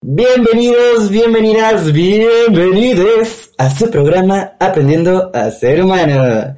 Bienvenidos, 0.00 1.10
bienvenidas, 1.10 1.92
bienvenides 1.92 3.50
a 3.58 3.68
su 3.68 3.90
programa 3.90 4.52
Aprendiendo 4.60 5.28
a 5.34 5.50
Ser 5.50 5.82
Humano. 5.82 6.54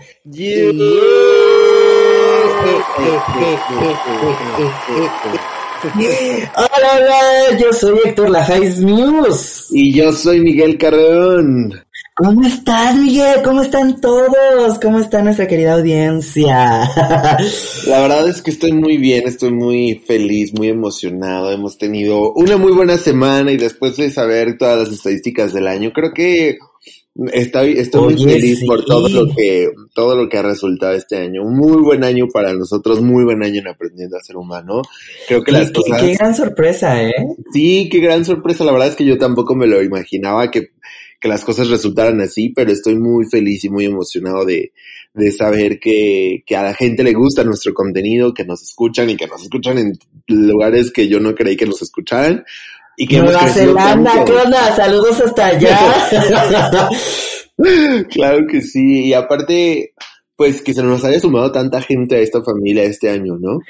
Hola, 6.55 6.91
hola, 6.95 7.59
yo 7.59 7.73
soy 7.73 7.99
Héctor 8.05 8.29
Lajais 8.29 8.79
News. 8.81 9.69
Y 9.71 9.95
yo 9.95 10.13
soy 10.13 10.41
Miguel 10.41 10.77
Carreón. 10.77 11.83
¿Cómo 12.23 12.47
estás, 12.47 12.97
Miguel? 12.97 13.41
¿Cómo 13.43 13.63
están 13.63 13.99
todos? 13.99 14.79
¿Cómo 14.79 14.99
está 14.99 15.23
nuestra 15.23 15.47
querida 15.47 15.73
audiencia? 15.73 16.87
La 17.87 18.01
verdad 18.03 18.29
es 18.29 18.43
que 18.43 18.51
estoy 18.51 18.73
muy 18.73 18.99
bien, 18.99 19.27
estoy 19.27 19.53
muy 19.53 20.03
feliz, 20.07 20.53
muy 20.53 20.69
emocionado. 20.69 21.51
Hemos 21.51 21.79
tenido 21.79 22.35
una 22.35 22.59
muy 22.59 22.73
buena 22.73 22.99
semana 22.99 23.53
y 23.53 23.57
después 23.57 23.97
de 23.97 24.11
saber 24.11 24.59
todas 24.59 24.81
las 24.81 24.99
estadísticas 24.99 25.55
del 25.55 25.67
año, 25.67 25.95
creo 25.95 26.13
que 26.13 26.59
estoy, 27.33 27.79
estoy 27.79 28.15
muy 28.15 28.23
feliz 28.23 28.67
por 28.67 28.85
todo 28.85 29.09
lo 29.09 29.35
que 29.35 29.71
todo 29.95 30.15
lo 30.15 30.29
que 30.29 30.37
ha 30.37 30.43
resultado 30.43 30.93
este 30.93 31.17
año. 31.17 31.43
Un 31.43 31.57
muy 31.57 31.81
buen 31.81 32.05
año 32.05 32.27
para 32.31 32.53
nosotros, 32.53 33.01
muy 33.01 33.25
buen 33.25 33.43
año 33.43 33.61
en 33.61 33.69
aprendiendo 33.69 34.19
a 34.19 34.21
ser 34.21 34.37
humano. 34.37 34.83
Creo 35.27 35.43
que 35.43 35.53
las 35.53 35.71
cosas. 35.71 36.03
Qué 36.03 36.13
gran 36.17 36.35
sorpresa, 36.35 37.03
¿eh? 37.03 37.15
Sí, 37.51 37.89
qué 37.91 37.99
gran 38.01 38.27
sorpresa. 38.27 38.63
La 38.65 38.73
verdad 38.73 38.89
es 38.89 38.97
que 38.97 39.07
yo 39.07 39.17
tampoco 39.17 39.55
me 39.55 39.67
lo 39.67 39.83
imaginaba 39.83 40.51
que 40.51 40.73
que 41.21 41.29
las 41.29 41.45
cosas 41.45 41.69
resultaran 41.69 42.21
así, 42.21 42.49
pero 42.49 42.73
estoy 42.73 42.97
muy 42.97 43.27
feliz 43.27 43.63
y 43.65 43.69
muy 43.69 43.85
emocionado 43.85 44.45
de, 44.47 44.73
de 45.13 45.33
saber 45.33 45.79
que, 45.79 46.43
que 46.47 46.57
a 46.57 46.63
la 46.63 46.75
gente 46.75 47.05
le 47.05 47.13
gusta 47.13 47.45
nuestro 47.45 47.75
contenido, 47.75 48.33
que 48.33 48.45
nos 48.45 48.63
escuchan 48.63 49.11
y 49.11 49.17
que 49.17 49.27
nos 49.27 49.43
escuchan 49.43 49.79
en 49.79 49.99
lugares 50.27 50.91
que 50.91 51.09
yo 51.09 51.21
no 51.21 51.35
creí 51.35 51.57
que 51.57 51.67
nos 51.67 51.83
escucharan. 51.83 52.45
Y 52.97 53.07
que 53.07 53.19
Nueva 53.19 53.47
Zelanda, 53.49 54.25
¿qué 54.25 54.33
onda? 54.33 54.77
Saludos 54.77 55.21
hasta 55.21 55.47
allá. 55.47 55.79
claro 58.11 58.47
que 58.51 58.63
sí, 58.63 59.07
y 59.07 59.13
aparte, 59.13 59.95
pues 60.37 60.63
que 60.63 60.75
se 60.75 60.83
nos 60.83 61.05
haya 61.05 61.21
sumado 61.21 61.53
tanta 61.53 61.83
gente 61.83 62.17
a 62.17 62.21
esta 62.21 62.43
familia 62.43 62.85
este 62.85 63.11
año, 63.11 63.37
¿no? 63.39 63.61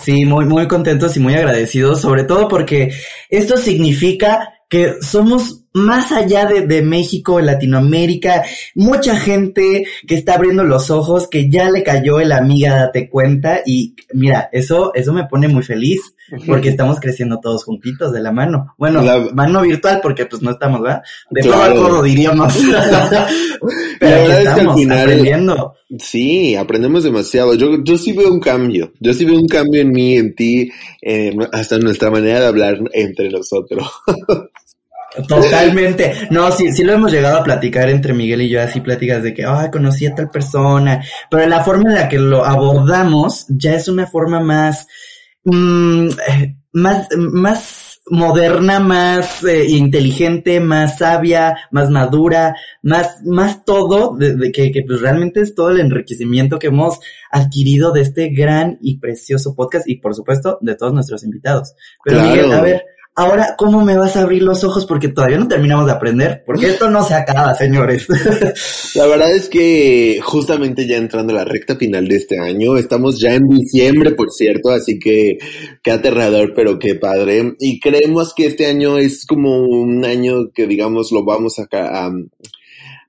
Sí, 0.00 0.24
muy, 0.24 0.44
muy 0.44 0.68
contentos 0.68 1.16
y 1.16 1.20
muy 1.20 1.34
agradecidos, 1.34 2.00
sobre 2.00 2.24
todo 2.24 2.48
porque 2.48 2.92
esto 3.28 3.56
significa 3.56 4.54
que 4.68 4.94
somos 5.00 5.59
más 5.72 6.10
allá 6.12 6.46
de, 6.46 6.66
de, 6.66 6.82
México, 6.82 7.40
Latinoamérica, 7.40 8.44
mucha 8.74 9.16
gente 9.16 9.84
que 10.06 10.16
está 10.16 10.34
abriendo 10.34 10.64
los 10.64 10.90
ojos, 10.90 11.28
que 11.28 11.50
ya 11.50 11.70
le 11.70 11.82
cayó 11.82 12.20
el 12.20 12.32
amiga, 12.32 12.76
date 12.76 13.08
cuenta, 13.08 13.60
y 13.64 13.94
mira, 14.12 14.48
eso, 14.52 14.92
eso 14.94 15.12
me 15.12 15.26
pone 15.26 15.48
muy 15.48 15.62
feliz, 15.62 16.14
porque 16.46 16.68
estamos 16.68 17.00
creciendo 17.00 17.40
todos 17.40 17.64
juntitos 17.64 18.12
de 18.12 18.20
la 18.20 18.32
mano. 18.32 18.74
Bueno, 18.78 19.02
la, 19.02 19.18
mano 19.32 19.62
virtual, 19.62 20.00
porque 20.02 20.26
pues 20.26 20.42
no 20.42 20.52
estamos, 20.52 20.80
¿verdad? 20.80 21.02
De 21.30 21.40
claro. 21.42 21.74
todo 21.74 22.02
diríamos. 22.02 22.56
Pero 24.00 24.16
la 24.16 24.22
verdad 24.22 24.42
estamos 24.42 24.46
es 24.48 24.54
que 24.54 24.60
al 24.60 24.74
final, 24.76 25.00
aprendiendo. 25.00 25.74
Sí, 25.98 26.54
aprendemos 26.54 27.02
demasiado. 27.02 27.54
Yo, 27.54 27.82
yo 27.82 27.98
sí 27.98 28.12
veo 28.12 28.32
un 28.32 28.40
cambio. 28.40 28.92
Yo 29.00 29.12
sí 29.12 29.24
veo 29.24 29.36
un 29.36 29.48
cambio 29.48 29.80
en 29.80 29.90
mí, 29.90 30.16
en 30.16 30.34
ti, 30.34 30.70
eh, 31.02 31.34
hasta 31.52 31.76
en 31.76 31.82
nuestra 31.82 32.10
manera 32.10 32.40
de 32.40 32.46
hablar 32.46 32.78
entre 32.92 33.28
nosotros. 33.30 33.90
Totalmente. 35.28 36.28
No, 36.30 36.52
sí, 36.52 36.72
sí 36.72 36.84
lo 36.84 36.92
hemos 36.92 37.12
llegado 37.12 37.38
a 37.38 37.44
platicar 37.44 37.88
entre 37.88 38.12
Miguel 38.12 38.42
y 38.42 38.48
yo, 38.48 38.62
así 38.62 38.80
pláticas 38.80 39.22
de 39.22 39.34
que, 39.34 39.44
ay, 39.44 39.70
conocí 39.70 40.06
a 40.06 40.14
tal 40.14 40.30
persona, 40.30 41.02
pero 41.30 41.46
la 41.46 41.64
forma 41.64 41.90
en 41.90 41.96
la 41.96 42.08
que 42.08 42.18
lo 42.18 42.44
abordamos 42.44 43.46
ya 43.48 43.74
es 43.74 43.88
una 43.88 44.06
forma 44.06 44.40
más, 44.40 44.86
mmm, 45.44 46.08
más, 46.72 47.08
más 47.16 48.00
moderna, 48.10 48.80
más 48.80 49.44
eh, 49.44 49.66
inteligente, 49.68 50.58
más 50.60 50.98
sabia, 50.98 51.56
más 51.70 51.90
madura, 51.90 52.56
más, 52.82 53.22
más 53.24 53.64
todo, 53.64 54.16
de, 54.16 54.36
de 54.36 54.50
que, 54.50 54.72
que, 54.72 54.82
pues 54.82 55.00
realmente 55.00 55.40
es 55.40 55.54
todo 55.54 55.70
el 55.70 55.80
enriquecimiento 55.80 56.58
que 56.58 56.68
hemos 56.68 56.98
adquirido 57.30 57.92
de 57.92 58.02
este 58.02 58.30
gran 58.30 58.78
y 58.80 58.98
precioso 58.98 59.54
podcast 59.54 59.88
y 59.88 59.96
por 59.96 60.14
supuesto 60.14 60.58
de 60.60 60.74
todos 60.74 60.92
nuestros 60.92 61.22
invitados. 61.24 61.74
Pero 62.04 62.18
claro. 62.18 62.34
Miguel, 62.34 62.52
a 62.52 62.60
ver, 62.60 62.84
Ahora, 63.20 63.54
¿cómo 63.58 63.84
me 63.84 63.98
vas 63.98 64.16
a 64.16 64.22
abrir 64.22 64.42
los 64.42 64.64
ojos? 64.64 64.86
Porque 64.86 65.08
todavía 65.08 65.36
no 65.36 65.46
terminamos 65.46 65.84
de 65.84 65.92
aprender, 65.92 66.42
porque 66.46 66.68
esto 66.68 66.88
no 66.88 67.04
se 67.04 67.12
acaba, 67.12 67.54
señores. 67.54 68.06
La 68.94 69.06
verdad 69.06 69.30
es 69.34 69.50
que 69.50 70.20
justamente 70.22 70.86
ya 70.86 70.96
entrando 70.96 71.34
a 71.34 71.36
la 71.36 71.44
recta 71.44 71.76
final 71.76 72.08
de 72.08 72.16
este 72.16 72.38
año, 72.38 72.78
estamos 72.78 73.20
ya 73.20 73.34
en 73.34 73.46
diciembre, 73.46 74.12
por 74.12 74.30
cierto, 74.30 74.70
así 74.70 74.98
que 74.98 75.36
qué 75.82 75.90
aterrador, 75.90 76.54
pero 76.56 76.78
qué 76.78 76.94
padre. 76.94 77.56
Y 77.58 77.78
creemos 77.78 78.32
que 78.32 78.46
este 78.46 78.64
año 78.64 78.96
es 78.96 79.26
como 79.26 79.66
un 79.66 80.02
año 80.06 80.50
que, 80.54 80.66
digamos, 80.66 81.12
lo 81.12 81.22
vamos 81.22 81.58
a, 81.58 82.10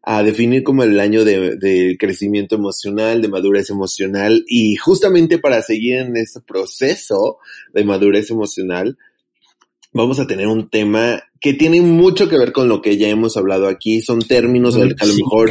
a, 0.04 0.24
definir 0.24 0.64
como 0.64 0.84
el 0.84 1.00
año 1.00 1.24
de, 1.24 1.56
de, 1.56 1.96
crecimiento 1.98 2.56
emocional, 2.56 3.22
de 3.22 3.30
madurez 3.30 3.70
emocional, 3.70 4.44
y 4.46 4.76
justamente 4.76 5.38
para 5.38 5.62
seguir 5.62 6.00
en 6.00 6.18
este 6.18 6.42
proceso 6.42 7.38
de 7.74 7.86
madurez 7.86 8.30
emocional, 8.30 8.98
vamos 9.94 10.20
a 10.20 10.28
tener 10.28 10.48
un 10.48 10.70
tema 10.70 11.22
que 11.40 11.54
tiene 11.54 11.82
mucho 11.82 12.30
que 12.30 12.38
ver 12.38 12.52
con 12.52 12.70
lo 12.70 12.82
que 12.82 12.98
ya 12.98 13.10
hemos 13.10 13.36
hablado 13.38 13.68
aquí. 13.68 14.02
Son 14.02 14.20
términos 14.22 14.76
que 14.76 14.82
a 14.82 15.06
lo 15.06 15.16
mejor 15.16 15.50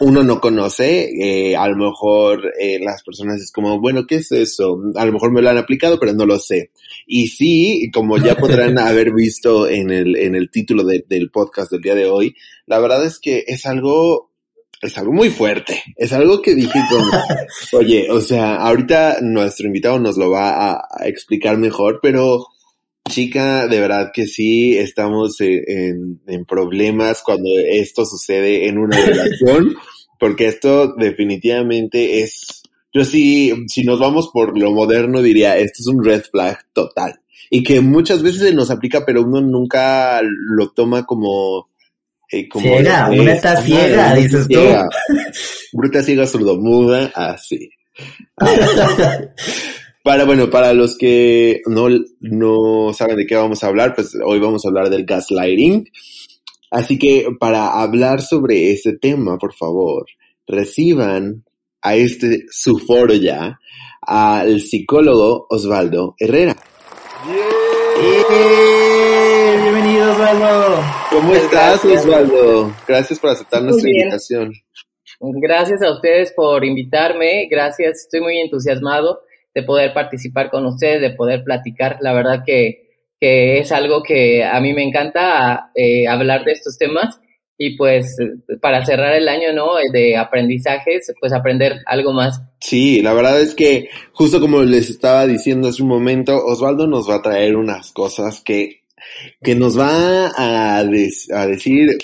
uno 0.00 0.22
no 0.22 0.40
conoce. 0.40 1.10
Eh, 1.20 1.56
a 1.56 1.68
lo 1.68 1.76
mejor 1.76 2.52
eh, 2.58 2.78
las 2.80 3.02
personas 3.02 3.40
es 3.40 3.52
como, 3.52 3.80
bueno, 3.80 4.06
¿qué 4.06 4.16
es 4.16 4.32
eso? 4.32 4.80
A 4.94 5.04
lo 5.04 5.12
mejor 5.12 5.32
me 5.32 5.42
lo 5.42 5.50
han 5.50 5.58
aplicado, 5.58 5.98
pero 5.98 6.12
no 6.12 6.26
lo 6.26 6.38
sé. 6.38 6.70
Y 7.06 7.28
sí, 7.28 7.90
como 7.92 8.18
ya 8.18 8.36
podrán 8.36 8.78
haber 8.78 9.12
visto 9.12 9.68
en 9.68 9.90
el, 9.90 10.16
en 10.16 10.34
el 10.34 10.50
título 10.50 10.84
de, 10.84 11.04
del 11.08 11.30
podcast 11.30 11.70
del 11.70 11.82
día 11.82 11.94
de 11.94 12.06
hoy, 12.06 12.34
la 12.66 12.78
verdad 12.78 13.04
es 13.04 13.18
que 13.18 13.44
es 13.46 13.66
algo 13.66 14.32
es 14.82 14.98
algo 14.98 15.12
muy 15.12 15.30
fuerte. 15.30 15.82
Es 15.96 16.12
algo 16.12 16.42
que 16.42 16.54
dije 16.54 16.78
como, 16.90 17.10
oye, 17.72 18.10
o 18.10 18.20
sea, 18.20 18.56
ahorita 18.56 19.18
nuestro 19.22 19.66
invitado 19.66 19.98
nos 19.98 20.18
lo 20.18 20.30
va 20.30 20.50
a, 20.50 20.86
a 20.90 21.08
explicar 21.08 21.56
mejor, 21.56 22.00
pero 22.02 22.46
Chica, 23.08 23.66
de 23.66 23.80
verdad 23.80 24.10
que 24.12 24.26
sí, 24.26 24.76
estamos 24.76 25.40
en, 25.40 26.20
en, 26.26 26.44
problemas 26.44 27.22
cuando 27.22 27.48
esto 27.58 28.04
sucede 28.04 28.68
en 28.68 28.78
una 28.78 28.96
relación, 28.98 29.74
porque 30.18 30.46
esto 30.46 30.94
definitivamente 30.94 32.22
es, 32.22 32.62
yo 32.92 33.04
sí, 33.04 33.52
si 33.68 33.84
nos 33.84 34.00
vamos 34.00 34.30
por 34.32 34.58
lo 34.58 34.72
moderno 34.72 35.22
diría, 35.22 35.56
esto 35.56 35.78
es 35.80 35.86
un 35.86 36.04
red 36.04 36.22
flag 36.30 36.58
total. 36.72 37.20
Y 37.48 37.62
que 37.62 37.80
muchas 37.80 38.22
veces 38.22 38.40
se 38.40 38.54
nos 38.54 38.70
aplica, 38.70 39.04
pero 39.06 39.22
uno 39.22 39.40
nunca 39.40 40.20
lo 40.22 40.70
toma 40.70 41.04
como... 41.06 41.68
Eh, 42.32 42.48
como 42.48 42.64
ciega, 42.66 43.08
una 43.08 43.34
está 43.34 43.62
ciega, 43.62 44.14
dices 44.16 44.46
ciega. 44.48 44.88
tú. 45.06 45.14
Bruta, 45.72 46.02
ciega, 46.02 46.26
sordomuda, 46.26 47.12
así. 47.14 47.70
Para, 50.06 50.24
bueno, 50.24 50.48
para 50.50 50.72
los 50.72 50.96
que 50.96 51.62
no, 51.66 51.88
no 52.20 52.92
saben 52.92 53.16
de 53.16 53.26
qué 53.26 53.34
vamos 53.34 53.64
a 53.64 53.66
hablar, 53.66 53.92
pues 53.92 54.16
hoy 54.24 54.38
vamos 54.38 54.64
a 54.64 54.68
hablar 54.68 54.88
del 54.88 55.04
gaslighting. 55.04 55.90
Así 56.70 56.96
que 56.96 57.26
para 57.40 57.82
hablar 57.82 58.22
sobre 58.22 58.70
ese 58.70 58.96
tema, 58.96 59.36
por 59.36 59.52
favor, 59.52 60.06
reciban 60.46 61.42
a 61.82 61.96
este 61.96 62.44
su 62.52 62.78
foro 62.78 63.14
ya, 63.14 63.58
al 64.00 64.60
psicólogo 64.60 65.48
Osvaldo 65.50 66.14
Herrera. 66.20 66.54
Yeah. 67.26 67.42
Bienvenido 69.60 70.12
Osvaldo. 70.12 70.84
¿Cómo 71.10 71.34
estás 71.34 71.84
Osvaldo? 71.84 72.72
Gracias 72.86 73.18
por 73.18 73.30
aceptar 73.30 73.60
nuestra 73.64 73.90
invitación. 73.90 74.52
Gracias 75.18 75.82
a 75.82 75.90
ustedes 75.90 76.32
por 76.32 76.64
invitarme, 76.64 77.48
gracias, 77.50 78.02
estoy 78.04 78.20
muy 78.20 78.38
entusiasmado 78.38 79.25
de 79.56 79.62
poder 79.62 79.94
participar 79.94 80.50
con 80.50 80.66
ustedes, 80.66 81.00
de 81.00 81.16
poder 81.16 81.42
platicar. 81.42 81.96
La 82.02 82.12
verdad 82.12 82.42
que, 82.44 82.90
que 83.18 83.58
es 83.58 83.72
algo 83.72 84.02
que 84.02 84.44
a 84.44 84.60
mí 84.60 84.74
me 84.74 84.82
encanta 84.82 85.70
eh, 85.74 86.06
hablar 86.06 86.44
de 86.44 86.52
estos 86.52 86.76
temas 86.76 87.18
y 87.56 87.74
pues 87.74 88.18
para 88.60 88.84
cerrar 88.84 89.14
el 89.14 89.26
año, 89.26 89.54
¿no? 89.54 89.76
De 89.90 90.14
aprendizajes, 90.14 91.10
pues 91.18 91.32
aprender 91.32 91.78
algo 91.86 92.12
más. 92.12 92.42
Sí, 92.60 93.00
la 93.00 93.14
verdad 93.14 93.40
es 93.40 93.54
que 93.54 93.88
justo 94.12 94.42
como 94.42 94.62
les 94.62 94.90
estaba 94.90 95.26
diciendo 95.26 95.68
hace 95.68 95.82
un 95.82 95.88
momento, 95.88 96.36
Osvaldo 96.36 96.86
nos 96.86 97.08
va 97.08 97.14
a 97.14 97.22
traer 97.22 97.56
unas 97.56 97.92
cosas 97.92 98.42
que 98.42 98.82
que 99.42 99.54
nos 99.54 99.78
va 99.78 100.26
a, 100.36 100.80
a 100.80 101.46
decir, 101.46 101.96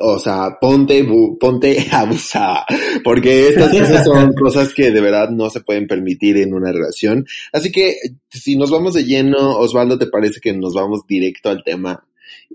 o 0.00 0.18
sea, 0.18 0.58
ponte, 0.60 1.06
ponte 1.38 1.86
abusa, 1.92 2.64
porque 3.04 3.48
estas 3.48 3.70
cosas 3.70 4.04
son 4.04 4.32
cosas 4.40 4.74
que 4.74 4.90
de 4.90 5.00
verdad 5.00 5.30
no 5.30 5.50
se 5.50 5.60
pueden 5.60 5.86
permitir 5.86 6.36
en 6.38 6.54
una 6.54 6.72
relación. 6.72 7.26
Así 7.52 7.70
que 7.70 7.96
si 8.30 8.56
nos 8.56 8.70
vamos 8.70 8.94
de 8.94 9.04
lleno, 9.04 9.58
Osvaldo, 9.58 9.98
¿te 9.98 10.06
parece 10.06 10.40
que 10.40 10.52
nos 10.52 10.74
vamos 10.74 11.06
directo 11.06 11.50
al 11.50 11.62
tema 11.62 12.04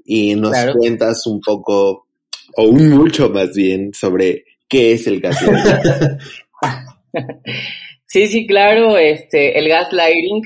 y 0.06 0.36
nos 0.36 0.56
cuentas 0.78 1.25
un 1.28 1.40
poco, 1.42 2.07
o 2.57 2.63
un 2.63 2.90
mucho 2.90 3.30
más 3.30 3.54
bien, 3.56 3.94
sobre 3.94 4.45
qué 4.68 4.94
es 4.94 5.07
el 5.07 5.19
gaslighting? 5.19 6.18
sí, 8.06 8.28
sí, 8.28 8.48
claro, 8.48 8.98
este, 8.98 9.57
el 9.57 9.68
gaslighting 9.69 10.44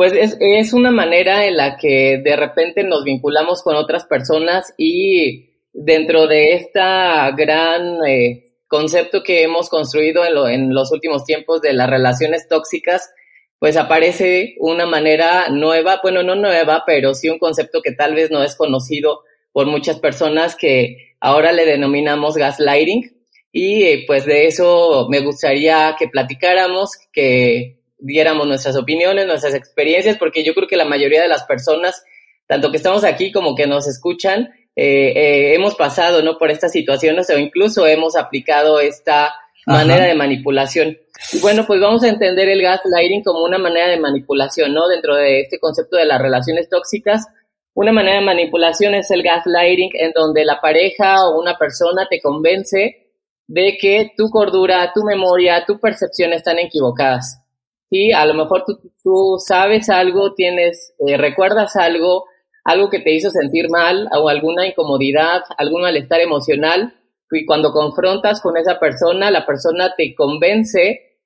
pues 0.00 0.14
es, 0.14 0.38
es, 0.40 0.72
una 0.72 0.90
manera 0.90 1.44
en 1.44 1.58
la 1.58 1.76
que 1.76 2.22
de 2.24 2.34
repente 2.34 2.84
nos 2.84 3.04
vinculamos 3.04 3.62
con 3.62 3.76
otras 3.76 4.06
personas 4.06 4.72
y 4.78 5.49
dentro 5.72 6.26
de 6.26 6.54
esta 6.54 7.30
gran 7.32 8.04
eh, 8.06 8.44
concepto 8.66 9.22
que 9.22 9.42
hemos 9.42 9.68
construido 9.68 10.24
en, 10.24 10.34
lo, 10.34 10.48
en 10.48 10.74
los 10.74 10.92
últimos 10.92 11.24
tiempos 11.24 11.60
de 11.60 11.72
las 11.72 11.88
relaciones 11.88 12.48
tóxicas, 12.48 13.10
pues 13.58 13.76
aparece 13.76 14.54
una 14.58 14.86
manera 14.86 15.48
nueva, 15.50 16.00
bueno, 16.02 16.22
no 16.22 16.34
nueva, 16.34 16.84
pero 16.86 17.14
sí 17.14 17.28
un 17.28 17.38
concepto 17.38 17.82
que 17.82 17.92
tal 17.92 18.14
vez 18.14 18.30
no 18.30 18.42
es 18.42 18.56
conocido 18.56 19.20
por 19.52 19.66
muchas 19.66 19.98
personas 19.98 20.56
que 20.56 21.14
ahora 21.20 21.52
le 21.52 21.66
denominamos 21.66 22.36
gaslighting. 22.36 23.10
Y 23.52 23.82
eh, 23.82 24.04
pues 24.06 24.24
de 24.24 24.46
eso 24.46 25.08
me 25.10 25.20
gustaría 25.20 25.96
que 25.98 26.08
platicáramos, 26.08 26.90
que 27.12 27.80
diéramos 27.98 28.46
nuestras 28.46 28.76
opiniones, 28.76 29.26
nuestras 29.26 29.54
experiencias, 29.54 30.16
porque 30.16 30.44
yo 30.44 30.54
creo 30.54 30.68
que 30.68 30.76
la 30.76 30.84
mayoría 30.84 31.20
de 31.20 31.28
las 31.28 31.44
personas, 31.44 32.02
tanto 32.46 32.70
que 32.70 32.76
estamos 32.76 33.04
aquí 33.04 33.32
como 33.32 33.54
que 33.54 33.66
nos 33.66 33.88
escuchan, 33.88 34.50
eh, 34.82 35.12
eh, 35.14 35.54
hemos 35.54 35.74
pasado 35.74 36.22
¿no? 36.22 36.38
por 36.38 36.50
estas 36.50 36.72
situaciones 36.72 37.28
o 37.28 37.38
incluso 37.38 37.86
hemos 37.86 38.16
aplicado 38.16 38.80
esta 38.80 39.34
manera 39.66 40.06
de 40.06 40.14
manipulación. 40.14 40.96
Y 41.34 41.40
bueno, 41.40 41.66
pues 41.66 41.82
vamos 41.82 42.02
a 42.02 42.08
entender 42.08 42.48
el 42.48 42.62
gaslighting 42.62 43.22
como 43.22 43.44
una 43.44 43.58
manera 43.58 43.88
de 43.88 44.00
manipulación, 44.00 44.72
¿no? 44.72 44.88
Dentro 44.88 45.16
de 45.16 45.42
este 45.42 45.58
concepto 45.58 45.98
de 45.98 46.06
las 46.06 46.18
relaciones 46.18 46.70
tóxicas, 46.70 47.26
una 47.74 47.92
manera 47.92 48.20
de 48.20 48.24
manipulación 48.24 48.94
es 48.94 49.10
el 49.10 49.22
gaslighting 49.22 49.90
en 49.92 50.12
donde 50.14 50.46
la 50.46 50.62
pareja 50.62 51.28
o 51.28 51.38
una 51.38 51.58
persona 51.58 52.06
te 52.08 52.18
convence 52.22 53.12
de 53.48 53.76
que 53.78 54.12
tu 54.16 54.30
cordura, 54.30 54.92
tu 54.94 55.02
memoria, 55.02 55.66
tu 55.66 55.78
percepción 55.78 56.32
están 56.32 56.58
equivocadas. 56.58 57.44
Y 57.90 58.12
a 58.12 58.24
lo 58.24 58.32
mejor 58.32 58.64
tú, 58.64 58.80
tú 59.04 59.36
sabes 59.46 59.90
algo, 59.90 60.32
tienes, 60.32 60.94
eh, 61.06 61.18
recuerdas 61.18 61.76
algo, 61.76 62.24
algo 62.70 62.90
que 62.90 63.00
te 63.00 63.12
hizo 63.12 63.30
sentir 63.30 63.68
mal 63.68 64.08
o 64.16 64.28
alguna 64.28 64.66
incomodidad, 64.66 65.42
algún 65.56 65.82
malestar 65.82 66.20
emocional, 66.20 66.94
y 67.30 67.46
cuando 67.46 67.72
confrontas 67.72 68.40
con 68.40 68.56
esa 68.56 68.78
persona, 68.78 69.30
la 69.30 69.46
persona 69.46 69.94
te 69.96 70.14
convence 70.14 71.18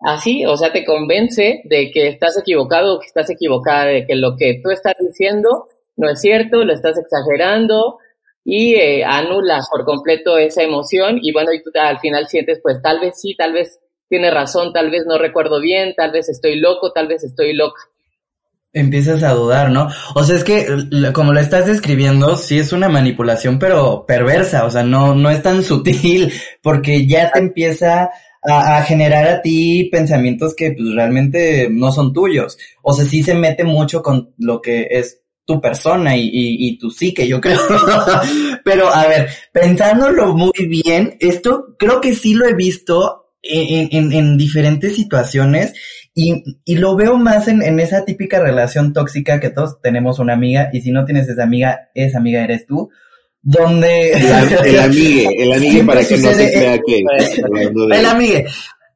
así, 0.00 0.44
o 0.44 0.56
sea, 0.56 0.72
te 0.72 0.84
convence 0.84 1.62
de 1.64 1.90
que 1.92 2.08
estás 2.08 2.36
equivocado 2.38 2.96
o 2.96 3.00
que 3.00 3.06
estás 3.06 3.30
equivocada, 3.30 3.86
de 3.86 4.06
que 4.06 4.16
lo 4.16 4.36
que 4.36 4.60
tú 4.62 4.70
estás 4.70 4.94
diciendo 4.98 5.68
no 5.96 6.10
es 6.10 6.20
cierto, 6.20 6.64
lo 6.64 6.72
estás 6.72 6.98
exagerando 6.98 7.98
y 8.44 8.74
eh, 8.74 9.04
anulas 9.04 9.68
por 9.70 9.84
completo 9.84 10.36
esa 10.38 10.62
emoción 10.62 11.18
y 11.22 11.32
bueno, 11.32 11.52
y 11.52 11.62
tú 11.62 11.70
al 11.74 12.00
final 12.00 12.26
sientes 12.26 12.60
pues 12.62 12.82
tal 12.82 13.00
vez 13.00 13.20
sí, 13.20 13.36
tal 13.36 13.52
vez 13.52 13.80
tiene 14.08 14.30
razón, 14.30 14.72
tal 14.72 14.90
vez 14.90 15.06
no 15.06 15.18
recuerdo 15.18 15.60
bien, 15.60 15.94
tal 15.96 16.10
vez 16.10 16.28
estoy 16.28 16.56
loco, 16.56 16.92
tal 16.92 17.06
vez 17.06 17.24
estoy 17.24 17.54
loca 17.54 17.80
empiezas 18.74 19.22
a 19.22 19.32
dudar, 19.32 19.70
¿no? 19.70 19.88
O 20.14 20.24
sea, 20.24 20.36
es 20.36 20.44
que 20.44 20.66
como 21.12 21.32
lo 21.32 21.40
estás 21.40 21.66
describiendo, 21.66 22.36
sí 22.36 22.58
es 22.58 22.72
una 22.72 22.88
manipulación, 22.88 23.58
pero 23.58 24.04
perversa, 24.06 24.64
o 24.66 24.70
sea, 24.70 24.82
no, 24.82 25.14
no 25.14 25.30
es 25.30 25.42
tan 25.42 25.62
sutil, 25.62 26.32
porque 26.60 27.06
ya 27.06 27.30
te 27.30 27.38
empieza 27.38 28.10
a, 28.42 28.82
generar 28.82 29.26
a 29.26 29.40
ti 29.40 29.88
pensamientos 29.90 30.54
que 30.54 30.72
pues, 30.72 30.94
realmente 30.94 31.68
no 31.70 31.92
son 31.92 32.12
tuyos. 32.12 32.58
O 32.82 32.92
sea, 32.92 33.06
sí 33.06 33.22
se 33.22 33.34
mete 33.34 33.64
mucho 33.64 34.02
con 34.02 34.34
lo 34.38 34.60
que 34.60 34.88
es 34.90 35.20
tu 35.46 35.60
persona 35.60 36.16
y, 36.16 36.24
y, 36.24 36.68
y 36.68 36.78
tu 36.78 36.90
psique, 36.90 37.26
yo 37.26 37.40
creo. 37.40 37.60
pero 38.64 38.92
a 38.92 39.06
ver, 39.06 39.28
pensándolo 39.52 40.34
muy 40.34 40.66
bien, 40.66 41.16
esto 41.20 41.76
creo 41.78 42.00
que 42.00 42.14
sí 42.14 42.34
lo 42.34 42.46
he 42.46 42.54
visto 42.54 43.30
en, 43.42 43.88
en, 43.92 44.12
en 44.12 44.36
diferentes 44.36 44.96
situaciones 44.96 45.74
y, 46.14 46.60
y 46.64 46.76
lo 46.76 46.94
veo 46.94 47.16
más 47.16 47.48
en, 47.48 47.60
en, 47.62 47.80
esa 47.80 48.04
típica 48.04 48.38
relación 48.38 48.92
tóxica 48.92 49.40
que 49.40 49.50
todos 49.50 49.80
tenemos 49.82 50.20
una 50.20 50.34
amiga 50.34 50.70
y 50.72 50.80
si 50.80 50.92
no 50.92 51.04
tienes 51.04 51.28
esa 51.28 51.42
amiga, 51.42 51.90
esa 51.94 52.18
amiga 52.18 52.44
eres 52.44 52.66
tú. 52.66 52.90
Donde... 53.42 54.12
el 54.12 54.78
amigue, 54.80 55.28
el 55.42 55.52
amigue 55.52 55.84
para 55.84 56.04
que 56.04 56.16
no 56.16 56.32
se 56.32 56.52
crea 56.52 56.78
que... 56.78 57.04
El 57.92 58.06
amigue. 58.06 58.46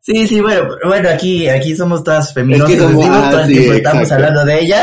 Sí, 0.00 0.26
sí, 0.26 0.40
bueno, 0.40 0.70
bueno, 0.86 1.10
aquí, 1.10 1.48
aquí 1.48 1.76
somos 1.76 2.02
todas 2.02 2.32
feministas, 2.32 2.80
es 2.80 3.06
ah, 3.10 3.44
el 3.46 3.72
estamos 3.76 4.10
hablando 4.10 4.42
de 4.42 4.60
ella. 4.60 4.82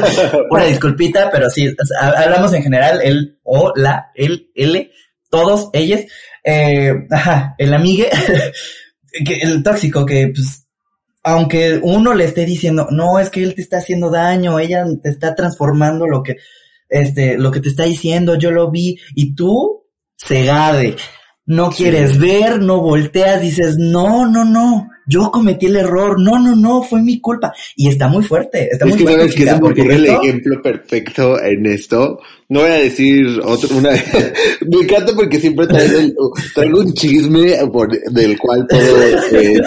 Una 0.50 0.64
disculpita, 0.64 1.30
pero 1.30 1.48
sí, 1.48 1.74
hablamos 1.98 2.52
en 2.52 2.62
general, 2.62 3.00
él, 3.02 3.38
o, 3.42 3.72
la, 3.74 4.10
él, 4.14 4.50
él, 4.54 4.90
todos, 5.30 5.70
ellas. 5.72 6.02
Eh, 6.44 6.92
ajá, 7.10 7.54
el 7.56 7.72
amigue, 7.72 8.10
que, 9.24 9.38
el 9.40 9.62
tóxico 9.62 10.04
que, 10.04 10.30
pues, 10.34 10.65
aunque 11.26 11.80
uno 11.82 12.14
le 12.14 12.24
esté 12.24 12.46
diciendo, 12.46 12.86
no, 12.92 13.18
es 13.18 13.30
que 13.30 13.42
él 13.42 13.56
te 13.56 13.60
está 13.60 13.78
haciendo 13.78 14.10
daño, 14.10 14.60
ella 14.60 14.86
te 15.02 15.08
está 15.08 15.34
transformando 15.34 16.06
lo 16.06 16.22
que, 16.22 16.36
este, 16.88 17.36
lo 17.36 17.50
que 17.50 17.58
te 17.58 17.68
está 17.68 17.82
diciendo, 17.82 18.36
yo 18.36 18.52
lo 18.52 18.70
vi, 18.70 18.96
y 19.16 19.34
tú, 19.34 19.86
cegade, 20.16 20.94
no 21.44 21.70
quieres 21.70 22.20
ver, 22.20 22.62
no 22.62 22.80
volteas, 22.80 23.40
dices, 23.40 23.76
no, 23.76 24.30
no, 24.30 24.44
no, 24.44 24.88
yo 25.06 25.30
cometí 25.30 25.66
el 25.66 25.76
error, 25.76 26.20
no, 26.20 26.38
no, 26.38 26.56
no, 26.56 26.82
fue 26.82 27.02
mi 27.02 27.20
culpa. 27.20 27.52
Y 27.76 27.88
está 27.88 28.08
muy 28.08 28.24
fuerte, 28.24 28.68
está 28.70 28.86
muy 28.86 28.98
fuerte. 28.98 29.24
Es 29.26 29.34
que 29.34 29.44
se 29.44 29.60
me 29.60 29.68
ocurre 29.70 29.94
el 29.94 30.06
ejemplo 30.06 30.62
perfecto 30.62 31.40
en 31.40 31.66
esto. 31.66 32.18
No 32.48 32.60
voy 32.60 32.70
a 32.70 32.74
decir 32.74 33.40
otro, 33.44 33.76
una, 33.76 33.90
me 34.66 34.80
encanta 34.82 35.14
porque 35.14 35.38
siempre 35.38 35.66
traigo, 35.66 36.32
traigo 36.54 36.80
un 36.80 36.92
chisme 36.92 37.56
por, 37.72 37.88
del 37.90 38.38
cual 38.38 38.66
puedo 38.68 39.02
eh, 39.32 39.60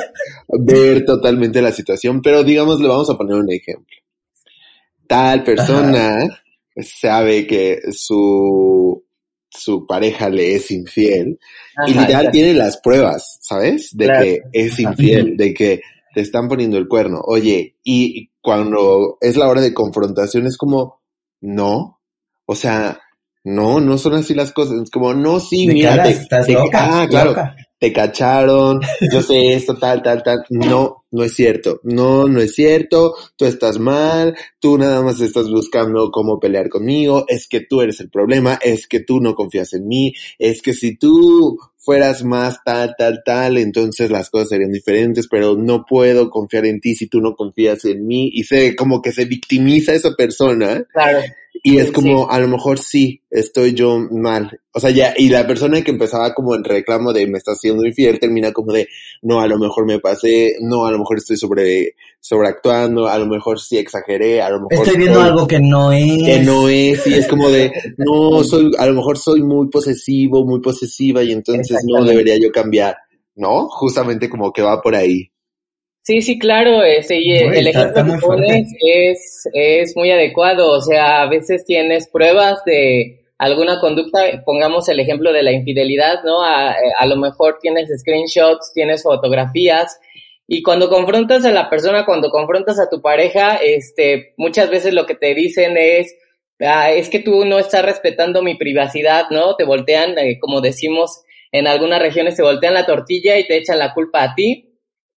ver 0.59 1.05
totalmente 1.05 1.61
la 1.61 1.71
situación, 1.71 2.21
pero 2.21 2.43
digamos, 2.43 2.79
le 2.79 2.87
vamos 2.87 3.09
a 3.09 3.17
poner 3.17 3.35
un 3.35 3.51
ejemplo. 3.51 3.97
Tal 5.07 5.43
persona 5.43 6.43
sabe 6.75 7.47
que 7.47 7.79
su 7.91 9.03
su 9.49 9.85
pareja 9.87 10.29
le 10.29 10.55
es 10.55 10.69
infiel 10.71 11.39
y 11.87 11.93
literal 11.93 12.31
tiene 12.31 12.53
las 12.53 12.77
pruebas, 12.77 13.39
¿sabes? 13.41 13.95
De 13.95 14.07
que 14.07 14.39
es 14.53 14.79
infiel, 14.79 15.37
de 15.37 15.53
que 15.53 15.81
te 16.13 16.21
están 16.21 16.47
poniendo 16.47 16.77
el 16.77 16.87
cuerno. 16.87 17.21
Oye, 17.23 17.75
y 17.83 18.29
cuando 18.41 19.17
es 19.21 19.37
la 19.37 19.47
hora 19.47 19.61
de 19.61 19.73
confrontación 19.73 20.47
es 20.47 20.57
como, 20.57 21.01
no, 21.41 21.99
o 22.45 22.55
sea, 22.55 22.99
no, 23.43 23.79
no 23.79 23.97
son 23.97 24.15
así 24.15 24.33
las 24.33 24.51
cosas. 24.51 24.81
Es 24.83 24.89
como, 24.89 25.13
no, 25.13 25.39
sí, 25.39 25.67
mira, 25.67 26.03
ah, 26.73 27.07
claro, 27.09 27.35
te 27.79 27.93
cacharon, 27.93 28.81
yo 29.11 29.21
sé 29.21 29.53
esto, 29.53 29.75
tal, 29.75 30.01
tal, 30.01 30.23
tal. 30.23 30.45
No, 30.49 30.98
no 31.11 31.23
es 31.23 31.33
cierto. 31.33 31.79
No, 31.83 32.27
no 32.27 32.39
es 32.39 32.53
cierto. 32.53 33.15
Tú 33.35 33.45
estás 33.45 33.79
mal. 33.79 34.35
Tú 34.59 34.77
nada 34.77 35.01
más 35.01 35.19
estás 35.21 35.49
buscando 35.49 36.11
cómo 36.11 36.39
pelear 36.39 36.69
conmigo. 36.69 37.25
Es 37.27 37.47
que 37.47 37.61
tú 37.61 37.81
eres 37.81 37.99
el 37.99 38.09
problema. 38.09 38.59
Es 38.61 38.87
que 38.87 38.99
tú 38.99 39.19
no 39.19 39.33
confías 39.33 39.73
en 39.73 39.87
mí. 39.87 40.13
Es 40.37 40.61
que 40.61 40.73
si 40.73 40.95
tú 40.97 41.57
fueras 41.77 42.23
más 42.23 42.59
tal, 42.63 42.93
tal, 42.97 43.21
tal, 43.25 43.57
entonces 43.57 44.11
las 44.11 44.29
cosas 44.29 44.49
serían 44.49 44.71
diferentes, 44.71 45.27
pero 45.27 45.55
no 45.55 45.85
puedo 45.87 46.29
confiar 46.29 46.65
en 46.65 46.79
ti 46.79 46.93
si 46.93 47.07
tú 47.07 47.21
no 47.21 47.35
confías 47.35 47.85
en 47.85 48.05
mí. 48.05 48.29
Y 48.33 48.43
se, 48.43 48.75
como 48.75 49.01
que 49.01 49.11
se 49.11 49.25
victimiza 49.25 49.93
esa 49.93 50.13
persona. 50.15 50.85
Claro. 50.93 51.21
Y 51.63 51.77
es 51.77 51.91
como, 51.91 52.29
a 52.29 52.39
lo 52.39 52.47
mejor 52.47 52.79
sí, 52.79 53.21
estoy 53.29 53.73
yo 53.73 53.99
mal. 54.11 54.61
O 54.73 54.79
sea, 54.79 54.91
ya, 54.91 55.13
y 55.17 55.29
la 55.29 55.45
persona 55.45 55.81
que 55.81 55.91
empezaba 55.91 56.33
como 56.33 56.55
en 56.55 56.63
reclamo 56.63 57.11
de 57.11 57.27
me 57.27 57.37
está 57.37 57.51
haciendo 57.51 57.85
infiel, 57.85 58.19
termina 58.19 58.53
como 58.53 58.71
de, 58.71 58.87
no, 59.21 59.41
a 59.41 59.47
lo 59.47 59.57
mejor 59.57 59.85
me 59.85 59.99
pasé, 59.99 60.55
no, 60.61 60.85
a 60.85 60.91
lo 60.91 60.98
mejor 60.99 61.17
estoy 61.17 61.37
sobre, 61.37 61.95
sobreactuando, 62.19 63.07
a 63.07 63.17
lo 63.17 63.25
mejor 63.25 63.59
sí 63.59 63.77
exageré, 63.77 64.41
a 64.41 64.49
lo 64.49 64.61
mejor. 64.61 64.85
Estoy 64.85 64.97
viendo 64.97 65.21
algo 65.21 65.47
que 65.47 65.59
no 65.59 65.91
es. 65.91 66.23
Que 66.23 66.39
no 66.39 66.69
es, 66.69 67.07
y 67.07 67.13
es 67.15 67.27
como 67.27 67.49
de, 67.49 67.71
no, 67.97 68.43
soy, 68.43 68.71
a 68.77 68.85
lo 68.85 68.93
mejor 68.93 69.17
soy 69.17 69.41
muy 69.41 69.69
posesivo, 69.69 70.45
muy 70.45 70.61
posesiva, 70.61 71.23
y 71.23 71.31
entonces 71.31 71.77
no 71.87 72.03
debería 72.03 72.37
yo 72.37 72.51
cambiar, 72.51 72.97
¿no? 73.35 73.67
Justamente 73.69 74.29
como 74.29 74.51
que 74.53 74.61
va 74.61 74.81
por 74.81 74.95
ahí. 74.95 75.31
Sí, 76.03 76.21
sí, 76.21 76.39
claro, 76.39 76.83
ese, 76.83 77.19
y 77.19 77.33
el 77.33 77.67
ejemplo 77.67 78.03
que 78.03 78.19
pones 78.19 78.67
es, 78.79 79.47
es 79.53 79.95
muy 79.95 80.09
adecuado, 80.09 80.71
o 80.71 80.81
sea, 80.81 81.21
a 81.21 81.29
veces 81.29 81.65
tienes 81.65 82.09
pruebas 82.09 82.63
de 82.65 83.19
alguna 83.37 83.79
conducta, 83.79 84.19
pongamos 84.43 84.89
el 84.89 84.99
ejemplo 84.99 85.31
de 85.31 85.43
la 85.43 85.51
infidelidad, 85.51 86.23
¿no? 86.23 86.43
A, 86.43 86.73
a 86.97 87.05
lo 87.05 87.15
mejor 87.15 87.59
tienes 87.61 87.89
screenshots, 87.99 88.73
tienes 88.73 89.03
fotografías, 89.03 89.99
y 90.51 90.63
cuando 90.63 90.89
confrontas 90.89 91.45
a 91.45 91.51
la 91.51 91.69
persona, 91.69 92.05
cuando 92.05 92.31
confrontas 92.31 92.79
a 92.79 92.89
tu 92.89 93.03
pareja, 93.03 93.57
este, 93.57 94.33
muchas 94.35 94.71
veces 94.71 94.95
lo 94.95 95.05
que 95.05 95.13
te 95.13 95.35
dicen 95.35 95.77
es, 95.77 96.15
ah, 96.61 96.91
es 96.91 97.07
que 97.09 97.19
tú 97.19 97.45
no 97.45 97.59
estás 97.59 97.85
respetando 97.85 98.41
mi 98.41 98.55
privacidad, 98.55 99.25
¿no? 99.29 99.55
Te 99.55 99.63
voltean, 99.63 100.17
eh, 100.17 100.39
como 100.39 100.59
decimos 100.59 101.21
en 101.51 101.67
algunas 101.67 102.01
regiones, 102.01 102.35
te 102.35 102.41
voltean 102.41 102.73
la 102.73 102.87
tortilla 102.87 103.37
y 103.37 103.45
te 103.45 103.57
echan 103.57 103.77
la 103.77 103.93
culpa 103.93 104.23
a 104.23 104.33
ti. 104.33 104.65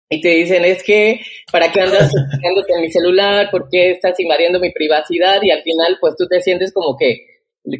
Y 0.09 0.19
te 0.19 0.29
dicen, 0.29 0.65
es 0.65 0.81
que, 0.81 1.19
¿para 1.51 1.71
qué 1.71 1.81
andas 1.81 2.12
en 2.67 2.81
mi 2.81 2.89
celular? 2.89 3.51
¿Por 3.51 3.69
qué 3.69 3.91
estás 3.91 4.19
invadiendo 4.19 4.59
mi 4.59 4.71
privacidad? 4.71 5.43
Y 5.43 5.51
al 5.51 5.62
final, 5.62 5.98
pues 6.01 6.15
tú 6.17 6.25
te 6.27 6.41
sientes 6.41 6.74
como 6.74 6.98
que 6.98 7.27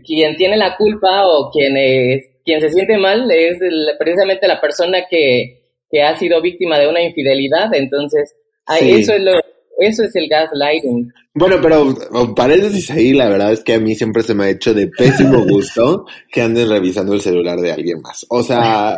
quien 0.06 0.38
tiene 0.38 0.56
la 0.56 0.78
culpa 0.78 1.26
o 1.26 1.50
quien, 1.50 1.76
es, 1.78 2.30
quien 2.46 2.62
se 2.62 2.70
siente 2.70 2.96
mal 2.98 3.32
es 3.32 3.58
precisamente 3.98 4.48
la 4.48 4.62
persona 4.62 5.08
que, 5.10 5.59
que 5.90 6.04
ha 6.04 6.16
sido 6.18 6.42
víctima 6.42 6.78
de 6.80 6.88
una 6.88 7.02
infidelidad. 7.02 7.74
Entonces, 7.74 8.36
eso 8.82 9.14
es 9.14 9.22
lo, 9.22 9.32
eso 9.80 10.04
es 10.04 10.16
el 10.16 10.28
gaslighting. 10.30 11.12
Bueno, 11.40 11.58
pero 11.62 11.96
paréntesis 12.36 12.90
ahí, 12.90 13.14
la 13.14 13.30
verdad 13.30 13.54
es 13.54 13.64
que 13.64 13.76
a 13.76 13.80
mí 13.80 13.96
siempre 13.96 14.24
se 14.24 14.34
me 14.34 14.46
ha 14.46 14.50
hecho 14.50 14.74
de 14.74 14.88
pésimo 14.88 15.46
gusto 15.48 16.06
que 16.30 16.42
anden 16.42 16.68
revisando 16.68 17.14
el 17.14 17.22
celular 17.22 17.60
de 17.60 17.72
alguien 17.72 18.02
más. 18.02 18.26
O 18.30 18.44
sea, 18.44 18.96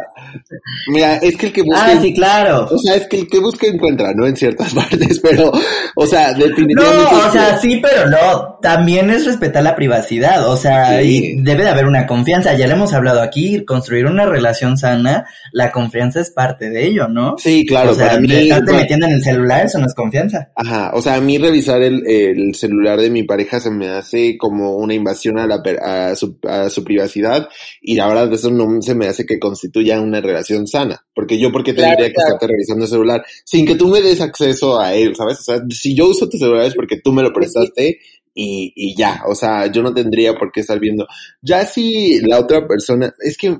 mira, 0.87 1.17
es 1.17 1.35
que 1.35 1.47
el 1.47 1.53
que 1.53 1.61
busca. 1.61 1.85
Ah, 1.85 1.99
sí, 2.01 2.13
claro. 2.13 2.67
O 2.71 2.77
sea, 2.79 2.95
es 2.95 3.07
que 3.07 3.17
el 3.17 3.27
que 3.27 3.39
busca 3.39 3.67
encuentra, 3.67 4.13
¿no? 4.15 4.25
En 4.25 4.37
ciertas 4.37 4.73
partes, 4.73 5.19
pero, 5.19 5.51
o 5.95 6.07
sea, 6.07 6.33
definitivamente. 6.33 7.11
No, 7.11 7.27
o 7.27 7.31
sea, 7.31 7.57
sí, 7.59 7.79
pero 7.81 8.09
no. 8.09 8.57
También 8.61 9.09
es 9.09 9.25
respetar 9.25 9.61
la 9.61 9.75
privacidad. 9.75 10.49
O 10.49 10.55
sea, 10.55 11.03
y 11.03 11.35
debe 11.41 11.63
de 11.63 11.69
haber 11.69 11.85
una 11.85 12.07
confianza. 12.07 12.53
Ya 12.53 12.65
le 12.65 12.73
hemos 12.73 12.93
hablado 12.93 13.21
aquí, 13.21 13.65
construir 13.65 14.05
una 14.05 14.25
relación 14.25 14.77
sana, 14.77 15.27
la 15.51 15.71
confianza 15.71 16.21
es 16.21 16.31
parte 16.31 16.69
de 16.69 16.87
ello, 16.87 17.09
¿no? 17.09 17.35
Sí, 17.37 17.65
claro. 17.67 17.91
O 17.91 17.93
sea, 17.93 18.07
para 18.07 18.21
mí, 18.21 18.33
estarte 18.33 18.71
metiendo 18.71 19.05
en 19.05 19.13
el 19.13 19.23
celular, 19.23 19.65
eso 19.65 19.79
no 19.79 19.85
es 19.85 19.93
confianza. 19.93 20.49
Ajá, 20.55 20.70
o 20.93 21.01
sea, 21.01 21.15
a 21.15 21.21
mí 21.21 21.37
revisar 21.37 21.81
el 21.81 22.05
el 22.07 22.55
celular 22.55 22.99
de 22.99 23.09
mi 23.09 23.23
pareja 23.23 23.59
se 23.59 23.71
me 23.71 23.89
hace 23.89 24.37
como 24.37 24.75
una 24.77 24.93
invasión 24.93 25.39
a, 25.39 25.47
la, 25.47 25.61
a, 25.81 26.15
su, 26.15 26.37
a 26.43 26.69
su 26.69 26.83
privacidad 26.83 27.49
y 27.81 27.95
la 27.95 28.07
verdad 28.07 28.31
eso 28.33 28.51
no 28.51 28.81
se 28.81 28.95
me 28.95 29.07
hace 29.07 29.25
que 29.25 29.39
constituya 29.39 29.99
una 30.01 30.21
relación 30.21 30.67
sana, 30.67 31.05
porque 31.13 31.39
yo 31.39 31.51
porque 31.51 31.73
tendría 31.73 32.11
que 32.11 32.19
estarte 32.21 32.47
revisando 32.47 32.85
el 32.85 32.91
celular 32.91 33.25
sin 33.43 33.65
que 33.65 33.75
tú 33.75 33.87
me 33.87 34.01
des 34.01 34.21
acceso 34.21 34.79
a 34.79 34.93
él, 34.93 35.15
¿sabes? 35.15 35.39
O 35.39 35.43
sea, 35.43 35.61
si 35.69 35.95
yo 35.95 36.09
uso 36.09 36.29
tu 36.29 36.37
celular 36.37 36.65
es 36.65 36.75
porque 36.75 36.99
tú 37.03 37.11
me 37.11 37.23
lo 37.23 37.33
prestaste 37.33 37.99
y, 38.33 38.73
y 38.75 38.95
ya, 38.95 39.23
o 39.27 39.35
sea, 39.35 39.67
yo 39.67 39.81
no 39.81 39.93
tendría 39.93 40.35
por 40.35 40.51
qué 40.51 40.61
estar 40.61 40.79
viendo. 40.79 41.07
Ya 41.41 41.65
si 41.65 42.19
la 42.21 42.39
otra 42.39 42.67
persona, 42.67 43.13
es 43.19 43.37
que, 43.37 43.57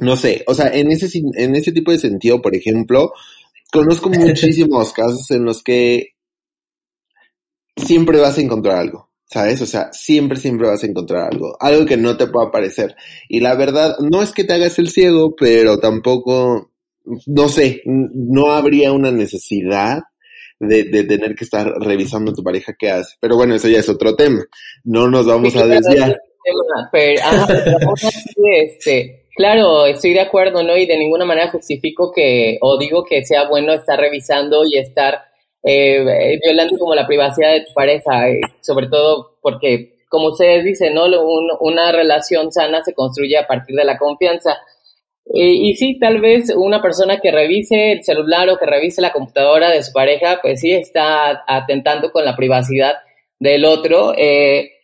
no 0.00 0.16
sé, 0.16 0.44
o 0.46 0.54
sea, 0.54 0.68
en 0.68 0.90
ese, 0.90 1.08
en 1.34 1.54
ese 1.54 1.72
tipo 1.72 1.92
de 1.92 1.98
sentido, 1.98 2.42
por 2.42 2.54
ejemplo, 2.54 3.12
conozco 3.72 4.08
muchísimos 4.10 4.92
casos 4.92 5.30
en 5.30 5.44
los 5.44 5.62
que 5.62 6.14
siempre 7.76 8.18
vas 8.18 8.38
a 8.38 8.40
encontrar 8.40 8.78
algo, 8.78 9.10
¿sabes? 9.26 9.60
O 9.60 9.66
sea, 9.66 9.92
siempre, 9.92 10.38
siempre 10.38 10.68
vas 10.68 10.82
a 10.82 10.86
encontrar 10.86 11.32
algo, 11.32 11.56
algo 11.60 11.86
que 11.86 11.96
no 11.96 12.16
te 12.16 12.26
pueda 12.26 12.50
parecer. 12.50 12.96
Y 13.28 13.40
la 13.40 13.54
verdad, 13.54 13.96
no 13.98 14.22
es 14.22 14.32
que 14.32 14.44
te 14.44 14.54
hagas 14.54 14.78
el 14.78 14.90
ciego, 14.90 15.34
pero 15.36 15.78
tampoco, 15.78 16.72
no 17.26 17.48
sé, 17.48 17.82
no 17.84 18.52
habría 18.52 18.92
una 18.92 19.12
necesidad 19.12 20.00
de, 20.60 20.84
de, 20.84 21.04
tener 21.04 21.36
que 21.36 21.44
estar 21.44 21.72
revisando 21.80 22.32
a 22.32 22.34
tu 22.34 22.42
pareja 22.42 22.74
qué 22.78 22.90
hace. 22.90 23.16
Pero 23.20 23.36
bueno, 23.36 23.54
eso 23.54 23.68
ya 23.68 23.78
es 23.78 23.88
otro 23.88 24.16
tema. 24.16 24.44
No 24.84 25.08
nos 25.08 25.26
vamos 25.26 25.54
a 25.56 25.66
desviar. 25.66 26.18
Pero, 26.90 27.22
este, 28.56 29.27
claro, 29.38 29.86
estoy 29.86 30.12
de 30.12 30.20
acuerdo, 30.20 30.62
¿no? 30.62 30.76
Y 30.76 30.84
de 30.84 30.98
ninguna 30.98 31.24
manera 31.24 31.50
justifico 31.50 32.12
que, 32.12 32.58
o 32.60 32.76
digo 32.76 33.04
que 33.04 33.24
sea 33.24 33.48
bueno 33.48 33.72
estar 33.72 33.98
revisando 33.98 34.62
y 34.66 34.78
estar 34.78 35.22
eh, 35.62 36.38
violando 36.44 36.76
como 36.78 36.94
la 36.94 37.06
privacidad 37.06 37.52
de 37.52 37.62
tu 37.64 37.72
pareja, 37.72 38.28
eh, 38.28 38.40
sobre 38.60 38.88
todo 38.88 39.38
porque, 39.40 39.94
como 40.10 40.28
ustedes 40.28 40.64
dicen, 40.64 40.94
¿no? 40.94 41.06
una 41.60 41.92
relación 41.92 42.52
sana 42.52 42.82
se 42.84 42.94
construye 42.94 43.38
a 43.38 43.46
partir 43.46 43.76
de 43.76 43.84
la 43.84 43.96
confianza. 43.96 44.58
y 45.32 45.74
sí, 45.76 45.98
tal 45.98 46.20
vez 46.20 46.52
una 46.56 46.80
persona 46.82 47.20
que 47.20 47.30
revise 47.30 47.92
el 47.92 48.02
celular 48.02 48.48
o 48.48 48.58
que 48.58 48.66
revise 48.66 49.02
la 49.02 49.12
computadora 49.12 49.70
de 49.70 49.82
su 49.82 49.92
pareja, 49.92 50.40
pues 50.42 50.60
sí 50.60 50.72
está 50.72 51.44
atentando 51.46 52.10
con 52.12 52.24
la 52.24 52.36
privacidad 52.36 52.96
del 53.38 53.64
otro. 53.64 54.14
Eh, 54.16 54.77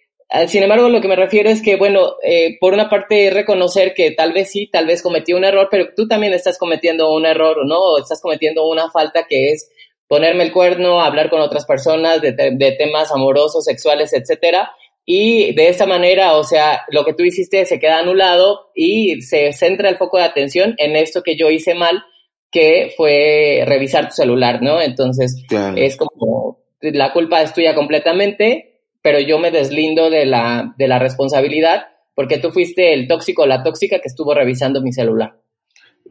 sin 0.48 0.62
embargo, 0.62 0.88
lo 0.88 1.00
que 1.00 1.08
me 1.08 1.16
refiero 1.16 1.48
es 1.48 1.62
que, 1.62 1.76
bueno, 1.76 2.14
eh, 2.22 2.56
por 2.60 2.74
una 2.74 2.88
parte 2.88 3.30
reconocer 3.30 3.94
que 3.94 4.10
tal 4.10 4.32
vez 4.32 4.50
sí, 4.50 4.68
tal 4.70 4.86
vez 4.86 5.02
cometió 5.02 5.36
un 5.36 5.44
error, 5.44 5.68
pero 5.70 5.88
tú 5.94 6.08
también 6.08 6.32
estás 6.32 6.58
cometiendo 6.58 7.12
un 7.12 7.24
error, 7.26 7.66
¿no? 7.66 7.78
O 7.78 7.98
estás 7.98 8.20
cometiendo 8.20 8.66
una 8.66 8.90
falta 8.90 9.26
que 9.28 9.50
es 9.52 9.70
ponerme 10.08 10.44
el 10.44 10.52
cuerno, 10.52 11.00
hablar 11.00 11.30
con 11.30 11.40
otras 11.40 11.64
personas 11.64 12.20
de, 12.20 12.32
temas 12.78 13.12
amorosos, 13.12 13.64
sexuales, 13.64 14.12
etcétera. 14.12 14.72
Y 15.06 15.54
de 15.54 15.68
esta 15.68 15.86
manera, 15.86 16.36
o 16.36 16.44
sea, 16.44 16.82
lo 16.88 17.04
que 17.04 17.14
tú 17.14 17.24
hiciste 17.24 17.64
se 17.66 17.78
queda 17.78 17.98
anulado 17.98 18.70
y 18.74 19.22
se 19.22 19.52
centra 19.52 19.88
el 19.88 19.98
foco 19.98 20.18
de 20.18 20.24
atención 20.24 20.74
en 20.78 20.96
esto 20.96 21.22
que 21.22 21.36
yo 21.36 21.50
hice 21.50 21.74
mal, 21.74 22.02
que 22.50 22.92
fue 22.96 23.64
revisar 23.66 24.08
tu 24.08 24.14
celular, 24.14 24.62
¿no? 24.62 24.80
Entonces, 24.80 25.44
es 25.76 25.96
como 25.96 26.58
la 26.80 27.12
culpa 27.12 27.42
es 27.42 27.52
tuya 27.52 27.74
completamente, 27.74 28.73
pero 29.04 29.20
yo 29.20 29.38
me 29.38 29.50
deslindo 29.50 30.08
de 30.08 30.24
la, 30.24 30.74
de 30.78 30.88
la 30.88 30.98
responsabilidad 30.98 31.82
porque 32.14 32.38
tú 32.38 32.52
fuiste 32.52 32.94
el 32.94 33.06
tóxico 33.06 33.42
o 33.42 33.46
la 33.46 33.62
tóxica 33.62 33.98
que 33.98 34.08
estuvo 34.08 34.32
revisando 34.32 34.80
mi 34.80 34.94
celular. 34.94 35.38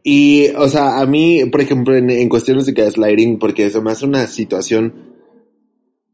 Y, 0.04 0.50
o 0.50 0.68
sea, 0.68 1.00
a 1.00 1.06
mí, 1.06 1.44
por 1.46 1.60
ejemplo, 1.60 1.96
en, 1.96 2.08
en 2.08 2.28
cuestiones 2.28 2.66
de 2.66 2.72
gaslighting, 2.72 3.40
porque 3.40 3.66
eso 3.66 3.82
me 3.82 3.90
hace 3.90 4.06
una 4.06 4.28
situación, 4.28 5.12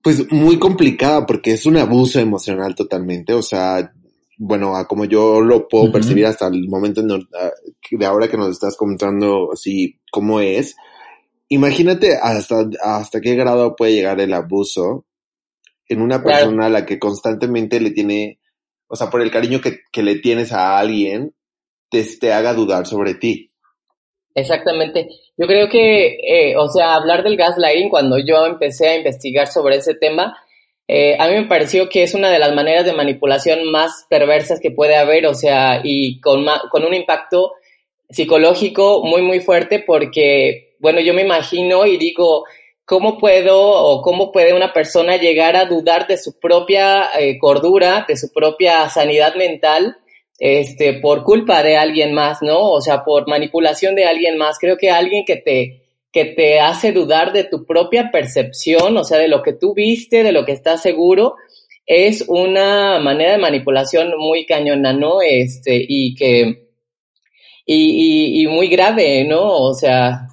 pues, 0.03 0.33
muy 0.33 0.59
complicada, 0.59 1.27
porque 1.27 1.53
es 1.53 1.67
un 1.67 1.77
abuso 1.77 2.19
emocional 2.19 2.75
totalmente, 2.75 3.35
o 3.35 3.43
sea, 3.43 3.93
bueno, 4.39 4.73
como 4.89 5.05
yo 5.05 5.43
lo 5.43 5.69
puedo 5.69 5.93
percibir 5.93 6.25
hasta 6.25 6.47
el 6.47 6.67
momento 6.67 7.03
de 7.03 8.07
ahora 8.07 8.29
que 8.29 8.39
nos 8.39 8.53
estás 8.53 8.75
comentando 8.75 9.53
así 9.53 9.99
cómo 10.11 10.41
es, 10.41 10.77
imagínate 11.51 12.17
hasta, 12.17 12.71
hasta 12.83 13.21
qué 13.21 13.35
grado 13.35 13.77
puede 13.77 13.93
llegar 13.93 14.19
el 14.19 14.33
abuso 14.33 15.05
en 15.91 16.01
una 16.01 16.23
persona 16.23 16.67
a 16.67 16.71
la 16.71 16.87
que 16.87 17.01
constantemente 17.01 17.81
le 17.81 17.91
tiene, 17.91 18.39
o 18.87 18.95
sea, 18.95 19.11
por 19.11 19.21
el 19.21 19.31
cariño 19.31 19.61
que, 19.61 19.81
que 19.91 20.05
le 20.05 20.17
tienes 20.21 20.53
a 20.53 20.79
alguien, 20.79 21.35
te, 21.91 22.05
te 22.19 22.33
haga 22.33 22.55
dudar 22.55 22.87
sobre 22.87 23.15
ti. 23.15 23.51
Exactamente. 24.33 25.09
Yo 25.37 25.49
creo 25.49 25.69
que, 25.69 26.19
eh, 26.23 26.57
o 26.57 26.69
sea, 26.69 26.95
hablar 26.95 27.25
del 27.25 27.37
gaslighting, 27.37 27.89
cuando 27.89 28.19
yo 28.19 28.47
empecé 28.47 28.89
a 28.89 28.97
investigar 28.97 29.49
sobre 29.49 29.77
ese 29.77 29.95
tema, 29.95 30.39
eh, 30.87 31.17
a 31.19 31.27
mí 31.27 31.35
me 31.35 31.47
pareció 31.47 31.89
que 31.89 32.05
es 32.05 32.15
una 32.15 32.31
de 32.31 32.39
las 32.39 32.55
maneras 32.55 32.85
de 32.85 32.93
manipulación 32.93 33.69
más 33.73 34.07
perversas 34.09 34.61
que 34.61 34.71
puede 34.71 34.95
haber, 34.95 35.27
o 35.27 35.35
sea, 35.35 35.81
y 35.83 36.21
con, 36.21 36.47
con 36.71 36.85
un 36.85 36.95
impacto 36.95 37.55
psicológico 38.09 39.03
muy, 39.03 39.23
muy 39.23 39.41
fuerte, 39.41 39.83
porque, 39.85 40.77
bueno, 40.79 41.01
yo 41.01 41.15
me 41.15 41.23
imagino 41.23 41.85
y 41.85 41.97
digo, 41.97 42.45
¿cómo 42.91 43.17
puedo 43.17 43.57
o 43.59 44.03
cómo 44.03 44.33
puede 44.33 44.53
una 44.53 44.75
persona 44.75 45.17
llegar 45.17 45.57
a 45.57 45.65
dudar 45.65 46.07
de 46.07 46.19
su 46.19 46.39
propia 46.39 47.09
eh, 47.19 47.39
cordura, 47.39 48.05
de 48.07 48.19
su 48.19 48.31
propia 48.33 48.91
sanidad 48.91 49.35
mental? 49.37 49.97
este, 50.41 50.95
por 50.95 51.23
culpa 51.23 51.63
de 51.63 51.77
alguien 51.77 52.15
más, 52.15 52.39
¿no? 52.41 52.71
O 52.71 52.81
sea, 52.81 53.05
por 53.05 53.29
manipulación 53.29 53.95
de 53.95 54.07
alguien 54.07 54.39
más. 54.39 54.59
Creo 54.59 54.79
que 54.79 54.91
alguien 54.91 55.25
que 55.27 55.37
te, 55.37 55.83
que 56.11 56.25
te 56.25 56.61
hace 56.61 56.93
dudar 56.93 57.33
de 57.33 57.45
tu 57.45 57.67
propia 57.67 58.11
percepción, 58.11 58.97
o 58.97 59.05
sea, 59.05 59.19
de 59.19 59.29
lo 59.29 59.43
que 59.43 59.53
tú 59.53 59.75
viste, 59.75 60.23
de 60.23 60.33
lo 60.33 60.47
que 60.47 60.53
estás 60.53 60.81
seguro, 60.81 61.37
es 61.85 62.25
una 62.27 62.99
manera 63.01 63.33
de 63.33 63.39
manipulación 63.39 64.15
muy 64.19 64.47
cañona, 64.47 64.95
¿no? 64.95 65.21
Este, 65.21 65.85
y 65.87 66.15
que, 66.15 66.69
y, 67.67 68.43
y, 68.43 68.47
muy 68.47 68.69
grave, 68.69 69.25
¿no? 69.25 69.43
O 69.43 69.75
sea, 69.75 70.27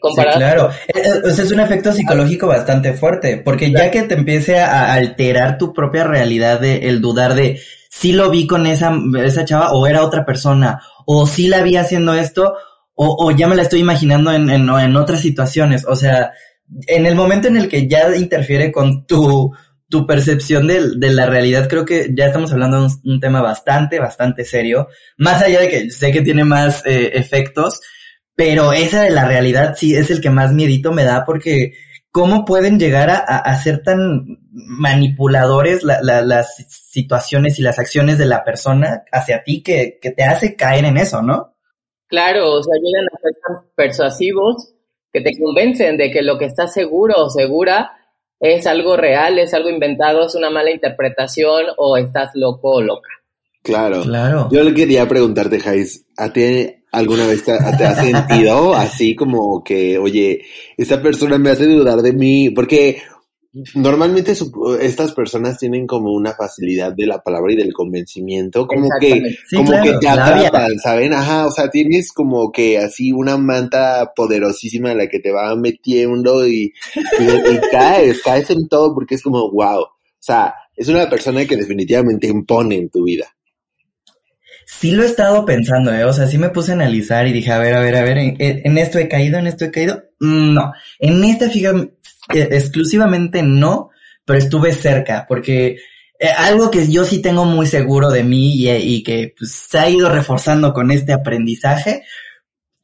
comparado. 0.00 0.38
claro, 0.38 0.70
es, 0.88 1.06
eh, 1.06 1.20
eh, 1.24 1.30
es 1.30 1.52
un 1.52 1.60
efecto 1.60 1.92
psicológico 1.92 2.46
bastante 2.46 2.94
fuerte, 2.94 3.38
porque 3.38 3.70
ya 3.70 3.90
que 3.90 4.02
te 4.02 4.14
empiece 4.14 4.60
a 4.60 4.92
alterar 4.92 5.58
tu 5.58 5.72
propia 5.72 6.04
realidad 6.04 6.60
de 6.60 6.88
el 6.88 7.00
dudar 7.00 7.34
de 7.34 7.60
si 7.90 8.12
lo 8.12 8.28
vi 8.28 8.46
con 8.46 8.66
esa, 8.66 8.92
esa 9.22 9.44
chava 9.44 9.72
o 9.72 9.86
era 9.86 10.02
otra 10.02 10.24
persona, 10.24 10.80
o 11.06 11.26
si 11.26 11.46
la 11.48 11.62
vi 11.62 11.76
haciendo 11.76 12.14
esto, 12.14 12.54
o, 12.94 13.26
o 13.26 13.30
ya 13.30 13.46
me 13.46 13.56
la 13.56 13.62
estoy 13.62 13.80
imaginando 13.80 14.32
en, 14.32 14.50
en, 14.50 14.68
en, 14.68 14.96
otras 14.96 15.20
situaciones. 15.20 15.84
O 15.86 15.94
sea, 15.94 16.32
en 16.86 17.06
el 17.06 17.14
momento 17.14 17.48
en 17.48 17.56
el 17.56 17.68
que 17.68 17.86
ya 17.86 18.14
interfiere 18.16 18.72
con 18.72 19.06
tu, 19.06 19.52
tu 19.88 20.06
percepción 20.06 20.66
de, 20.66 20.96
de 20.96 21.12
la 21.12 21.26
realidad, 21.26 21.68
creo 21.68 21.84
que 21.84 22.10
ya 22.12 22.26
estamos 22.26 22.52
hablando 22.52 22.80
de 22.80 22.94
un, 23.04 23.20
tema 23.20 23.40
bastante, 23.40 24.00
bastante 24.00 24.44
serio. 24.44 24.88
Más 25.16 25.42
allá 25.42 25.60
de 25.60 25.68
que 25.68 25.90
sé 25.90 26.10
que 26.10 26.22
tiene 26.22 26.44
más 26.44 26.84
eh, 26.84 27.12
efectos, 27.14 27.80
pero 28.34 28.72
esa 28.72 29.02
de 29.02 29.10
la 29.10 29.26
realidad 29.26 29.74
sí 29.76 29.94
es 29.94 30.10
el 30.10 30.20
que 30.20 30.30
más 30.30 30.52
miedito 30.52 30.92
me 30.92 31.04
da 31.04 31.24
porque 31.24 31.74
cómo 32.10 32.44
pueden 32.44 32.78
llegar 32.78 33.10
a, 33.10 33.16
a, 33.16 33.56
ser 33.60 33.82
tan 33.82 34.38
manipuladores 34.52 35.82
las 35.82 36.56
situaciones 36.68 37.58
y 37.58 37.62
las 37.62 37.78
acciones 37.78 38.18
de 38.18 38.26
la 38.26 38.44
persona 38.44 39.04
hacia 39.10 39.42
ti 39.42 39.62
que, 39.62 39.98
que, 40.00 40.12
te 40.12 40.22
hace 40.22 40.54
caer 40.54 40.84
en 40.84 40.96
eso, 40.96 41.22
¿no? 41.22 41.54
Claro, 42.06 42.52
o 42.52 42.62
sea, 42.62 42.74
llegan 42.80 43.06
a 43.06 43.20
ser 43.20 43.32
tan 43.44 43.70
persuasivos 43.74 44.74
que 45.12 45.20
te 45.20 45.32
convencen 45.38 45.96
de 45.96 46.12
que 46.12 46.22
lo 46.22 46.38
que 46.38 46.44
estás 46.44 46.72
seguro 46.72 47.14
o 47.24 47.30
segura 47.30 47.90
¿Es 48.40 48.66
algo 48.66 48.96
real? 48.96 49.38
¿Es 49.38 49.54
algo 49.54 49.70
inventado? 49.70 50.26
¿Es 50.26 50.34
una 50.34 50.50
mala 50.50 50.70
interpretación? 50.70 51.64
¿O 51.78 51.96
estás 51.96 52.32
loco 52.34 52.72
o 52.72 52.82
loca? 52.82 53.08
Claro. 53.64 54.02
Claro. 54.02 54.48
Yo 54.52 54.62
le 54.62 54.74
quería 54.74 55.08
preguntarte, 55.08 55.58
Jais, 55.58 56.04
¿a 56.18 56.30
ti 56.30 56.66
alguna 56.92 57.26
vez 57.26 57.42
te, 57.44 57.52
te 57.78 57.84
has 57.84 57.96
sentido 57.98 58.74
así 58.74 59.16
como 59.16 59.64
que, 59.64 59.96
oye, 59.98 60.42
esta 60.76 61.00
persona 61.02 61.38
me 61.38 61.48
hace 61.50 61.64
dudar 61.66 62.02
de 62.02 62.12
mí? 62.12 62.50
Porque 62.50 63.00
normalmente 63.74 64.34
su- 64.34 64.76
estas 64.80 65.12
personas 65.12 65.58
tienen 65.58 65.86
como 65.86 66.12
una 66.12 66.34
facilidad 66.34 66.92
de 66.92 67.06
la 67.06 67.22
palabra 67.22 67.54
y 67.54 67.56
del 67.56 67.72
convencimiento, 67.72 68.66
como 68.66 68.88
que. 69.00 69.22
Sí, 69.48 69.56
como 69.56 69.70
claro, 69.70 69.92
que 69.92 69.98
te 69.98 70.08
atrapan, 70.08 70.78
¿saben? 70.78 71.12
Ajá, 71.14 71.46
o 71.46 71.50
sea, 71.50 71.70
tienes 71.70 72.12
como 72.12 72.52
que 72.52 72.76
así 72.78 73.12
una 73.12 73.38
manta 73.38 74.12
poderosísima 74.14 74.92
en 74.92 74.98
la 74.98 75.08
que 75.08 75.20
te 75.20 75.32
va 75.32 75.56
metiendo 75.56 76.46
y, 76.46 76.70
y, 76.94 77.24
y 77.24 77.60
caes, 77.70 78.20
caes 78.22 78.50
en 78.50 78.68
todo 78.68 78.94
porque 78.94 79.14
es 79.14 79.22
como, 79.22 79.50
wow. 79.50 79.80
O 79.84 79.88
sea, 80.26 80.54
es 80.76 80.88
una 80.88 81.08
persona 81.08 81.46
que 81.46 81.56
definitivamente 81.56 82.26
impone 82.26 82.76
en 82.76 82.90
tu 82.90 83.04
vida. 83.04 83.26
Sí 84.84 84.90
lo 84.90 85.02
he 85.02 85.06
estado 85.06 85.46
pensando, 85.46 85.94
¿eh? 85.94 86.04
O 86.04 86.12
sea, 86.12 86.26
sí 86.26 86.36
me 86.36 86.50
puse 86.50 86.72
a 86.72 86.74
analizar 86.74 87.26
y 87.26 87.32
dije, 87.32 87.50
a 87.50 87.56
ver, 87.56 87.72
a 87.72 87.80
ver, 87.80 87.96
a 87.96 88.02
ver, 88.02 88.18
¿en, 88.18 88.36
en 88.38 88.76
esto 88.76 88.98
he 88.98 89.08
caído? 89.08 89.38
¿En 89.38 89.46
esto 89.46 89.64
he 89.64 89.70
caído? 89.70 90.02
Mm, 90.20 90.52
No. 90.52 90.74
En 90.98 91.24
esta, 91.24 91.48
fíjate, 91.48 91.94
eh, 92.34 92.48
exclusivamente 92.50 93.42
no, 93.42 93.88
pero 94.26 94.38
estuve 94.38 94.74
cerca, 94.74 95.24
porque 95.26 95.78
eh, 96.18 96.28
algo 96.36 96.70
que 96.70 96.86
yo 96.86 97.06
sí 97.06 97.22
tengo 97.22 97.46
muy 97.46 97.66
seguro 97.66 98.10
de 98.10 98.24
mí 98.24 98.56
y, 98.56 98.70
y 98.70 99.02
que 99.02 99.32
pues, 99.38 99.52
se 99.52 99.78
ha 99.78 99.88
ido 99.88 100.10
reforzando 100.10 100.74
con 100.74 100.90
este 100.90 101.14
aprendizaje 101.14 102.02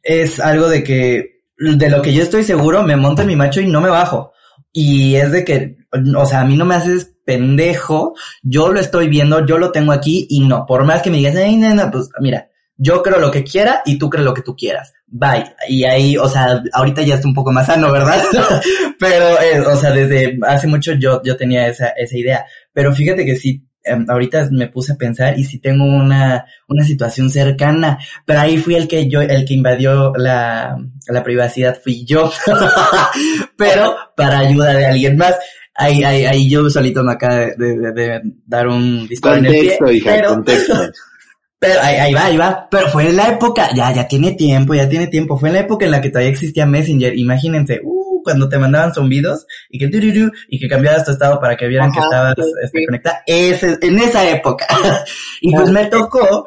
es 0.03 0.41
algo 0.41 0.71
de 0.71 0.83
que, 0.83 1.43
de 1.59 1.91
lo 1.91 2.01
que 2.01 2.15
yo 2.15 2.23
estoy 2.23 2.45
seguro, 2.45 2.83
me 2.83 2.97
monto 2.97 3.21
en 3.21 3.29
mi 3.29 3.37
macho 3.37 3.61
y 3.61 3.67
no 3.67 3.83
me 3.83 3.91
bajo. 3.91 4.33
Y 4.73 5.17
es 5.17 5.33
de 5.33 5.45
que, 5.45 5.77
o 6.17 6.27
sea, 6.27 6.41
a 6.41 6.45
mí 6.45 6.57
no 6.57 6.65
me 6.65 6.77
haces 6.77 7.13
pendejo, 7.25 8.15
yo 8.43 8.73
lo 8.73 8.81
estoy 8.81 9.09
viendo, 9.09 9.45
yo 9.47 9.59
lo 9.59 9.73
tengo 9.73 9.93
aquí 9.93 10.27
y 10.31 10.41
no, 10.41 10.67
por 10.67 10.85
más 10.85 11.03
que 11.03 11.11
me 11.11 11.19
digas, 11.19 11.37
ay, 11.37 11.57
nena, 11.57 11.91
pues 11.91 12.09
mira, 12.21 12.49
yo 12.77 13.03
creo 13.03 13.19
lo 13.19 13.31
que 13.31 13.45
quiera 13.45 13.83
y 13.85 13.99
tú 13.99 14.09
crees 14.09 14.25
lo 14.25 14.33
que 14.33 14.43
tú 14.43 14.57
quieras. 14.57 14.93
Bye. 15.07 15.55
Y 15.69 15.85
ahí, 15.85 16.17
o 16.17 16.29
sea, 16.29 16.63
ahorita 16.73 17.03
ya 17.03 17.17
está 17.17 17.29
un 17.29 17.35
poco 17.35 17.53
más 17.53 17.67
sano, 17.67 17.93
¿verdad? 17.93 18.23
Pero, 18.99 19.41
eh, 19.41 19.61
o 19.61 19.77
sea, 19.77 19.91
desde 19.91 20.39
hace 20.47 20.67
mucho 20.67 20.93
yo, 20.95 21.21
yo 21.23 21.37
tenía 21.37 21.69
esa, 21.69 21.89
esa 21.89 22.17
idea. 22.17 22.47
Pero 22.73 22.95
fíjate 22.95 23.27
que 23.27 23.37
sí, 23.37 23.63
em, 23.85 24.05
ahorita 24.09 24.49
me 24.53 24.69
puse 24.69 24.93
a 24.93 24.97
pensar 24.97 25.39
y 25.39 25.45
sí 25.45 25.59
tengo 25.59 25.85
una, 25.85 26.45
una 26.69 26.85
situación 26.85 27.31
cercana, 27.31 27.99
pero 28.27 28.41
ahí 28.41 28.59
fui 28.59 28.75
el 28.75 28.87
que 28.89 29.09
yo, 29.09 29.21
el 29.21 29.45
que 29.45 29.55
invadió 29.55 30.13
la, 30.17 30.77
la 31.09 31.23
privacidad 31.23 31.79
fui 31.83 32.05
yo. 32.05 32.31
pero 33.57 33.95
para 34.17 34.39
ayuda 34.41 34.75
de 34.75 34.87
alguien 34.87 35.17
más. 35.17 35.35
Ahí, 35.75 36.03
ahí, 36.05 36.25
ahí 36.27 36.51
yo 36.51 36.69
solito 36.69 37.03
me 37.03 37.13
acabo 37.13 37.35
de, 37.37 37.55
de- 37.57 37.93
de 37.93 38.21
dar 38.47 38.69
un 38.69 39.07
disparo 39.09 39.37
en 39.37 39.47
el 39.47 39.53
pie. 39.53 39.61
Contexto, 39.79 39.91
hija, 39.93 40.11
pero, 40.15 40.29
contexto. 40.31 40.75
pero 41.59 41.81
ahí, 41.81 41.97
ahí 41.97 42.15
va, 42.15 42.25
ahí 42.27 42.37
va. 42.37 42.69
Pero 42.71 42.89
fue 42.89 43.09
en 43.09 43.17
la 43.17 43.29
época, 43.29 43.71
ya, 43.75 43.93
ya 43.95 44.07
tiene 44.07 44.33
tiempo, 44.33 44.75
ya 44.75 44.89
tiene 44.89 45.07
tiempo. 45.07 45.39
Fue 45.39 45.49
en 45.49 45.55
la 45.55 45.61
época 45.61 45.85
en 45.87 45.93
la 45.93 46.01
que 46.03 46.11
todavía 46.11 46.31
existía 46.31 46.67
Messenger. 46.67 47.17
Imagínense, 47.17 47.81
uh, 47.83 48.00
cuando 48.23 48.49
te 48.49 48.59
mandaban 48.59 48.95
zumbidos 48.95 49.47
y 49.69 49.79
que 49.79 49.89
tururú, 49.89 50.31
y 50.49 50.59
que 50.59 50.69
cambiabas 50.69 51.05
tu 51.05 51.13
estado 51.13 51.41
para 51.41 51.57
que 51.57 51.67
vieran 51.67 51.93
que 51.93 52.01
estabas 52.01 52.35
sí, 52.37 52.43
este, 52.63 52.79
sí. 52.79 52.87
conectada. 52.87 53.23
Ese, 53.27 53.79
en 53.81 53.99
esa 53.99 54.29
época. 54.29 54.67
y 55.41 55.55
pues 55.55 55.71
me 55.71 55.87
tocó 55.87 56.47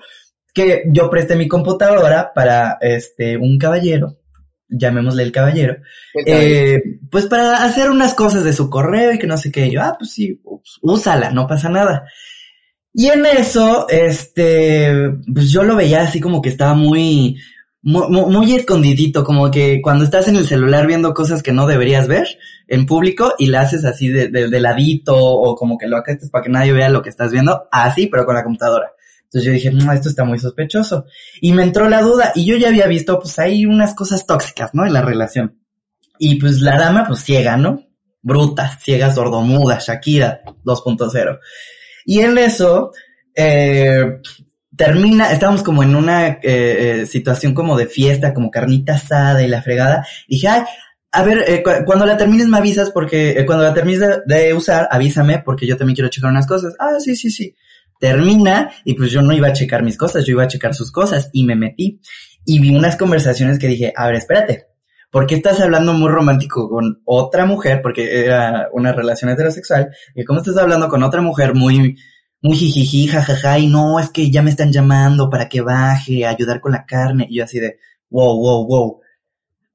que 0.54 0.84
yo 0.88 1.10
presté 1.10 1.36
mi 1.36 1.48
computadora 1.48 2.32
para 2.34 2.78
este 2.80 3.38
un 3.38 3.58
caballero, 3.58 4.20
llamémosle 4.70 5.24
el 5.24 5.32
caballero, 5.32 5.78
eh, 6.26 6.82
pues 7.10 7.26
para 7.26 7.64
hacer 7.64 7.90
unas 7.90 8.14
cosas 8.14 8.44
de 8.44 8.54
su 8.54 8.70
correo 8.70 9.14
y 9.14 9.20
que 9.20 9.28
no 9.28 9.38
sé 9.38 9.52
qué. 9.52 9.68
Y 9.68 9.72
yo, 9.72 9.82
ah, 9.82 9.96
pues 9.98 10.12
sí, 10.12 10.42
úsala, 10.82 11.32
no 11.32 11.48
pasa 11.48 11.70
nada. 11.70 12.06
Y 12.94 13.08
en 13.08 13.26
eso, 13.26 13.88
este, 13.90 14.94
pues 15.34 15.50
yo 15.50 15.64
lo 15.64 15.76
veía 15.76 16.04
así 16.04 16.22
como 16.22 16.42
que 16.42 16.50
estaba 16.50 16.76
muy, 16.76 17.38
muy, 17.84 18.56
escondidito, 18.56 19.24
como 19.26 19.52
que 19.52 19.82
cuando 19.82 20.06
estás 20.06 20.30
en 20.30 20.38
el 20.38 20.48
celular 20.48 20.88
viendo 20.88 21.14
cosas 21.14 21.44
que 21.44 21.52
no 21.52 21.68
deberías 21.68 22.08
ver 22.08 22.28
en 22.68 22.86
público 22.86 23.34
y 23.38 23.48
la 23.48 23.62
haces 23.62 23.84
así 23.84 24.08
de, 24.08 24.30
de, 24.30 24.60
ladito 24.62 25.16
o 25.18 25.56
como 25.56 25.78
que 25.78 25.88
lo 25.88 25.98
acastes 25.98 26.30
para 26.30 26.44
que 26.44 26.50
nadie 26.50 26.72
vea 26.72 26.90
lo 26.90 27.02
que 27.02 27.10
estás 27.10 27.32
viendo, 27.32 27.68
así, 27.72 28.08
pero 28.08 28.26
con 28.26 28.36
la 28.36 28.44
computadora. 28.44 28.94
Entonces 29.24 29.46
yo 29.46 29.52
dije, 29.52 29.72
no, 29.72 29.92
esto 29.92 30.10
está 30.10 30.24
muy 30.24 30.40
sospechoso. 30.40 31.06
Y 31.42 31.52
me 31.52 31.64
entró 31.64 31.90
la 31.90 32.02
duda 32.02 32.32
y 32.36 32.46
yo 32.46 32.56
ya 32.56 32.70
había 32.70 32.88
visto, 32.88 33.20
pues 33.20 33.38
hay 33.40 33.66
unas 33.66 33.96
cosas 33.96 34.26
tóxicas, 34.26 34.70
¿no? 34.74 34.86
En 34.86 34.94
la 34.94 35.02
relación. 35.02 35.60
Y 36.20 36.36
pues 36.36 36.62
la 36.62 36.78
dama, 36.78 37.06
pues 37.08 37.24
ciega, 37.24 37.58
¿no? 37.58 37.84
Bruta, 38.22 38.78
ciega, 38.82 39.12
sordomuda, 39.12 39.80
Shakira 39.80 40.42
2.0. 40.64 41.40
Y 42.06 42.20
en 42.20 42.38
eso, 42.38 42.92
eh, 43.36 44.20
termina, 44.76 45.32
estábamos 45.32 45.64
como 45.64 45.84
en 45.84 45.96
una 45.96 46.28
eh, 46.28 46.40
eh, 46.44 47.06
situación 47.06 47.54
como 47.54 47.78
de 47.78 47.88
fiesta, 47.88 48.34
como 48.34 48.52
carnita 48.52 48.96
asada 48.96 49.44
y 49.44 49.48
la 49.48 49.62
fregada. 49.62 50.06
Dije, 50.28 50.48
ay, 50.48 50.64
a 51.12 51.24
ver, 51.24 51.44
eh, 51.48 51.62
cu- 51.64 51.86
cuando 51.86 52.06
la 52.06 52.18
termines 52.18 52.48
me 52.48 52.58
avisas 52.58 52.90
porque, 52.90 53.32
eh, 53.32 53.46
cuando 53.46 53.64
la 53.64 53.74
termines 53.74 54.00
de, 54.00 54.22
de 54.26 54.54
usar, 54.54 54.88
avísame 54.92 55.40
porque 55.46 55.68
yo 55.68 55.78
también 55.78 55.96
quiero 55.96 56.10
checar 56.10 56.32
unas 56.32 56.48
cosas. 56.48 56.74
Ah, 56.80 57.00
sí, 57.00 57.16
sí, 57.16 57.30
sí. 57.30 57.56
Termina 58.00 58.72
y 58.84 58.96
pues 58.96 59.12
yo 59.12 59.22
no 59.22 59.34
iba 59.34 59.48
a 59.48 59.54
checar 59.54 59.84
mis 59.84 59.98
cosas, 59.98 60.26
yo 60.26 60.32
iba 60.32 60.44
a 60.44 60.48
checar 60.48 60.74
sus 60.74 60.92
cosas 60.92 61.30
y 61.32 61.46
me 61.46 61.56
metí 61.56 62.02
y 62.46 62.60
vi 62.60 62.76
unas 62.76 62.98
conversaciones 62.98 63.60
que 63.60 63.68
dije, 63.68 63.94
a 63.96 64.08
ver, 64.08 64.16
espérate, 64.16 64.66
¿por 65.10 65.26
qué 65.28 65.36
estás 65.36 65.62
hablando 65.62 65.94
muy 65.94 66.10
romántico 66.10 66.68
con 66.68 67.02
otra 67.06 67.46
mujer? 67.46 67.82
Porque 67.82 68.26
era 68.26 68.68
una 68.74 68.92
relación 68.92 69.30
heterosexual. 69.32 69.90
Y 70.16 70.26
cómo 70.26 70.40
estás 70.40 70.58
hablando 70.58 70.90
con 70.90 71.04
otra 71.04 71.22
mujer 71.22 71.54
muy, 71.54 71.96
muy 72.44 72.58
jijiji, 72.58 73.08
jajaja, 73.08 73.58
y 73.58 73.68
no, 73.68 74.00
es 74.00 74.10
que 74.10 74.30
ya 74.30 74.42
me 74.42 74.50
están 74.50 74.72
llamando 74.72 75.30
para 75.30 75.48
que 75.48 75.62
baje, 75.62 76.26
a 76.26 76.30
ayudar 76.32 76.60
con 76.60 76.74
la 76.74 76.86
carne. 76.86 77.26
Y 77.30 77.38
yo 77.38 77.46
así 77.46 77.58
de, 77.58 77.80
wow, 78.10 78.38
wow, 78.38 78.68
wow. 78.68 79.02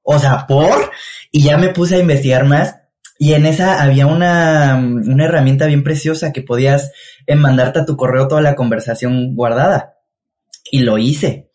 O 0.02 0.18
sea, 0.18 0.46
¿por? 0.46 0.90
Y 1.32 1.42
ya 1.42 1.56
me 1.56 1.70
puse 1.70 1.96
a 1.96 2.00
investigar 2.00 2.44
más. 2.44 2.76
Y 3.18 3.32
en 3.32 3.46
esa 3.46 3.82
había 3.82 4.06
una, 4.06 4.76
una 4.76 5.24
herramienta 5.24 5.64
bien 5.64 5.82
preciosa 5.82 6.30
que 6.30 6.42
podías 6.42 6.92
eh, 7.26 7.34
mandarte 7.36 7.80
a 7.80 7.86
tu 7.86 7.96
correo 7.96 8.28
toda 8.28 8.42
la 8.42 8.54
conversación 8.54 9.34
guardada. 9.34 9.94
Y 10.70 10.80
lo 10.80 10.98
hice. 10.98 11.50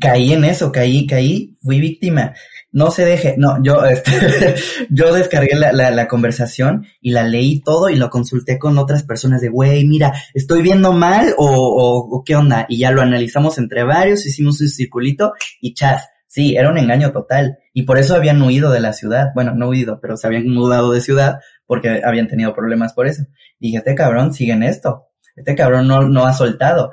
Caí 0.00 0.32
en 0.32 0.44
eso, 0.44 0.72
caí, 0.72 1.06
caí, 1.06 1.58
fui 1.62 1.80
víctima. 1.80 2.32
No 2.70 2.90
se 2.90 3.04
deje, 3.04 3.34
no, 3.38 3.62
yo, 3.62 3.84
este, 3.86 4.54
yo 4.90 5.12
descargué 5.14 5.56
la, 5.56 5.72
la, 5.72 5.90
la 5.90 6.08
conversación 6.08 6.86
y 7.00 7.12
la 7.12 7.24
leí 7.24 7.60
todo 7.62 7.88
y 7.88 7.96
lo 7.96 8.10
consulté 8.10 8.58
con 8.58 8.78
otras 8.78 9.04
personas 9.04 9.40
de, 9.40 9.48
güey, 9.48 9.84
mira, 9.84 10.12
estoy 10.34 10.62
viendo 10.62 10.92
mal 10.92 11.34
o, 11.38 11.46
o, 11.46 12.18
o 12.18 12.24
qué 12.24 12.36
onda. 12.36 12.66
Y 12.68 12.78
ya 12.78 12.90
lo 12.90 13.02
analizamos 13.02 13.58
entre 13.58 13.84
varios, 13.84 14.26
hicimos 14.26 14.60
un 14.60 14.68
circulito 14.68 15.32
y 15.60 15.74
chas, 15.74 16.08
sí, 16.28 16.56
era 16.56 16.70
un 16.70 16.78
engaño 16.78 17.10
total. 17.10 17.58
Y 17.72 17.82
por 17.82 17.98
eso 17.98 18.14
habían 18.14 18.40
huido 18.42 18.70
de 18.70 18.80
la 18.80 18.92
ciudad. 18.92 19.28
Bueno, 19.34 19.54
no 19.54 19.68
huido, 19.68 19.98
pero 20.00 20.16
se 20.16 20.26
habían 20.26 20.48
mudado 20.48 20.92
de 20.92 21.00
ciudad 21.00 21.40
porque 21.66 22.02
habían 22.04 22.28
tenido 22.28 22.54
problemas 22.54 22.92
por 22.92 23.06
eso. 23.06 23.24
Dije, 23.58 23.78
este 23.78 23.94
cabrón 23.94 24.32
sigue 24.32 24.52
en 24.52 24.62
esto. 24.62 25.06
Este 25.34 25.54
cabrón 25.54 25.88
no, 25.88 26.08
no 26.08 26.26
ha 26.26 26.32
soltado. 26.32 26.90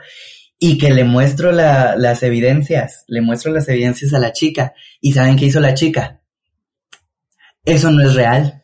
Y 0.59 0.77
que 0.77 0.91
le 0.91 1.03
muestro 1.03 1.51
la, 1.51 1.95
las 1.97 2.23
evidencias, 2.23 3.03
le 3.07 3.21
muestro 3.21 3.51
las 3.51 3.67
evidencias 3.67 4.13
a 4.13 4.19
la 4.19 4.31
chica. 4.31 4.73
¿Y 5.01 5.13
saben 5.13 5.35
qué 5.35 5.45
hizo 5.45 5.59
la 5.59 5.73
chica? 5.73 6.21
Eso 7.65 7.91
no 7.91 8.03
es 8.03 8.13
real. 8.13 8.63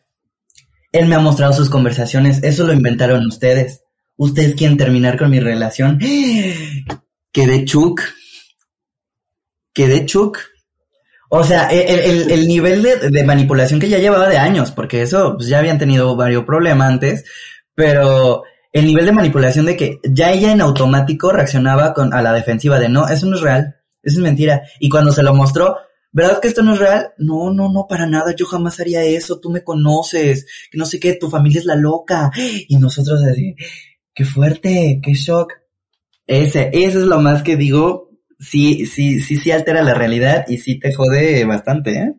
Él 0.92 1.06
me 1.06 1.14
ha 1.14 1.20
mostrado 1.20 1.52
sus 1.52 1.70
conversaciones, 1.70 2.42
eso 2.42 2.66
lo 2.66 2.72
inventaron 2.72 3.26
ustedes. 3.26 3.82
Ustedes 4.16 4.54
quieren 4.54 4.76
terminar 4.76 5.18
con 5.18 5.30
mi 5.30 5.40
relación. 5.40 5.98
Quedé 7.32 7.64
chuc. 7.64 8.02
Quedé 9.72 10.04
chuc. 10.06 10.38
O 11.30 11.42
sea, 11.44 11.68
el, 11.68 11.98
el, 11.98 12.30
el 12.30 12.46
nivel 12.46 12.82
de, 12.82 13.10
de, 13.10 13.24
manipulación 13.24 13.80
que 13.80 13.88
ya 13.88 13.98
llevaba 13.98 14.28
de 14.28 14.36
años, 14.36 14.70
porque 14.70 15.00
eso 15.00 15.34
pues, 15.34 15.48
ya 15.48 15.60
habían 15.60 15.78
tenido 15.78 16.14
varios 16.14 16.44
problemas 16.44 16.90
antes, 16.90 17.24
pero 17.74 18.42
el 18.72 18.86
nivel 18.86 19.06
de 19.06 19.12
manipulación 19.12 19.66
de 19.66 19.76
que 19.76 20.00
ya 20.02 20.32
ella 20.32 20.52
en 20.52 20.60
automático 20.60 21.30
reaccionaba 21.30 21.92
con 21.92 22.12
a 22.14 22.22
la 22.22 22.32
defensiva 22.32 22.78
de 22.78 22.88
no, 22.88 23.06
eso 23.08 23.26
no 23.26 23.36
es 23.36 23.42
real, 23.42 23.76
eso 24.02 24.18
es 24.18 24.22
mentira. 24.22 24.62
Y 24.80 24.88
cuando 24.88 25.12
se 25.12 25.22
lo 25.22 25.34
mostró, 25.34 25.76
¿verdad 26.10 26.40
que 26.40 26.48
esto 26.48 26.62
no 26.62 26.74
es 26.74 26.80
real? 26.80 27.12
No, 27.18 27.52
no, 27.52 27.70
no, 27.70 27.86
para 27.86 28.06
nada, 28.06 28.34
yo 28.34 28.46
jamás 28.46 28.80
haría 28.80 29.02
eso, 29.04 29.40
tú 29.40 29.50
me 29.50 29.62
conoces, 29.62 30.46
que 30.70 30.78
no 30.78 30.86
sé 30.86 30.98
qué, 30.98 31.14
tu 31.14 31.28
familia 31.28 31.60
es 31.60 31.66
la 31.66 31.76
loca. 31.76 32.30
Y 32.68 32.76
nosotros 32.78 33.22
así, 33.22 33.54
qué 34.14 34.24
fuerte, 34.24 35.00
qué 35.02 35.12
shock. 35.12 35.52
Ese, 36.26 36.70
ese 36.72 36.98
es 36.98 37.04
lo 37.04 37.20
más 37.20 37.42
que 37.42 37.56
digo, 37.56 38.10
sí, 38.38 38.86
sí, 38.86 39.20
sí, 39.20 39.36
sí 39.36 39.50
altera 39.50 39.82
la 39.82 39.94
realidad 39.94 40.46
y 40.48 40.58
sí 40.58 40.78
te 40.78 40.94
jode 40.94 41.44
bastante, 41.44 41.98
¿eh? 41.98 42.14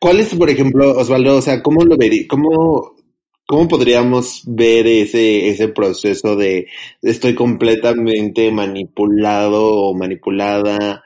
¿Cuál 0.00 0.20
es, 0.20 0.32
por 0.34 0.48
ejemplo, 0.48 0.96
Osvaldo, 0.96 1.38
o 1.38 1.42
sea, 1.42 1.60
cómo 1.60 1.84
lo 1.84 1.96
verí, 1.96 2.26
cómo, 2.26 2.97
cómo 3.48 3.66
podríamos 3.66 4.42
ver 4.44 4.86
ese, 4.86 5.48
ese 5.48 5.68
proceso 5.68 6.36
de 6.36 6.66
estoy 7.00 7.34
completamente 7.34 8.50
manipulado 8.50 9.72
o 9.72 9.94
manipulada 9.94 11.02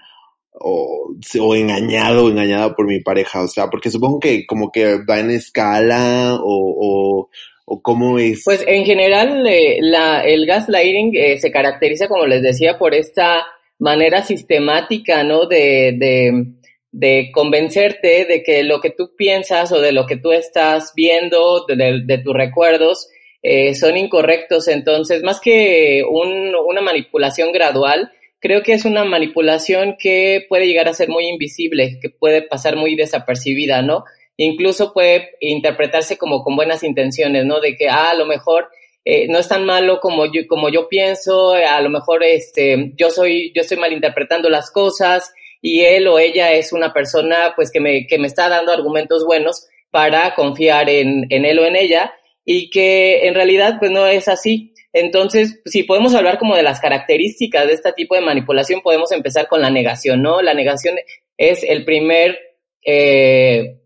o, 0.50 1.14
o 1.40 1.54
engañado 1.54 2.24
o 2.24 2.30
engañada 2.30 2.74
por 2.74 2.88
mi 2.88 2.98
pareja, 2.98 3.44
o 3.44 3.46
sea, 3.46 3.68
porque 3.70 3.90
supongo 3.90 4.18
que 4.18 4.44
como 4.44 4.72
que 4.72 5.04
va 5.08 5.20
en 5.20 5.30
escala 5.30 6.36
o, 6.42 7.28
o, 7.64 7.80
cómo 7.80 8.18
es. 8.18 8.42
Pues 8.44 8.64
en 8.66 8.84
general 8.84 9.46
eh, 9.46 9.78
la, 9.80 10.22
el 10.22 10.44
gaslighting 10.44 11.12
eh, 11.14 11.38
se 11.38 11.52
caracteriza, 11.52 12.08
como 12.08 12.26
les 12.26 12.42
decía, 12.42 12.76
por 12.76 12.92
esta 12.92 13.46
manera 13.78 14.24
sistemática, 14.24 15.22
¿no? 15.22 15.46
De, 15.46 15.94
de, 15.96 16.54
de 16.92 17.30
convencerte 17.32 18.26
de 18.26 18.42
que 18.42 18.62
lo 18.62 18.80
que 18.80 18.90
tú 18.90 19.16
piensas 19.16 19.72
o 19.72 19.80
de 19.80 19.92
lo 19.92 20.06
que 20.06 20.18
tú 20.18 20.30
estás 20.32 20.92
viendo, 20.94 21.64
de, 21.66 22.18
tus 22.18 22.34
recuerdos, 22.34 23.08
eh, 23.42 23.74
son 23.74 23.96
incorrectos. 23.96 24.68
Entonces, 24.68 25.22
más 25.22 25.40
que 25.40 26.04
un, 26.08 26.54
una 26.54 26.82
manipulación 26.82 27.50
gradual, 27.50 28.12
creo 28.40 28.62
que 28.62 28.74
es 28.74 28.84
una 28.84 29.04
manipulación 29.04 29.96
que 29.98 30.44
puede 30.48 30.66
llegar 30.66 30.86
a 30.86 30.94
ser 30.94 31.08
muy 31.08 31.26
invisible, 31.26 31.98
que 32.00 32.10
puede 32.10 32.42
pasar 32.42 32.76
muy 32.76 32.94
desapercibida, 32.94 33.80
¿no? 33.80 34.04
Incluso 34.36 34.92
puede 34.92 35.30
interpretarse 35.40 36.18
como 36.18 36.42
con 36.44 36.56
buenas 36.56 36.82
intenciones, 36.82 37.46
¿no? 37.46 37.60
De 37.60 37.74
que, 37.76 37.88
ah, 37.88 38.10
a 38.10 38.14
lo 38.14 38.26
mejor 38.26 38.68
eh, 39.04 39.28
no 39.28 39.38
es 39.38 39.48
tan 39.48 39.64
malo 39.64 39.98
como 40.00 40.26
yo, 40.26 40.42
como 40.46 40.68
yo 40.68 40.88
pienso, 40.88 41.52
a 41.54 41.80
lo 41.80 41.88
mejor 41.88 42.22
este, 42.22 42.92
yo 42.96 43.10
soy, 43.10 43.52
yo 43.54 43.62
estoy 43.62 43.78
malinterpretando 43.78 44.50
las 44.50 44.70
cosas 44.70 45.32
y 45.62 45.82
él 45.82 46.08
o 46.08 46.18
ella 46.18 46.52
es 46.52 46.72
una 46.72 46.92
persona 46.92 47.52
pues 47.54 47.70
que 47.70 47.80
me, 47.80 48.06
que 48.06 48.18
me 48.18 48.26
está 48.26 48.48
dando 48.48 48.72
argumentos 48.72 49.24
buenos 49.24 49.68
para 49.90 50.34
confiar 50.34 50.90
en, 50.90 51.26
en 51.30 51.44
él 51.44 51.60
o 51.60 51.64
en 51.64 51.76
ella 51.76 52.12
y 52.44 52.68
que 52.68 53.28
en 53.28 53.34
realidad 53.34 53.76
pues 53.78 53.92
no 53.92 54.06
es 54.06 54.26
así. 54.26 54.74
Entonces, 54.92 55.60
si 55.64 55.84
podemos 55.84 56.14
hablar 56.14 56.38
como 56.38 56.56
de 56.56 56.64
las 56.64 56.80
características 56.80 57.66
de 57.66 57.74
este 57.74 57.92
tipo 57.92 58.14
de 58.14 58.20
manipulación, 58.20 58.82
podemos 58.82 59.12
empezar 59.12 59.46
con 59.48 59.62
la 59.62 59.70
negación, 59.70 60.20
¿no? 60.20 60.42
La 60.42 60.52
negación 60.52 60.96
es 61.38 61.62
el 61.62 61.84
primer, 61.84 62.38
eh, 62.84 63.78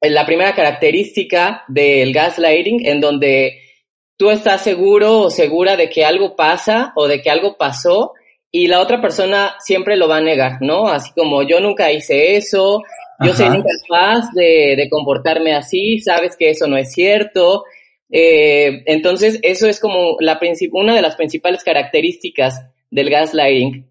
la 0.00 0.26
primera 0.26 0.54
característica 0.54 1.64
del 1.68 2.12
gaslighting 2.12 2.86
en 2.86 3.00
donde 3.00 3.60
tú 4.16 4.30
estás 4.30 4.62
seguro 4.62 5.20
o 5.20 5.30
segura 5.30 5.76
de 5.76 5.90
que 5.90 6.04
algo 6.04 6.34
pasa 6.34 6.92
o 6.96 7.06
de 7.06 7.20
que 7.20 7.30
algo 7.30 7.56
pasó 7.56 8.14
y 8.52 8.66
la 8.66 8.80
otra 8.80 9.00
persona 9.00 9.54
siempre 9.60 9.96
lo 9.96 10.08
va 10.08 10.18
a 10.18 10.22
negar, 10.22 10.60
¿no? 10.60 10.88
Así 10.88 11.12
como 11.16 11.42
yo 11.42 11.60
nunca 11.60 11.92
hice 11.92 12.36
eso, 12.36 12.82
yo 13.24 13.34
soy 13.34 13.46
incapaz 13.46 14.32
de, 14.34 14.74
de 14.76 14.88
comportarme 14.90 15.54
así, 15.54 15.98
sabes 16.00 16.36
que 16.36 16.50
eso 16.50 16.66
no 16.66 16.76
es 16.76 16.92
cierto, 16.92 17.64
eh, 18.10 18.82
entonces, 18.86 19.38
eso 19.42 19.68
es 19.68 19.80
como 19.80 20.16
la 20.20 20.40
una 20.72 20.94
de 20.94 21.02
las 21.02 21.16
principales 21.16 21.62
características 21.62 22.66
del 22.90 23.08
gaslighting. 23.08 23.86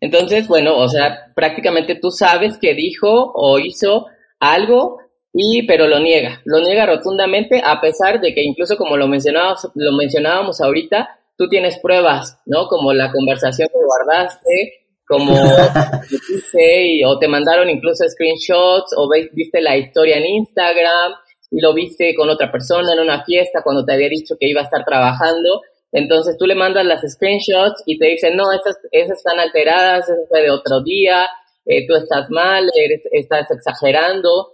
Entonces, 0.00 0.46
bueno, 0.48 0.76
o 0.76 0.88
sea, 0.88 1.32
prácticamente 1.34 1.94
tú 1.94 2.10
sabes 2.10 2.58
que 2.58 2.74
dijo 2.74 3.32
o 3.34 3.58
hizo 3.58 4.06
algo 4.38 4.98
y 5.32 5.66
pero 5.66 5.86
lo 5.86 5.98
niega, 5.98 6.40
lo 6.44 6.60
niega 6.60 6.86
rotundamente 6.86 7.60
a 7.64 7.80
pesar 7.80 8.20
de 8.20 8.34
que 8.34 8.42
incluso 8.42 8.76
como 8.76 8.96
lo 8.96 9.08
mencionábamos, 9.08 9.68
lo 9.74 9.92
mencionábamos 9.92 10.60
ahorita, 10.60 11.18
tú 11.38 11.48
tienes 11.48 11.78
pruebas, 11.78 12.42
¿no? 12.44 12.66
Como 12.66 12.92
la 12.92 13.10
conversación 13.12 13.68
que 13.68 13.78
guardaste, 13.78 14.86
como 15.06 15.32
y, 16.52 17.04
o 17.04 17.18
te 17.18 17.28
mandaron 17.28 17.70
incluso 17.70 18.04
screenshots 18.06 18.92
o 18.96 19.08
viste 19.32 19.60
la 19.62 19.76
historia 19.78 20.18
en 20.18 20.26
Instagram 20.26 21.12
y 21.50 21.60
lo 21.62 21.72
viste 21.72 22.14
con 22.14 22.28
otra 22.28 22.52
persona 22.52 22.92
en 22.92 23.00
una 23.00 23.24
fiesta 23.24 23.62
cuando 23.62 23.84
te 23.84 23.94
había 23.94 24.08
dicho 24.08 24.34
que 24.38 24.48
iba 24.48 24.60
a 24.60 24.64
estar 24.64 24.84
trabajando. 24.84 25.62
Entonces 25.92 26.36
tú 26.36 26.44
le 26.44 26.54
mandas 26.54 26.84
las 26.84 27.00
screenshots 27.00 27.84
y 27.86 27.98
te 27.98 28.06
dicen, 28.08 28.36
no, 28.36 28.52
esas, 28.52 28.76
esas 28.90 29.16
están 29.16 29.40
alteradas, 29.40 30.10
eso 30.10 30.26
fue 30.28 30.42
de 30.42 30.50
otro 30.50 30.82
día, 30.82 31.26
eh, 31.64 31.86
tú 31.86 31.94
estás 31.94 32.28
mal, 32.28 32.68
eres, 32.74 33.00
estás 33.12 33.50
exagerando. 33.50 34.52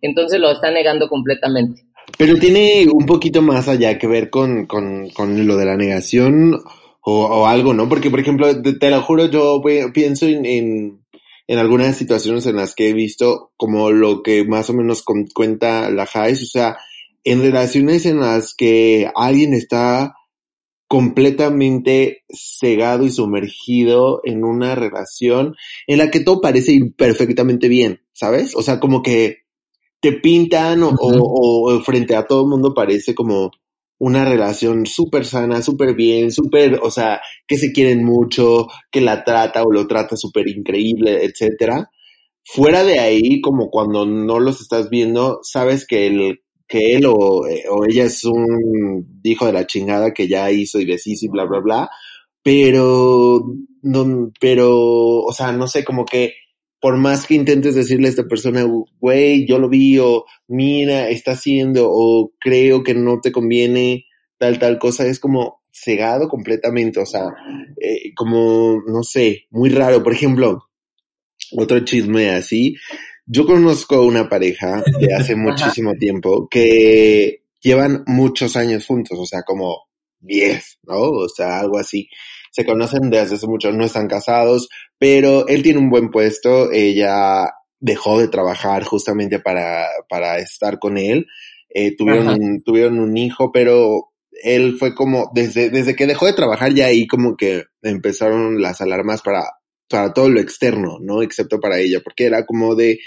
Entonces 0.00 0.40
lo 0.40 0.50
está 0.50 0.72
negando 0.72 1.08
completamente. 1.08 1.85
Pero 2.18 2.38
tiene 2.38 2.86
un 2.90 3.06
poquito 3.06 3.42
más 3.42 3.68
allá 3.68 3.98
que 3.98 4.06
ver 4.06 4.30
con, 4.30 4.66
con, 4.66 5.10
con 5.10 5.46
lo 5.46 5.56
de 5.56 5.66
la 5.66 5.76
negación 5.76 6.54
o, 7.00 7.26
o, 7.26 7.46
algo, 7.46 7.74
¿no? 7.74 7.88
Porque, 7.88 8.10
por 8.10 8.20
ejemplo, 8.20 8.48
te, 8.62 8.90
lo 8.90 9.02
juro, 9.02 9.26
yo 9.26 9.60
pienso 9.92 10.26
en 10.26 11.00
en 11.48 11.58
algunas 11.58 11.96
situaciones 11.96 12.46
en 12.46 12.56
las 12.56 12.74
que 12.74 12.88
he 12.88 12.92
visto 12.92 13.52
como 13.56 13.90
lo 13.90 14.22
que 14.22 14.44
más 14.44 14.68
o 14.70 14.74
menos 14.74 15.04
cuenta 15.32 15.90
la 15.90 16.06
Jais, 16.06 16.42
o 16.42 16.46
sea, 16.46 16.76
en 17.24 17.40
relaciones 17.40 18.06
en 18.06 18.20
las 18.20 18.54
que 18.54 19.10
alguien 19.14 19.54
está 19.54 20.14
completamente 20.88 22.24
cegado 22.28 23.04
y 23.04 23.10
sumergido 23.10 24.20
en 24.24 24.44
una 24.44 24.74
relación 24.76 25.56
en 25.88 25.98
la 25.98 26.10
que 26.10 26.20
todo 26.20 26.40
parece 26.40 26.72
ir 26.72 26.94
perfectamente 26.94 27.68
bien, 27.68 28.02
¿sabes? 28.12 28.54
O 28.54 28.62
sea, 28.62 28.78
como 28.78 29.02
que 29.02 29.45
te 30.00 30.12
pintan 30.12 30.82
o, 30.82 30.94
o 30.98 31.80
frente 31.82 32.14
a 32.14 32.26
todo 32.26 32.42
el 32.42 32.48
mundo 32.48 32.74
parece 32.74 33.14
como 33.14 33.50
una 33.98 34.24
relación 34.24 34.86
súper 34.86 35.24
sana, 35.24 35.62
súper 35.62 35.94
bien, 35.94 36.30
súper, 36.30 36.80
o 36.82 36.90
sea, 36.90 37.20
que 37.46 37.56
se 37.56 37.72
quieren 37.72 38.04
mucho, 38.04 38.66
que 38.90 39.00
la 39.00 39.24
trata 39.24 39.62
o 39.62 39.72
lo 39.72 39.86
trata 39.86 40.16
súper 40.16 40.48
increíble, 40.48 41.24
etcétera. 41.24 41.90
Fuera 42.44 42.84
de 42.84 42.98
ahí, 42.98 43.40
como 43.40 43.70
cuando 43.70 44.06
no 44.06 44.38
los 44.38 44.60
estás 44.60 44.90
viendo, 44.90 45.40
sabes 45.42 45.86
que 45.86 46.06
el 46.06 46.40
que 46.68 46.96
él 46.96 47.06
o, 47.06 47.46
eh, 47.46 47.64
o 47.70 47.84
ella 47.86 48.04
es 48.04 48.24
un 48.24 49.20
hijo 49.22 49.46
de 49.46 49.52
la 49.52 49.66
chingada 49.66 50.12
que 50.12 50.26
ya 50.28 50.50
hizo 50.50 50.80
y 50.80 50.84
deshizo 50.84 51.26
y 51.26 51.28
bla, 51.28 51.44
bla, 51.44 51.60
bla. 51.60 51.90
Pero, 52.42 53.44
no, 53.82 54.32
pero, 54.40 55.22
o 55.22 55.32
sea, 55.32 55.52
no 55.52 55.66
sé, 55.68 55.84
como 55.84 56.04
que 56.04 56.34
por 56.86 56.98
más 56.98 57.26
que 57.26 57.34
intentes 57.34 57.74
decirle 57.74 58.06
a 58.06 58.10
esta 58.10 58.28
persona, 58.28 58.64
güey, 59.00 59.44
yo 59.44 59.58
lo 59.58 59.68
vi, 59.68 59.98
o 59.98 60.24
mira, 60.46 61.08
está 61.08 61.32
haciendo, 61.32 61.88
o 61.90 62.32
creo 62.38 62.84
que 62.84 62.94
no 62.94 63.20
te 63.20 63.32
conviene 63.32 64.04
tal, 64.38 64.60
tal 64.60 64.78
cosa, 64.78 65.04
es 65.04 65.18
como 65.18 65.64
cegado 65.72 66.28
completamente, 66.28 67.00
o 67.00 67.04
sea, 67.04 67.24
eh, 67.82 68.14
como, 68.14 68.84
no 68.86 69.02
sé, 69.02 69.46
muy 69.50 69.68
raro. 69.70 70.04
Por 70.04 70.12
ejemplo, 70.12 70.68
otro 71.56 71.80
chisme 71.80 72.30
así, 72.30 72.76
yo 73.26 73.46
conozco 73.46 74.02
una 74.02 74.28
pareja 74.28 74.84
de 75.00 75.12
hace 75.12 75.34
muchísimo 75.34 75.94
tiempo 75.94 76.46
que 76.48 77.42
llevan 77.60 78.04
muchos 78.06 78.54
años 78.54 78.86
juntos, 78.86 79.18
o 79.18 79.26
sea, 79.26 79.42
como 79.42 79.88
10, 80.20 80.78
¿no? 80.84 81.00
O 81.00 81.28
sea, 81.28 81.58
algo 81.58 81.78
así 81.78 82.08
se 82.56 82.64
conocen 82.64 83.10
desde 83.10 83.34
hace 83.34 83.46
mucho, 83.46 83.70
no 83.70 83.84
están 83.84 84.08
casados, 84.08 84.70
pero 84.98 85.46
él 85.46 85.62
tiene 85.62 85.78
un 85.78 85.90
buen 85.90 86.10
puesto, 86.10 86.72
ella 86.72 87.50
dejó 87.80 88.18
de 88.18 88.28
trabajar 88.28 88.82
justamente 88.84 89.40
para, 89.40 89.84
para 90.08 90.38
estar 90.38 90.78
con 90.78 90.96
él, 90.96 91.26
eh, 91.68 91.94
tuvieron, 91.94 92.28
un, 92.28 92.62
tuvieron 92.62 92.98
un 92.98 93.14
hijo, 93.18 93.52
pero 93.52 94.08
él 94.42 94.76
fue 94.78 94.94
como, 94.94 95.30
desde, 95.34 95.68
desde 95.68 95.94
que 95.94 96.06
dejó 96.06 96.24
de 96.24 96.32
trabajar 96.32 96.72
ya 96.72 96.86
ahí 96.86 97.06
como 97.06 97.36
que 97.36 97.64
empezaron 97.82 98.62
las 98.62 98.80
alarmas 98.80 99.20
para, 99.20 99.42
para 99.86 100.14
todo 100.14 100.30
lo 100.30 100.40
externo, 100.40 100.96
¿no? 100.98 101.20
Excepto 101.20 101.60
para 101.60 101.78
ella, 101.78 102.00
porque 102.02 102.24
era 102.24 102.46
como 102.46 102.74
de, 102.74 103.00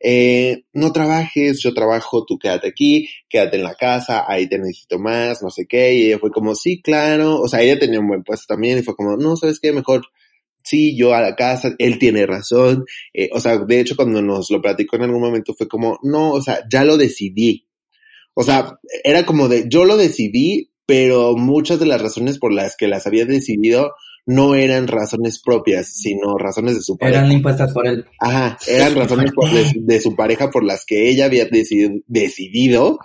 eh, 0.00 0.64
no 0.72 0.92
trabajes, 0.92 1.60
yo 1.60 1.74
trabajo, 1.74 2.24
tú 2.24 2.38
quédate 2.38 2.68
aquí, 2.68 3.08
quédate 3.28 3.56
en 3.56 3.64
la 3.64 3.74
casa, 3.74 4.24
ahí 4.28 4.48
te 4.48 4.58
necesito 4.58 4.98
más, 4.98 5.42
no 5.42 5.50
sé 5.50 5.66
qué, 5.66 5.94
y 5.94 6.06
ella 6.06 6.18
fue 6.18 6.30
como, 6.30 6.54
sí, 6.54 6.80
claro, 6.80 7.40
o 7.40 7.48
sea, 7.48 7.62
ella 7.62 7.78
tenía 7.78 8.00
un 8.00 8.08
buen 8.08 8.22
puesto 8.22 8.54
también, 8.54 8.78
y 8.78 8.82
fue 8.82 8.94
como, 8.94 9.16
no, 9.16 9.36
¿sabes 9.36 9.58
qué? 9.60 9.72
Mejor, 9.72 10.06
sí, 10.62 10.96
yo 10.96 11.14
a 11.14 11.20
la 11.20 11.34
casa, 11.34 11.74
él 11.78 11.98
tiene 11.98 12.26
razón, 12.26 12.84
eh, 13.12 13.28
o 13.32 13.40
sea, 13.40 13.58
de 13.58 13.80
hecho, 13.80 13.96
cuando 13.96 14.22
nos 14.22 14.50
lo 14.50 14.62
platicó 14.62 14.96
en 14.96 15.02
algún 15.02 15.20
momento 15.20 15.54
fue 15.54 15.68
como, 15.68 15.98
no, 16.02 16.32
o 16.32 16.42
sea, 16.42 16.60
ya 16.70 16.84
lo 16.84 16.96
decidí, 16.96 17.66
o 18.34 18.44
sea, 18.44 18.78
era 19.02 19.26
como 19.26 19.48
de, 19.48 19.64
yo 19.68 19.84
lo 19.84 19.96
decidí, 19.96 20.70
pero 20.86 21.36
muchas 21.36 21.80
de 21.80 21.86
las 21.86 22.00
razones 22.00 22.38
por 22.38 22.52
las 22.52 22.76
que 22.76 22.86
las 22.86 23.06
había 23.06 23.26
decidido 23.26 23.92
no 24.28 24.54
eran 24.54 24.88
razones 24.88 25.40
propias, 25.40 25.88
sino 25.88 26.36
razones 26.36 26.74
de 26.74 26.82
su 26.82 26.98
pareja. 26.98 27.20
Eran 27.20 27.32
impuestas 27.32 27.72
por 27.72 27.86
él. 27.86 28.04
Ajá, 28.20 28.58
eran 28.66 28.94
razones 28.94 29.32
de, 29.74 30.00
su 30.02 30.14
pareja 30.14 30.50
por 30.50 30.64
las 30.64 30.84
que 30.84 31.08
ella 31.08 31.24
había 31.24 31.46
decidido, 32.06 32.98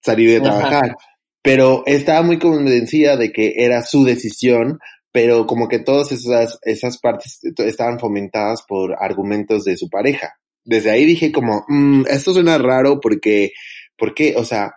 salir 0.00 0.30
de 0.30 0.40
trabajar. 0.40 0.94
Pero 1.42 1.82
estaba 1.84 2.22
muy 2.22 2.38
convencida 2.38 3.16
de 3.16 3.32
que 3.32 3.54
era 3.56 3.82
su 3.82 4.04
decisión, 4.04 4.78
pero 5.10 5.48
como 5.48 5.66
que 5.66 5.80
todas 5.80 6.12
esas, 6.12 6.60
esas 6.62 6.98
partes 6.98 7.40
estaban 7.56 7.98
fomentadas 7.98 8.62
por 8.62 8.94
argumentos 9.00 9.64
de 9.64 9.76
su 9.76 9.90
pareja. 9.90 10.34
Desde 10.64 10.92
ahí 10.92 11.04
dije 11.06 11.32
como, 11.32 11.64
mmm, 11.66 12.04
esto 12.08 12.32
suena 12.32 12.56
raro 12.56 13.00
porque, 13.00 13.50
porque, 13.96 14.36
o 14.36 14.44
sea, 14.44 14.74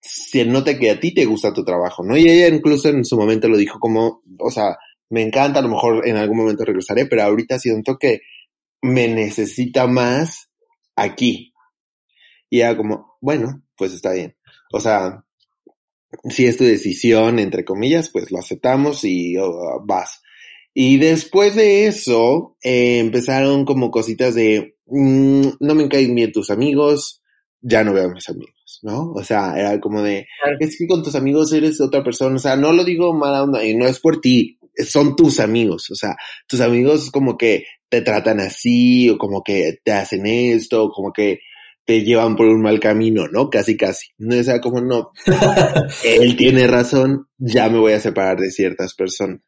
se 0.00 0.46
nota 0.46 0.78
que 0.78 0.92
a 0.92 0.98
ti 0.98 1.12
te 1.12 1.26
gusta 1.26 1.52
tu 1.52 1.62
trabajo, 1.62 2.02
¿no? 2.02 2.16
Y 2.16 2.26
ella 2.26 2.48
incluso 2.48 2.88
en 2.88 3.04
su 3.04 3.18
momento 3.18 3.50
lo 3.50 3.58
dijo 3.58 3.78
como, 3.78 4.22
o 4.38 4.50
sea, 4.50 4.78
me 5.10 5.22
encanta, 5.22 5.60
a 5.60 5.62
lo 5.62 5.68
mejor 5.68 6.06
en 6.06 6.16
algún 6.16 6.38
momento 6.38 6.64
regresaré, 6.64 7.06
pero 7.06 7.22
ahorita 7.22 7.58
siento 7.58 7.96
que 7.98 8.20
me 8.82 9.08
necesita 9.08 9.86
más 9.86 10.50
aquí. 10.94 11.52
Y 12.50 12.60
era 12.60 12.76
como, 12.76 13.16
bueno, 13.20 13.62
pues 13.76 13.92
está 13.92 14.12
bien. 14.12 14.36
O 14.72 14.80
sea, 14.80 15.24
si 16.28 16.46
es 16.46 16.56
tu 16.56 16.64
decisión, 16.64 17.38
entre 17.38 17.64
comillas, 17.64 18.10
pues 18.10 18.30
lo 18.30 18.38
aceptamos 18.38 19.04
y 19.04 19.36
vas. 19.84 20.22
Y 20.74 20.98
después 20.98 21.54
de 21.54 21.86
eso, 21.86 22.56
eh, 22.62 22.98
empezaron 22.98 23.64
como 23.64 23.90
cositas 23.90 24.34
de, 24.34 24.76
mm, 24.86 25.48
no 25.60 25.74
me 25.74 25.88
caen 25.88 26.14
bien 26.14 26.32
tus 26.32 26.50
amigos, 26.50 27.22
ya 27.62 27.82
no 27.82 27.92
veo 27.94 28.04
a 28.04 28.12
mis 28.12 28.28
amigos, 28.28 28.80
¿no? 28.82 29.12
O 29.12 29.24
sea, 29.24 29.58
era 29.58 29.80
como 29.80 30.02
de, 30.02 30.26
es 30.60 30.76
que 30.78 30.86
con 30.86 31.02
tus 31.02 31.14
amigos 31.14 31.52
eres 31.52 31.80
otra 31.80 32.04
persona, 32.04 32.36
o 32.36 32.38
sea, 32.38 32.56
no 32.56 32.72
lo 32.72 32.84
digo 32.84 33.14
mala 33.14 33.42
onda, 33.42 33.64
y 33.64 33.74
no 33.74 33.86
es 33.86 34.00
por 34.00 34.20
ti, 34.20 34.58
son 34.84 35.16
tus 35.16 35.40
amigos, 35.40 35.90
o 35.90 35.94
sea, 35.94 36.16
tus 36.46 36.60
amigos 36.60 37.10
como 37.10 37.36
que 37.36 37.64
te 37.88 38.02
tratan 38.02 38.40
así, 38.40 39.08
o 39.08 39.18
como 39.18 39.42
que 39.42 39.78
te 39.84 39.92
hacen 39.92 40.26
esto, 40.26 40.90
como 40.90 41.12
que 41.12 41.40
te 41.84 42.02
llevan 42.02 42.34
por 42.34 42.48
un 42.48 42.62
mal 42.62 42.80
camino, 42.80 43.28
¿no? 43.28 43.48
Casi, 43.48 43.76
casi. 43.76 44.08
No, 44.18 44.36
o 44.36 44.42
sea, 44.42 44.60
como 44.60 44.80
no, 44.80 45.12
él 46.04 46.36
tiene 46.36 46.66
razón, 46.66 47.28
ya 47.38 47.68
me 47.68 47.78
voy 47.78 47.92
a 47.92 48.00
separar 48.00 48.38
de 48.38 48.50
ciertas 48.50 48.94
personas 48.94 49.40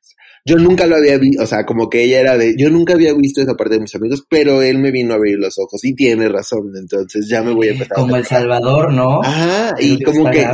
yo 0.48 0.56
nunca 0.56 0.86
lo 0.86 0.96
había 0.96 1.18
visto, 1.18 1.42
o 1.42 1.46
sea, 1.46 1.66
como 1.66 1.90
que 1.90 2.04
ella 2.04 2.20
era 2.20 2.38
de, 2.38 2.54
yo 2.56 2.70
nunca 2.70 2.94
había 2.94 3.12
visto 3.12 3.42
esa 3.42 3.54
parte 3.54 3.74
de 3.74 3.82
mis 3.82 3.94
amigos, 3.94 4.24
pero 4.30 4.62
él 4.62 4.78
me 4.78 4.90
vino 4.90 5.12
a 5.12 5.16
abrir 5.16 5.38
los 5.38 5.58
ojos 5.58 5.84
y 5.84 5.94
tiene 5.94 6.26
razón, 6.30 6.72
entonces 6.74 7.28
ya 7.28 7.42
me 7.42 7.52
voy 7.52 7.68
a 7.68 7.72
empezar. 7.72 7.98
Como 7.98 8.16
El 8.16 8.24
Salvador, 8.24 8.90
¿no? 8.94 9.20
Ajá, 9.22 9.74
y 9.78 10.02
como 10.02 10.30
que 10.30 10.46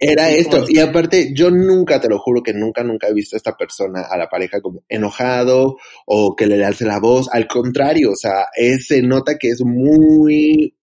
era 0.00 0.30
esto, 0.30 0.64
y 0.66 0.78
aparte, 0.78 1.32
yo 1.34 1.50
nunca, 1.50 2.00
te 2.00 2.08
lo 2.08 2.18
juro 2.18 2.42
que 2.42 2.54
nunca, 2.54 2.82
nunca 2.82 3.08
he 3.08 3.12
visto 3.12 3.36
a 3.36 3.38
esta 3.38 3.54
persona, 3.54 4.06
a 4.10 4.16
la 4.16 4.28
pareja 4.28 4.62
como 4.62 4.82
enojado 4.88 5.76
o 6.06 6.34
que 6.34 6.46
le 6.46 6.64
alce 6.64 6.86
la 6.86 6.98
voz, 6.98 7.28
al 7.30 7.46
contrario, 7.46 8.12
o 8.12 8.16
sea, 8.16 8.46
se 8.80 9.02
nota 9.02 9.36
que 9.36 9.48
es 9.48 9.62
muy 9.62 10.74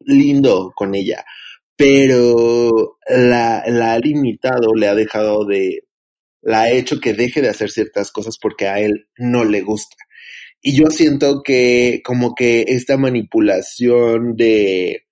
lindo 0.00 0.72
con 0.74 0.96
ella, 0.96 1.24
pero 1.76 2.96
la, 3.08 3.62
la 3.68 3.92
ha 3.92 3.98
limitado, 4.00 4.74
le 4.74 4.88
ha 4.88 4.96
dejado 4.96 5.44
de 5.44 5.84
la 6.42 6.62
ha 6.62 6.70
hecho 6.70 7.00
que 7.00 7.14
deje 7.14 7.42
de 7.42 7.48
hacer 7.48 7.70
ciertas 7.70 8.10
cosas 8.10 8.38
porque 8.40 8.68
a 8.68 8.80
él 8.80 9.08
no 9.16 9.44
le 9.44 9.62
gusta. 9.62 9.96
Y 10.60 10.76
yo 10.76 10.90
siento 10.90 11.42
que 11.42 12.00
como 12.04 12.34
que 12.34 12.64
esta 12.68 12.96
manipulación 12.96 14.34
de, 14.36 15.04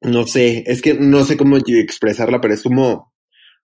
no 0.00 0.26
sé, 0.26 0.64
es 0.66 0.82
que 0.82 0.94
no 0.94 1.24
sé 1.24 1.36
cómo 1.36 1.56
expresarla, 1.56 2.40
pero 2.40 2.54
es 2.54 2.62
como, 2.62 3.12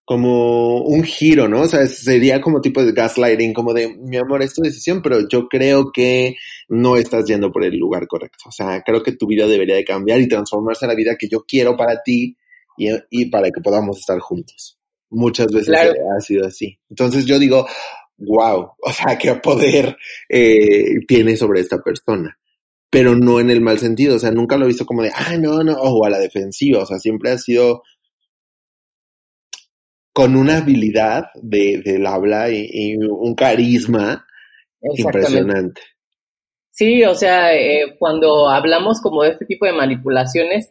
como 0.05 0.83
un 0.83 1.03
giro, 1.05 1.49
¿no? 1.49 1.63
O 1.63 1.67
sea, 1.69 1.87
sería 1.87 2.41
como 2.41 2.61
tipo 2.61 2.85
de 2.85 2.93
gaslighting, 2.93 3.53
como 3.53 3.73
de, 3.73 3.97
mi 3.97 4.17
amor, 4.17 4.43
es 4.43 4.55
tu 4.55 4.63
decisión, 4.63 5.03
pero 5.03 5.29
yo 5.29 5.49
creo 5.49 5.91
que 5.93 6.37
no 6.69 6.97
estás 6.97 7.25
yendo 7.27 7.51
por 7.51 7.65
el 7.65 7.77
lugar 7.77 8.07
correcto. 8.07 8.45
O 8.49 8.53
sea, 8.53 8.83
creo 8.83 9.03
que 9.03 9.13
tu 9.13 9.27
vida 9.27 9.47
debería 9.47 9.77
de 9.77 9.85
cambiar 9.85 10.21
y 10.21 10.29
transformarse 10.29 10.85
en 10.85 10.91
la 10.91 10.97
vida 10.97 11.17
que 11.19 11.29
yo 11.29 11.45
quiero 11.47 11.77
para 11.77 12.03
ti 12.03 12.37
y, 12.79 12.89
y 13.11 13.27
para 13.31 13.51
que 13.51 13.61
podamos 13.61 13.99
estar 13.99 14.19
juntos. 14.21 14.79
Muchas 15.11 15.47
veces 15.47 15.75
ha 15.77 16.21
sido 16.21 16.47
así. 16.47 16.79
Entonces 16.91 17.25
yo 17.27 17.39
digo, 17.39 17.67
wow, 18.19 18.73
o 18.81 18.93
sea, 18.93 19.17
qué 19.19 19.35
poder 19.37 19.97
eh, 20.29 21.01
tiene 21.07 21.37
sobre 21.37 21.61
esta 21.61 21.79
persona. 21.83 22.39
Pero 22.91 23.15
no 23.17 23.41
en 23.41 23.51
el 23.51 23.61
mal 23.61 23.79
sentido, 23.79 24.17
o 24.17 24.19
sea, 24.19 24.31
nunca 24.31 24.57
lo 24.57 24.65
he 24.65 24.69
visto 24.69 24.87
como 24.87 25.03
de, 25.03 25.11
ah, 25.15 25.37
no, 25.39 25.63
no, 25.65 25.75
o 25.75 26.05
a 26.05 26.11
la 26.11 26.19
defensiva, 26.19 26.83
o 26.83 26.87
sea, 26.87 26.99
siempre 26.99 27.31
ha 27.31 27.39
sido 27.39 27.83
con 30.13 30.37
una 30.37 30.59
habilidad 30.59 31.27
de, 31.35 31.83
del 31.85 32.07
habla 32.07 32.49
y, 32.51 32.97
un 32.97 33.35
carisma 33.35 34.25
impresionante. 34.81 35.81
Sí, 36.71 37.03
o 37.05 37.15
sea, 37.15 37.53
eh, 37.55 37.97
cuando 37.99 38.49
hablamos 38.49 39.01
como 39.01 39.25
de 39.25 39.31
este 39.31 39.45
tipo 39.45 39.67
de 39.67 39.73
manipulaciones, 39.73 40.71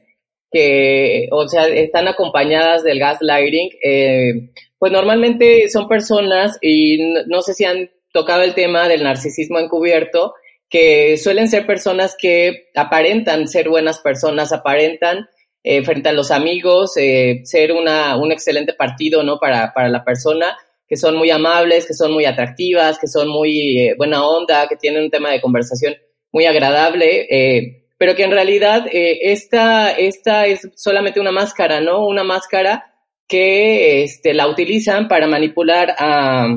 que, 0.53 1.27
o 1.31 1.47
sea, 1.47 1.67
están 1.67 2.07
acompañadas 2.07 2.83
del 2.83 2.99
gaslighting, 2.99 3.71
eh, 3.83 4.49
pues 4.77 4.91
normalmente 4.91 5.67
son 5.69 5.87
personas, 5.87 6.59
y 6.61 6.99
no, 7.25 7.41
sé 7.41 7.55
si 7.55 7.65
han 7.65 7.89
tocado 8.13 8.43
el 8.43 8.53
tema 8.53 8.87
del 8.87 9.03
narcisismo 9.03 9.57
encubierto, 9.57 10.35
que 10.69 11.17
suelen 11.17 11.47
ser 11.49 11.65
personas 11.65 12.15
que 12.17 12.67
aparentan 12.75 13.47
ser 13.47 13.67
buenas 13.67 13.99
personas, 13.99 14.53
aparentan 14.53 15.27
eh, 15.63 15.83
frente 15.83 16.09
a 16.09 16.13
los 16.13 16.29
amigos, 16.29 16.97
eh, 16.97 17.41
ser 17.45 17.71
una, 17.71 18.15
un 18.17 18.31
excelente 18.31 18.73
partido, 18.73 19.23
¿no? 19.23 19.39
Para, 19.39 19.73
para 19.73 19.89
la 19.89 20.03
persona, 20.03 20.55
que 20.87 20.97
son 20.97 21.15
muy 21.15 21.31
amables, 21.31 21.87
que 21.87 21.93
son 21.93 22.11
muy 22.11 22.25
atractivas, 22.25 22.99
que 22.99 23.07
son 23.07 23.27
muy 23.27 23.79
eh, 23.79 23.95
buena 23.97 24.27
onda, 24.27 24.67
que 24.67 24.75
tienen 24.75 25.03
un 25.03 25.09
tema 25.09 25.31
de 25.31 25.41
conversación 25.41 25.95
muy 26.31 26.45
agradable. 26.45 27.82
Pero 27.97 28.15
que 28.15 28.23
en 28.23 28.31
realidad 28.31 28.87
eh, 28.91 29.31
esta, 29.31 29.91
esta 29.91 30.45
es 30.47 30.69
solamente 30.75 31.19
una 31.19 31.31
máscara, 31.31 31.79
¿no? 31.79 32.05
Una 32.05 32.23
máscara 32.23 32.93
que 33.27 34.03
este, 34.03 34.33
la 34.33 34.47
utilizan 34.47 35.07
para 35.07 35.27
manipular 35.27 35.95
a, 35.97 36.47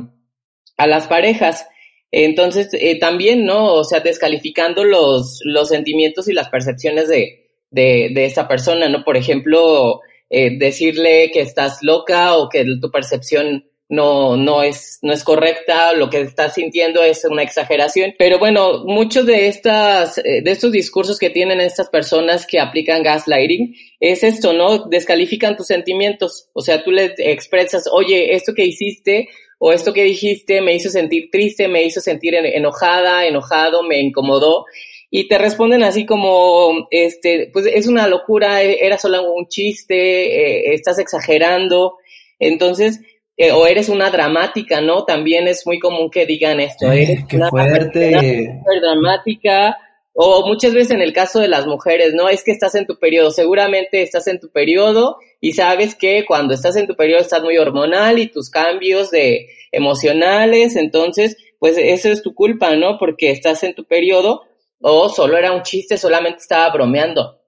a 0.76 0.86
las 0.86 1.06
parejas. 1.06 1.66
Entonces, 2.10 2.68
eh, 2.72 2.98
también, 2.98 3.44
¿no? 3.44 3.74
O 3.74 3.84
sea, 3.84 4.00
descalificando 4.00 4.84
los, 4.84 5.40
los 5.44 5.68
sentimientos 5.68 6.28
y 6.28 6.32
las 6.32 6.48
percepciones 6.48 7.08
de, 7.08 7.50
de, 7.70 8.10
de 8.14 8.24
esta 8.24 8.48
persona, 8.48 8.88
¿no? 8.88 9.04
Por 9.04 9.16
ejemplo, 9.16 10.00
eh, 10.30 10.58
decirle 10.58 11.30
que 11.32 11.40
estás 11.40 11.78
loca 11.82 12.36
o 12.36 12.48
que 12.48 12.64
tu 12.80 12.90
percepción 12.90 13.64
no, 13.88 14.36
no 14.36 14.62
es, 14.62 14.98
no 15.02 15.12
es 15.12 15.22
correcta, 15.22 15.92
lo 15.92 16.10
que 16.10 16.20
estás 16.20 16.54
sintiendo 16.54 17.02
es 17.02 17.24
una 17.24 17.42
exageración. 17.42 18.14
Pero 18.18 18.38
bueno, 18.38 18.84
muchos 18.84 19.26
de 19.26 19.46
estas, 19.46 20.18
eh, 20.18 20.42
de 20.42 20.50
estos 20.50 20.72
discursos 20.72 21.18
que 21.18 21.30
tienen 21.30 21.60
estas 21.60 21.88
personas 21.88 22.46
que 22.46 22.58
aplican 22.58 23.02
gaslighting 23.02 23.76
es 24.00 24.24
esto, 24.24 24.52
¿no? 24.52 24.86
Descalifican 24.86 25.56
tus 25.56 25.68
sentimientos. 25.68 26.48
O 26.52 26.62
sea, 26.62 26.82
tú 26.82 26.90
le 26.90 27.14
expresas, 27.18 27.84
oye, 27.90 28.34
esto 28.34 28.54
que 28.54 28.64
hiciste 28.64 29.28
o 29.58 29.72
esto 29.72 29.92
que 29.92 30.04
dijiste 30.04 30.60
me 30.60 30.74
hizo 30.74 30.90
sentir 30.90 31.30
triste, 31.30 31.68
me 31.68 31.84
hizo 31.84 32.00
sentir 32.00 32.34
enojada, 32.34 33.26
enojado, 33.26 33.82
me 33.84 34.00
incomodó. 34.00 34.64
Y 35.08 35.28
te 35.28 35.38
responden 35.38 35.84
así 35.84 36.04
como, 36.04 36.88
este, 36.90 37.50
pues 37.52 37.66
es 37.66 37.86
una 37.86 38.08
locura, 38.08 38.64
e-, 38.64 38.84
era 38.84 38.98
solo 38.98 39.32
un 39.32 39.46
chiste, 39.46 39.94
eh, 39.94 40.74
estás 40.74 40.98
exagerando. 40.98 41.94
Entonces, 42.38 43.00
eh, 43.36 43.52
o 43.52 43.66
eres 43.66 43.88
una 43.88 44.10
dramática, 44.10 44.80
¿no? 44.80 45.04
También 45.04 45.46
es 45.46 45.66
muy 45.66 45.78
común 45.78 46.10
que 46.10 46.26
digan 46.26 46.60
esto, 46.60 46.90
eres 46.90 47.24
qué 47.28 47.36
una 47.36 47.50
fuerte. 47.50 48.60
dramática, 48.80 49.76
o 50.18 50.46
muchas 50.46 50.72
veces 50.72 50.92
en 50.92 51.02
el 51.02 51.12
caso 51.12 51.40
de 51.40 51.48
las 51.48 51.66
mujeres, 51.66 52.14
¿no? 52.14 52.30
Es 52.30 52.42
que 52.42 52.50
estás 52.50 52.74
en 52.74 52.86
tu 52.86 52.98
periodo, 52.98 53.30
seguramente 53.30 54.00
estás 54.00 54.26
en 54.28 54.40
tu 54.40 54.50
periodo 54.50 55.18
y 55.42 55.52
sabes 55.52 55.94
que 55.94 56.24
cuando 56.26 56.54
estás 56.54 56.76
en 56.76 56.86
tu 56.86 56.96
periodo 56.96 57.20
estás 57.20 57.42
muy 57.42 57.58
hormonal 57.58 58.18
y 58.18 58.28
tus 58.28 58.48
cambios 58.48 59.10
de 59.10 59.48
emocionales, 59.72 60.74
entonces, 60.76 61.36
pues 61.58 61.76
eso 61.76 62.08
es 62.08 62.22
tu 62.22 62.34
culpa, 62.34 62.74
¿no? 62.76 62.96
Porque 62.98 63.30
estás 63.30 63.62
en 63.62 63.74
tu 63.74 63.84
periodo 63.84 64.44
o 64.80 65.10
solo 65.10 65.36
era 65.36 65.52
un 65.52 65.62
chiste, 65.62 65.98
solamente 65.98 66.38
estaba 66.38 66.72
bromeando. 66.72 67.42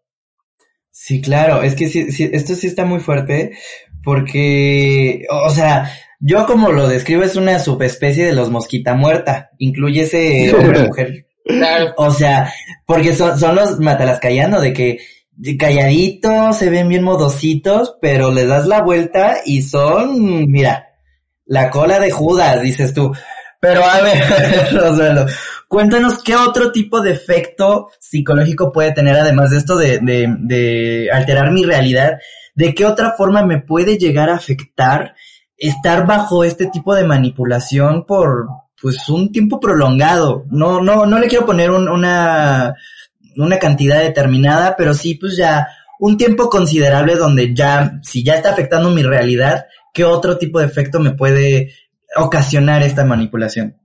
Sí, 0.90 1.22
claro, 1.22 1.62
es 1.62 1.74
que 1.74 1.88
sí, 1.88 2.10
sí, 2.10 2.28
esto 2.32 2.54
sí 2.54 2.66
está 2.66 2.84
muy 2.84 3.00
fuerte 3.00 3.52
porque, 4.02 5.24
o 5.30 5.50
sea, 5.50 5.90
yo 6.20 6.46
como 6.46 6.72
lo 6.72 6.88
describo 6.88 7.22
es 7.22 7.36
una 7.36 7.58
subespecie 7.58 8.26
de 8.26 8.32
los 8.32 8.50
mosquita 8.50 8.94
muerta, 8.94 9.50
incluye 9.58 10.02
ese 10.02 10.54
hombre 10.54 10.82
mujer. 10.86 11.26
Claro. 11.44 11.94
O 11.96 12.10
sea, 12.10 12.52
porque 12.86 13.14
son, 13.14 13.38
son 13.38 13.56
los 13.56 13.78
matalas 13.80 14.20
callando, 14.20 14.60
de 14.60 14.72
que 14.72 14.98
calladitos, 15.58 16.56
se 16.56 16.68
ven 16.68 16.88
bien 16.88 17.02
modositos, 17.02 17.96
pero 18.00 18.32
le 18.32 18.46
das 18.46 18.66
la 18.66 18.82
vuelta 18.82 19.38
y 19.44 19.62
son, 19.62 20.50
mira, 20.50 20.88
la 21.46 21.70
cola 21.70 22.00
de 22.00 22.10
Judas, 22.10 22.60
dices 22.62 22.92
tú. 22.92 23.12
Pero 23.60 23.84
a 23.84 24.00
ver, 24.02 24.22
Roselo, 24.72 25.26
cuéntanos 25.68 26.22
qué 26.22 26.36
otro 26.36 26.70
tipo 26.70 27.00
de 27.00 27.12
efecto 27.12 27.88
psicológico 27.98 28.72
puede 28.72 28.92
tener, 28.92 29.16
además 29.16 29.50
de 29.50 29.58
esto 29.58 29.76
de, 29.76 29.98
de, 30.00 30.26
de 30.40 31.08
alterar 31.12 31.50
mi 31.50 31.64
realidad, 31.64 32.18
de 32.58 32.74
qué 32.74 32.84
otra 32.84 33.12
forma 33.12 33.46
me 33.46 33.60
puede 33.60 33.98
llegar 33.98 34.28
a 34.28 34.34
afectar 34.34 35.14
estar 35.56 36.08
bajo 36.08 36.42
este 36.42 36.66
tipo 36.66 36.92
de 36.92 37.04
manipulación 37.04 38.04
por 38.04 38.48
pues 38.82 39.08
un 39.08 39.30
tiempo 39.30 39.60
prolongado. 39.60 40.44
No, 40.50 40.80
no, 40.80 41.06
no 41.06 41.20
le 41.20 41.28
quiero 41.28 41.46
poner 41.46 41.70
una, 41.70 42.74
una 43.36 43.58
cantidad 43.60 44.00
determinada, 44.00 44.74
pero 44.76 44.92
sí, 44.92 45.14
pues 45.14 45.36
ya 45.36 45.68
un 46.00 46.16
tiempo 46.16 46.50
considerable 46.50 47.14
donde 47.14 47.54
ya, 47.54 48.00
si 48.02 48.24
ya 48.24 48.34
está 48.34 48.50
afectando 48.50 48.90
mi 48.90 49.04
realidad, 49.04 49.66
¿qué 49.94 50.02
otro 50.02 50.36
tipo 50.36 50.58
de 50.58 50.66
efecto 50.66 50.98
me 50.98 51.12
puede 51.12 51.74
ocasionar 52.16 52.82
esta 52.82 53.04
manipulación? 53.04 53.76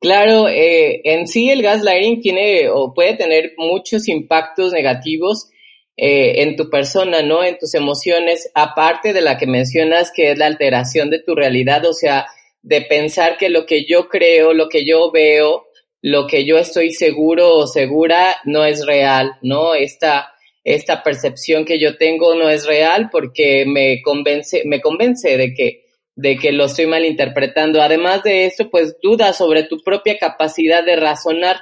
Claro, 0.00 0.48
eh, 0.48 1.00
en 1.04 1.26
sí 1.26 1.48
el 1.48 1.62
gaslighting 1.62 2.20
tiene 2.20 2.68
o 2.68 2.92
puede 2.92 3.16
tener 3.16 3.52
muchos 3.56 4.06
impactos 4.06 4.74
negativos 4.74 5.48
eh, 5.96 6.42
en 6.42 6.56
tu 6.56 6.70
persona, 6.70 7.22
¿no? 7.22 7.44
En 7.44 7.58
tus 7.58 7.74
emociones, 7.74 8.50
aparte 8.54 9.12
de 9.12 9.20
la 9.20 9.38
que 9.38 9.46
mencionas 9.46 10.10
que 10.10 10.30
es 10.30 10.38
la 10.38 10.46
alteración 10.46 11.10
de 11.10 11.20
tu 11.20 11.34
realidad, 11.34 11.84
o 11.86 11.92
sea, 11.92 12.26
de 12.62 12.82
pensar 12.82 13.36
que 13.36 13.48
lo 13.48 13.66
que 13.66 13.84
yo 13.84 14.08
creo, 14.08 14.52
lo 14.52 14.68
que 14.68 14.84
yo 14.84 15.10
veo, 15.10 15.66
lo 16.00 16.26
que 16.26 16.44
yo 16.44 16.58
estoy 16.58 16.92
seguro 16.92 17.54
o 17.56 17.66
segura 17.66 18.36
no 18.44 18.64
es 18.64 18.86
real, 18.86 19.32
¿no? 19.42 19.74
Esta, 19.74 20.32
esta 20.64 21.02
percepción 21.02 21.64
que 21.64 21.78
yo 21.78 21.96
tengo 21.96 22.34
no 22.34 22.48
es 22.48 22.66
real 22.66 23.08
porque 23.10 23.64
me 23.66 24.00
convence, 24.02 24.62
me 24.64 24.80
convence 24.80 25.36
de 25.36 25.54
que 25.54 25.82
de 26.14 26.36
que 26.36 26.52
lo 26.52 26.66
estoy 26.66 26.86
malinterpretando. 26.86 27.80
Además 27.80 28.22
de 28.22 28.46
esto, 28.46 28.70
pues 28.70 28.96
dudas 29.02 29.36
sobre 29.36 29.64
tu 29.64 29.82
propia 29.82 30.18
capacidad 30.18 30.84
de 30.84 30.96
razonar. 30.96 31.56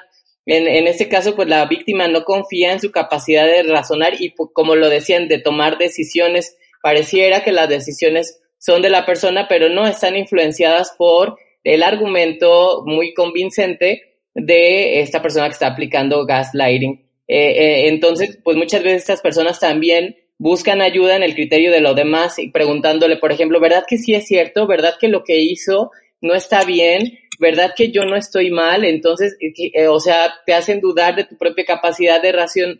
En, 0.46 0.66
en 0.66 0.86
este 0.86 1.08
caso, 1.08 1.36
pues 1.36 1.48
la 1.48 1.66
víctima 1.66 2.08
no 2.08 2.24
confía 2.24 2.72
en 2.72 2.80
su 2.80 2.90
capacidad 2.90 3.46
de 3.46 3.62
razonar 3.62 4.20
y, 4.20 4.30
pues, 4.30 4.50
como 4.52 4.74
lo 4.74 4.88
decían, 4.88 5.28
de 5.28 5.38
tomar 5.38 5.78
decisiones. 5.78 6.56
Pareciera 6.82 7.44
que 7.44 7.52
las 7.52 7.68
decisiones 7.68 8.40
son 8.58 8.82
de 8.82 8.90
la 8.90 9.06
persona, 9.06 9.46
pero 9.48 9.68
no 9.68 9.86
están 9.86 10.16
influenciadas 10.16 10.94
por 10.96 11.36
el 11.64 11.82
argumento 11.82 12.82
muy 12.86 13.14
convincente 13.14 14.18
de 14.34 15.00
esta 15.00 15.22
persona 15.22 15.46
que 15.46 15.52
está 15.52 15.68
aplicando 15.68 16.24
gaslighting. 16.24 17.06
Eh, 17.28 17.50
eh, 17.50 17.88
entonces, 17.88 18.38
pues 18.42 18.56
muchas 18.56 18.82
veces 18.82 19.02
estas 19.02 19.20
personas 19.20 19.60
también 19.60 20.16
buscan 20.38 20.80
ayuda 20.80 21.16
en 21.16 21.22
el 21.22 21.34
criterio 21.34 21.70
de 21.70 21.80
lo 21.80 21.94
demás 21.94 22.38
y 22.38 22.50
preguntándole, 22.50 23.18
por 23.18 23.30
ejemplo, 23.30 23.60
¿verdad 23.60 23.84
que 23.86 23.98
sí 23.98 24.14
es 24.14 24.26
cierto? 24.26 24.66
¿Verdad 24.66 24.94
que 24.98 25.08
lo 25.08 25.22
que 25.22 25.40
hizo 25.40 25.90
no 26.20 26.34
está 26.34 26.64
bien? 26.64 27.18
¿Verdad 27.40 27.72
que 27.74 27.90
yo 27.90 28.04
no 28.04 28.16
estoy 28.16 28.50
mal? 28.50 28.84
Entonces, 28.84 29.36
eh, 29.40 29.88
o 29.88 29.98
sea, 29.98 30.32
te 30.44 30.52
hacen 30.52 30.80
dudar 30.80 31.16
de 31.16 31.24
tu 31.24 31.38
propia 31.38 31.64
capacidad 31.64 32.20
de, 32.20 32.32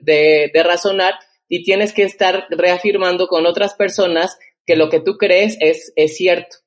de, 0.02 0.50
de 0.52 0.62
razonar 0.62 1.14
y 1.48 1.64
tienes 1.64 1.94
que 1.94 2.02
estar 2.02 2.46
reafirmando 2.50 3.26
con 3.26 3.46
otras 3.46 3.74
personas 3.74 4.38
que 4.66 4.76
lo 4.76 4.90
que 4.90 5.00
tú 5.00 5.16
crees 5.16 5.56
es, 5.60 5.92
es 5.96 6.16
cierto. 6.16 6.58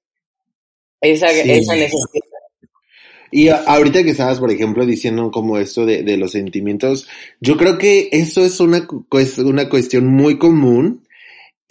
Esa, 1.00 1.30
esa 1.30 1.76
necesidad. 1.76 2.26
Y 3.32 3.50
ahorita 3.50 4.04
que 4.04 4.12
estabas, 4.12 4.40
por 4.40 4.52
ejemplo, 4.52 4.86
diciendo 4.86 5.32
como 5.32 5.58
esto 5.58 5.86
de, 5.86 6.04
de 6.04 6.18
los 6.18 6.32
sentimientos, 6.32 7.08
yo 7.40 7.58
creo 7.58 7.78
que 7.78 8.10
eso 8.12 8.44
es 8.44 8.60
una, 8.60 8.88
una 9.44 9.70
cuestión 9.70 10.08
muy 10.08 10.38
común 10.38 11.03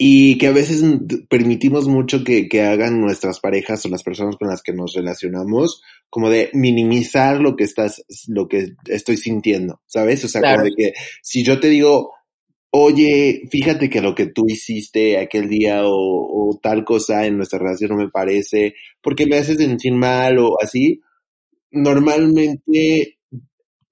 y 0.05 0.37
que 0.37 0.47
a 0.47 0.51
veces 0.51 0.83
permitimos 1.29 1.87
mucho 1.87 2.25
que, 2.25 2.49
que, 2.49 2.61
hagan 2.61 2.99
nuestras 2.99 3.39
parejas 3.39 3.85
o 3.85 3.89
las 3.89 4.03
personas 4.03 4.35
con 4.35 4.49
las 4.49 4.61
que 4.61 4.73
nos 4.73 4.93
relacionamos, 4.93 5.81
como 6.09 6.29
de 6.29 6.49
minimizar 6.51 7.39
lo 7.39 7.55
que 7.55 7.63
estás, 7.63 8.03
lo 8.27 8.49
que 8.49 8.73
estoy 8.87 9.15
sintiendo, 9.15 9.79
¿sabes? 9.85 10.25
O 10.25 10.27
sea, 10.27 10.41
como 10.41 10.65
de 10.65 10.71
que 10.75 10.93
si 11.21 11.45
yo 11.45 11.57
te 11.61 11.69
digo, 11.69 12.11
oye, 12.69 13.43
fíjate 13.49 13.89
que 13.89 14.01
lo 14.01 14.13
que 14.13 14.25
tú 14.25 14.43
hiciste 14.45 15.17
aquel 15.17 15.47
día 15.47 15.85
o, 15.85 15.93
o 15.93 16.59
tal 16.61 16.83
cosa 16.83 17.25
en 17.25 17.37
nuestra 17.37 17.59
relación 17.59 17.91
no 17.91 17.95
me 17.95 18.09
parece, 18.09 18.73
porque 19.01 19.25
me 19.25 19.37
haces 19.37 19.55
sentir 19.55 19.93
mal 19.93 20.37
o 20.37 20.57
así, 20.61 20.99
normalmente 21.71 23.19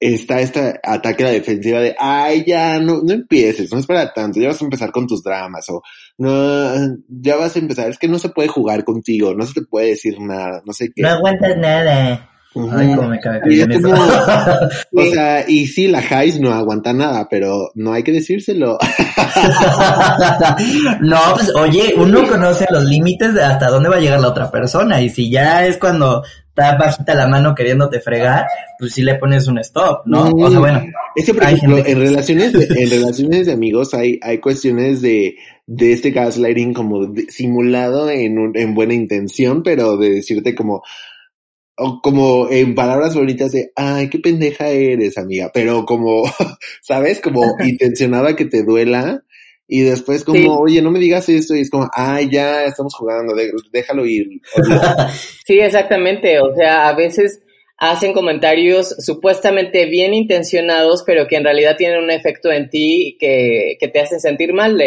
está 0.02 0.42
este 0.42 0.80
ataque 0.82 1.24
a 1.24 1.28
la 1.28 1.34
defensiva 1.34 1.80
de, 1.80 1.96
ay, 2.00 2.44
ya, 2.46 2.80
no, 2.80 3.02
no 3.04 3.14
empieces, 3.14 3.72
no 3.72 3.78
es 3.78 3.86
para 3.86 4.12
tanto, 4.12 4.40
ya 4.40 4.48
vas 4.48 4.60
a 4.60 4.66
empezar 4.66 4.92
con 4.92 5.06
tus 5.06 5.22
dramas, 5.22 5.70
o 5.70 5.84
no, 6.18 6.98
ya 7.08 7.36
vas 7.36 7.56
a 7.56 7.60
empezar, 7.60 7.88
es 7.90 8.00
que 8.00 8.08
no 8.08 8.18
se 8.18 8.30
puede 8.30 8.48
jugar 8.50 8.84
contigo, 8.84 9.36
no 9.36 9.46
se 9.46 9.54
te 9.54 9.62
puede 9.62 9.90
decir 9.90 10.20
nada, 10.20 10.64
no 10.66 10.74
sé 10.74 10.92
qué. 10.94 11.04
No 11.04 11.10
aguantas 11.10 11.56
nada. 11.56 12.31
Ay, 12.54 12.94
cómo 12.96 13.08
me 13.08 13.20
cabe 13.20 13.40
bien 13.46 13.72
eso. 13.72 13.90
o 14.92 15.06
sea, 15.06 15.46
y 15.48 15.68
sí, 15.68 15.88
la 15.88 16.02
Jais 16.02 16.40
no 16.42 16.54
aguanta 16.54 16.92
nada, 16.92 17.28
pero 17.30 17.72
no 17.76 17.94
hay 17.94 18.04
que 18.04 18.12
decírselo. 18.12 18.78
no, 21.02 21.18
pues 21.36 21.56
oye, 21.56 21.94
uno 21.96 22.28
conoce 22.28 22.66
los 22.70 22.84
límites 22.84 23.34
de 23.34 23.44
hasta 23.44 23.70
dónde 23.70 23.88
va 23.88 23.96
a 23.96 24.02
llegar 24.02 24.20
la 24.20 24.28
otra 24.28 24.52
persona, 24.52 25.02
y 25.02 25.10
si 25.10 25.32
ya 25.32 25.66
es 25.66 25.78
cuando 25.78 26.24
está 26.50 26.78
bajita 26.78 27.16
la 27.16 27.28
mano 27.28 27.56
queriéndote 27.56 28.02
fregar, 28.02 28.48
pues 28.78 28.94
sí 28.94 29.02
le 29.02 29.16
pones 29.16 29.48
un 29.48 29.58
stop, 29.60 30.02
¿no? 30.06 30.30
o 30.30 30.50
sea, 30.50 30.60
bueno. 30.60 30.84
Es 31.16 31.26
que, 31.26 31.34
por 31.34 31.44
ejemplo, 31.44 31.78
en 31.78 32.00
relaciones, 32.00 32.52
de, 32.52 32.66
en 32.66 32.90
relaciones 32.90 33.46
de 33.46 33.54
amigos 33.54 33.94
hay, 33.94 34.20
hay 34.22 34.40
cuestiones 34.40 35.02
de, 35.02 35.38
de 35.68 35.94
este 35.94 36.12
gaslighting 36.12 36.74
como 36.74 37.14
simulado 37.30 38.10
en, 38.10 38.38
un, 38.38 38.58
en 38.58 38.76
buena 38.76 38.94
intención, 38.94 39.64
pero 39.64 39.96
de 39.96 40.10
decirte 40.10 40.54
como, 40.54 40.84
o 41.82 42.00
como 42.02 42.50
en 42.50 42.76
palabras 42.76 43.16
bonitas 43.16 43.52
de, 43.52 43.72
ay, 43.76 44.10
qué 44.10 44.20
pendeja 44.20 44.70
eres, 44.70 45.18
amiga, 45.18 45.50
pero 45.54 45.86
como, 45.86 46.24
¿sabes? 46.82 47.20
Como 47.20 47.42
intencionada 47.66 48.36
que 48.36 48.46
te 48.46 48.64
duela. 48.64 49.24
Y 49.68 49.82
después 49.82 50.26
como, 50.26 50.58
oye, 50.58 50.82
no 50.82 50.92
me 50.92 51.00
digas 51.00 51.30
esto, 51.30 51.56
y 51.56 51.62
es 51.62 51.70
como, 51.70 51.90
ay, 51.94 52.30
ya 52.30 52.66
estamos 52.66 52.94
jugando, 52.94 53.34
déjalo 53.72 54.06
ir. 54.06 54.28
sí, 55.46 55.60
exactamente. 55.60 56.42
O 56.42 56.54
sea, 56.54 56.90
a 56.90 56.94
veces 56.94 57.42
hacen 57.78 58.12
comentarios 58.12 58.94
supuestamente 59.00 59.86
bien 59.86 60.14
intencionados, 60.14 61.04
pero 61.06 61.26
que 61.26 61.38
en 61.38 61.46
realidad 61.46 61.78
tienen 61.78 62.04
un 62.04 62.12
efecto 62.12 62.52
en 62.52 62.70
ti 62.70 63.16
que, 63.18 63.78
que 63.80 63.88
te 63.88 64.02
hacen 64.02 64.20
sentir 64.20 64.54
mal. 64.54 64.78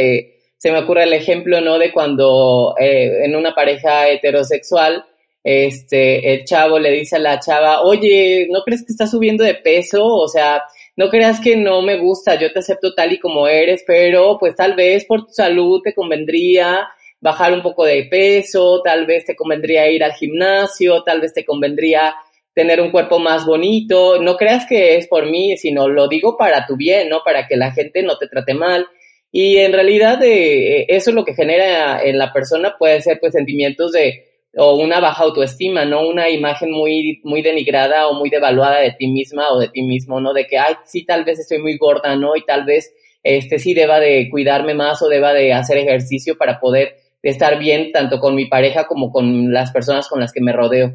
se 0.58 0.70
me 0.70 0.78
ocurre 0.78 1.04
el 1.04 1.14
ejemplo, 1.14 1.62
¿no? 1.62 1.78
De 1.78 1.90
cuando 1.90 2.74
eh, 2.78 3.24
en 3.24 3.36
una 3.36 3.54
pareja 3.54 4.10
heterosexual, 4.10 5.06
este, 5.44 6.32
el 6.32 6.44
chavo 6.44 6.78
le 6.78 6.90
dice 6.90 7.16
a 7.16 7.20
la 7.20 7.38
chava, 7.38 7.82
oye, 7.82 8.48
¿no 8.50 8.62
crees 8.62 8.84
que 8.84 8.92
estás 8.92 9.10
subiendo 9.10 9.44
de 9.44 9.54
peso? 9.54 10.04
O 10.04 10.26
sea, 10.26 10.62
no 10.96 11.10
creas 11.10 11.38
que 11.40 11.54
no 11.56 11.82
me 11.82 11.98
gusta, 11.98 12.36
yo 12.36 12.50
te 12.52 12.60
acepto 12.60 12.94
tal 12.94 13.12
y 13.12 13.20
como 13.20 13.46
eres, 13.46 13.84
pero 13.86 14.38
pues 14.40 14.56
tal 14.56 14.74
vez 14.74 15.04
por 15.04 15.26
tu 15.26 15.32
salud 15.34 15.82
te 15.82 15.94
convendría 15.94 16.88
bajar 17.20 17.52
un 17.52 17.62
poco 17.62 17.84
de 17.84 18.04
peso, 18.04 18.80
tal 18.82 19.06
vez 19.06 19.24
te 19.24 19.36
convendría 19.36 19.90
ir 19.90 20.02
al 20.02 20.12
gimnasio, 20.12 21.02
tal 21.02 21.20
vez 21.20 21.32
te 21.34 21.44
convendría 21.44 22.14
tener 22.54 22.80
un 22.80 22.90
cuerpo 22.90 23.18
más 23.18 23.44
bonito. 23.44 24.22
No 24.22 24.36
creas 24.36 24.66
que 24.66 24.96
es 24.96 25.08
por 25.08 25.26
mí, 25.26 25.56
sino 25.56 25.88
lo 25.88 26.08
digo 26.08 26.36
para 26.36 26.66
tu 26.66 26.76
bien, 26.76 27.08
¿no? 27.08 27.22
Para 27.24 27.46
que 27.46 27.56
la 27.56 27.72
gente 27.72 28.02
no 28.02 28.16
te 28.16 28.28
trate 28.28 28.54
mal. 28.54 28.86
Y 29.32 29.56
en 29.56 29.72
realidad 29.72 30.22
eh, 30.22 30.86
eso 30.88 31.10
es 31.10 31.16
lo 31.16 31.24
que 31.24 31.34
genera 31.34 32.02
en 32.02 32.18
la 32.18 32.32
persona 32.32 32.76
puede 32.78 33.02
ser 33.02 33.18
pues 33.20 33.32
sentimientos 33.32 33.92
de 33.92 34.33
o 34.56 34.76
una 34.76 35.00
baja 35.00 35.24
autoestima, 35.24 35.84
¿no? 35.84 36.06
Una 36.06 36.28
imagen 36.30 36.70
muy, 36.70 37.20
muy 37.24 37.42
denigrada 37.42 38.08
o 38.08 38.14
muy 38.14 38.30
devaluada 38.30 38.80
de 38.80 38.92
ti 38.92 39.08
misma 39.08 39.50
o 39.50 39.58
de 39.58 39.68
ti 39.68 39.82
mismo, 39.82 40.20
¿no? 40.20 40.32
De 40.32 40.46
que, 40.46 40.58
ay, 40.58 40.74
sí, 40.84 41.04
tal 41.04 41.24
vez 41.24 41.38
estoy 41.38 41.58
muy 41.58 41.76
gorda, 41.76 42.14
¿no? 42.16 42.36
Y 42.36 42.44
tal 42.44 42.64
vez, 42.64 42.94
este, 43.22 43.58
sí 43.58 43.74
deba 43.74 43.98
de 43.98 44.28
cuidarme 44.30 44.74
más 44.74 45.02
o 45.02 45.08
deba 45.08 45.32
de 45.32 45.52
hacer 45.52 45.78
ejercicio 45.78 46.36
para 46.36 46.60
poder 46.60 46.96
estar 47.22 47.58
bien 47.58 47.90
tanto 47.90 48.20
con 48.20 48.34
mi 48.34 48.46
pareja 48.46 48.86
como 48.86 49.10
con 49.10 49.52
las 49.52 49.72
personas 49.72 50.08
con 50.08 50.20
las 50.20 50.32
que 50.32 50.42
me 50.42 50.52
rodeo. 50.52 50.94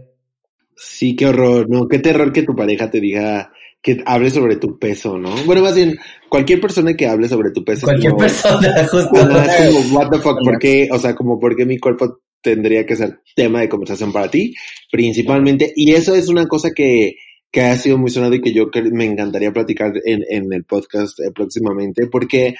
Sí, 0.76 1.16
qué 1.16 1.28
horror, 1.28 1.70
¿no? 1.70 1.88
Qué 1.88 2.00
terror 2.00 2.32
que 2.32 2.44
tu 2.44 2.56
pareja 2.56 2.90
te 2.90 3.02
diga 3.02 3.52
que 3.82 4.02
hable 4.06 4.30
sobre 4.30 4.58
tu 4.58 4.78
peso, 4.78 5.18
¿no? 5.18 5.30
Bueno, 5.46 5.62
más 5.62 5.76
bien, 5.76 5.98
cualquier 6.30 6.62
persona 6.62 6.94
que 6.94 7.08
hable 7.08 7.28
sobre 7.28 7.52
tu 7.52 7.64
peso. 7.64 7.86
Cualquier 7.86 8.16
persona, 8.16 8.88
justo. 8.92 9.10
como, 9.10 9.98
what 9.98 10.10
the 10.10 10.20
fuck, 10.20 10.38
¿por 10.44 10.60
qué? 10.60 10.88
O 10.92 10.98
sea, 10.98 11.16
como, 11.16 11.40
¿por 11.40 11.56
qué 11.56 11.66
mi 11.66 11.78
cuerpo 11.78 12.20
tendría 12.42 12.86
que 12.86 12.96
ser 12.96 13.22
tema 13.36 13.62
de 13.62 13.70
conversación 13.70 14.12
para 14.12 14.30
ti, 14.30 14.56
principalmente. 14.92 15.72
Y 15.76 15.92
eso 15.94 16.16
es 16.16 16.30
una 16.30 16.48
cosa 16.48 16.72
que, 16.76 17.16
que 17.52 17.62
ha 17.62 17.76
sido 17.76 17.98
muy 17.98 18.12
sonado 18.12 18.36
y 18.36 18.42
que 18.42 18.54
yo 18.54 18.70
me 18.92 19.06
encantaría 19.06 19.52
platicar 19.52 19.94
en, 20.06 20.24
en 20.30 20.52
el 20.54 20.64
podcast 20.66 21.20
eh, 21.20 21.32
próximamente, 21.34 22.08
porque 22.08 22.56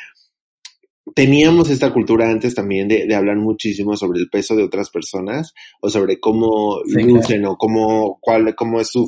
teníamos 1.16 1.70
esta 1.70 1.92
cultura 1.92 2.30
antes 2.30 2.54
también 2.54 2.88
de, 2.88 3.08
de, 3.08 3.16
hablar 3.16 3.38
muchísimo 3.38 3.98
sobre 3.98 4.20
el 4.20 4.30
peso 4.30 4.56
de 4.56 4.64
otras 4.64 4.90
personas 4.90 5.54
o 5.82 5.90
sobre 5.90 6.20
cómo 6.20 6.82
lucen 6.86 7.46
o 7.46 7.58
cómo, 7.58 8.20
cuál, 8.22 8.54
cómo 8.56 8.80
es 8.80 8.90
su 8.90 9.08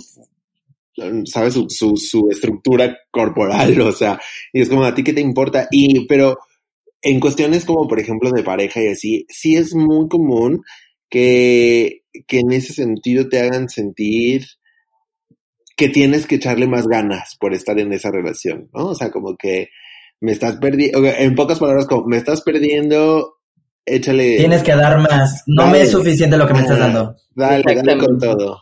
sabes 1.25 1.53
su, 1.53 1.67
su, 1.69 1.95
su 1.95 2.29
estructura 2.29 2.97
corporal, 3.09 3.79
o 3.81 3.91
sea, 3.91 4.19
y 4.53 4.61
es 4.61 4.69
como 4.69 4.83
a 4.83 4.93
ti 4.93 5.03
qué 5.03 5.13
te 5.13 5.21
importa, 5.21 5.67
y 5.71 6.05
pero 6.07 6.37
en 7.01 7.19
cuestiones 7.19 7.65
como, 7.65 7.87
por 7.87 7.99
ejemplo, 7.99 8.31
de 8.31 8.43
pareja 8.43 8.81
y 8.81 8.87
así, 8.87 9.25
sí 9.29 9.55
es 9.55 9.73
muy 9.73 10.07
común 10.07 10.61
que, 11.09 12.03
que 12.27 12.39
en 12.39 12.51
ese 12.51 12.73
sentido 12.73 13.27
te 13.27 13.39
hagan 13.39 13.69
sentir 13.69 14.45
que 15.75 15.89
tienes 15.89 16.27
que 16.27 16.35
echarle 16.35 16.67
más 16.67 16.85
ganas 16.87 17.35
por 17.39 17.53
estar 17.53 17.79
en 17.79 17.91
esa 17.91 18.11
relación, 18.11 18.69
¿no? 18.73 18.87
O 18.87 18.95
sea, 18.95 19.09
como 19.09 19.35
que 19.35 19.69
me 20.19 20.31
estás 20.31 20.57
perdiendo, 20.57 21.03
en 21.07 21.33
pocas 21.33 21.57
palabras, 21.59 21.87
como 21.87 22.05
me 22.05 22.17
estás 22.17 22.41
perdiendo, 22.41 23.37
échale. 23.85 24.37
Tienes 24.37 24.61
que 24.61 24.75
dar 24.75 24.99
más, 24.99 25.43
no 25.47 25.67
me 25.67 25.81
es 25.81 25.91
suficiente 25.91 26.37
lo 26.37 26.45
que 26.45 26.53
me 26.53 26.61
estás 26.61 26.77
dando. 26.77 27.15
Dale, 27.33 27.63
dale 27.63 27.97
con 27.97 28.19
todo. 28.19 28.61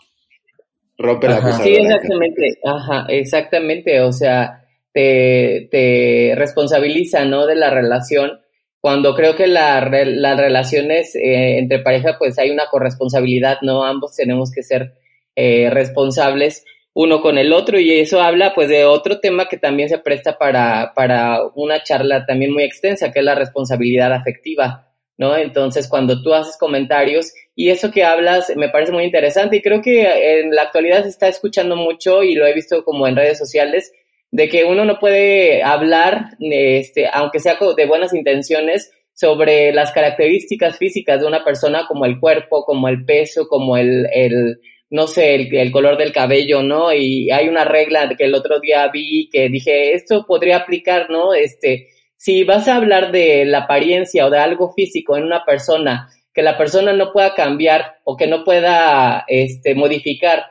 Rompe 0.97 1.27
la 1.27 1.41
cosa. 1.41 1.63
Sí, 1.63 1.75
exactamente, 1.75 2.59
ajá, 2.63 3.05
exactamente, 3.09 4.01
o 4.01 4.13
sea, 4.13 4.63
te, 4.99 5.67
te 5.71 6.33
responsabiliza, 6.35 7.23
¿no? 7.23 7.45
De 7.45 7.55
la 7.55 7.69
relación, 7.69 8.39
cuando 8.81 9.15
creo 9.15 9.35
que 9.35 9.47
la, 9.47 9.79
las 9.89 10.37
relaciones 10.37 11.15
eh, 11.15 11.57
entre 11.57 11.79
pareja, 11.79 12.17
pues 12.19 12.37
hay 12.37 12.49
una 12.49 12.67
corresponsabilidad, 12.69 13.59
¿no? 13.61 13.85
Ambos 13.85 14.15
tenemos 14.15 14.51
que 14.51 14.61
ser 14.61 14.93
eh, 15.35 15.69
responsables 15.69 16.65
uno 16.93 17.21
con 17.21 17.37
el 17.37 17.53
otro 17.53 17.79
y 17.79 17.97
eso 17.99 18.21
habla 18.21 18.53
pues 18.53 18.67
de 18.67 18.83
otro 18.83 19.21
tema 19.21 19.47
que 19.47 19.57
también 19.57 19.87
se 19.87 19.99
presta 19.99 20.37
para, 20.37 20.91
para 20.93 21.45
una 21.55 21.81
charla 21.81 22.25
también 22.25 22.51
muy 22.51 22.63
extensa, 22.63 23.11
que 23.11 23.19
es 23.19 23.25
la 23.25 23.35
responsabilidad 23.35 24.11
afectiva, 24.11 24.91
¿no? 25.17 25.37
Entonces, 25.37 25.87
cuando 25.87 26.21
tú 26.21 26.33
haces 26.33 26.57
comentarios 26.57 27.31
y 27.55 27.69
eso 27.69 27.91
que 27.91 28.03
hablas 28.03 28.51
me 28.57 28.67
parece 28.67 28.91
muy 28.91 29.05
interesante 29.05 29.57
y 29.57 29.61
creo 29.61 29.81
que 29.81 30.39
en 30.39 30.53
la 30.53 30.63
actualidad 30.63 31.03
se 31.03 31.09
está 31.09 31.29
escuchando 31.29 31.77
mucho 31.77 32.21
y 32.21 32.35
lo 32.35 32.45
he 32.45 32.53
visto 32.53 32.83
como 32.83 33.07
en 33.07 33.15
redes 33.15 33.37
sociales, 33.37 33.93
de 34.31 34.49
que 34.49 34.65
uno 34.65 34.85
no 34.85 34.99
puede 34.99 35.63
hablar, 35.63 36.37
este, 36.39 37.07
aunque 37.11 37.39
sea 37.39 37.57
de 37.75 37.85
buenas 37.85 38.13
intenciones, 38.13 38.91
sobre 39.13 39.73
las 39.73 39.91
características 39.91 40.77
físicas 40.77 41.19
de 41.19 41.27
una 41.27 41.43
persona 41.43 41.85
como 41.87 42.05
el 42.05 42.21
cuerpo, 42.21 42.63
como 42.63 42.87
el 42.87 43.03
peso, 43.03 43.49
como 43.49 43.75
el, 43.75 44.07
el 44.13 44.59
no 44.89 45.07
sé, 45.07 45.35
el, 45.35 45.71
color 45.71 45.97
del 45.97 46.13
cabello, 46.13 46.63
¿no? 46.63 46.93
Y 46.93 47.29
hay 47.29 47.47
una 47.47 47.65
regla 47.65 48.09
que 48.17 48.23
el 48.23 48.33
otro 48.33 48.59
día 48.59 48.87
vi 48.87 49.29
que 49.29 49.49
dije, 49.49 49.93
esto 49.93 50.25
podría 50.25 50.57
aplicar, 50.57 51.09
¿no? 51.09 51.33
Este, 51.33 51.89
si 52.15 52.43
vas 52.43 52.67
a 52.67 52.77
hablar 52.77 53.11
de 53.11 53.45
la 53.45 53.59
apariencia 53.59 54.25
o 54.25 54.29
de 54.29 54.39
algo 54.39 54.73
físico 54.73 55.17
en 55.17 55.25
una 55.25 55.43
persona, 55.43 56.09
que 56.33 56.41
la 56.41 56.57
persona 56.57 56.93
no 56.93 57.11
pueda 57.11 57.35
cambiar 57.35 57.97
o 58.03 58.15
que 58.15 58.27
no 58.27 58.43
pueda, 58.43 59.25
este, 59.27 59.75
modificar 59.75 60.45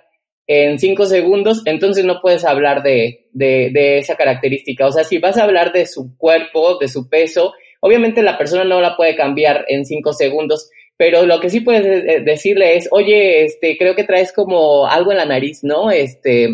en 0.48 0.78
cinco 0.78 1.04
segundos, 1.04 1.60
entonces 1.66 2.06
no 2.06 2.20
puedes 2.22 2.42
hablar 2.44 2.82
de, 2.82 3.26
de, 3.32 3.70
de 3.70 3.98
esa 3.98 4.16
característica. 4.16 4.86
O 4.86 4.92
sea, 4.92 5.04
si 5.04 5.18
vas 5.18 5.36
a 5.36 5.44
hablar 5.44 5.72
de 5.72 5.84
su 5.84 6.16
cuerpo, 6.16 6.78
de 6.78 6.88
su 6.88 7.10
peso, 7.10 7.52
obviamente 7.80 8.22
la 8.22 8.38
persona 8.38 8.64
no 8.64 8.80
la 8.80 8.96
puede 8.96 9.14
cambiar 9.14 9.66
en 9.68 9.84
cinco 9.84 10.14
segundos, 10.14 10.70
pero 10.96 11.26
lo 11.26 11.38
que 11.38 11.50
sí 11.50 11.60
puedes 11.60 11.84
eh, 11.84 12.20
decirle 12.24 12.76
es, 12.76 12.88
oye, 12.90 13.44
este, 13.44 13.76
creo 13.76 13.94
que 13.94 14.04
traes 14.04 14.32
como 14.32 14.86
algo 14.86 15.12
en 15.12 15.18
la 15.18 15.26
nariz, 15.26 15.60
¿no? 15.62 15.90
Este, 15.90 16.48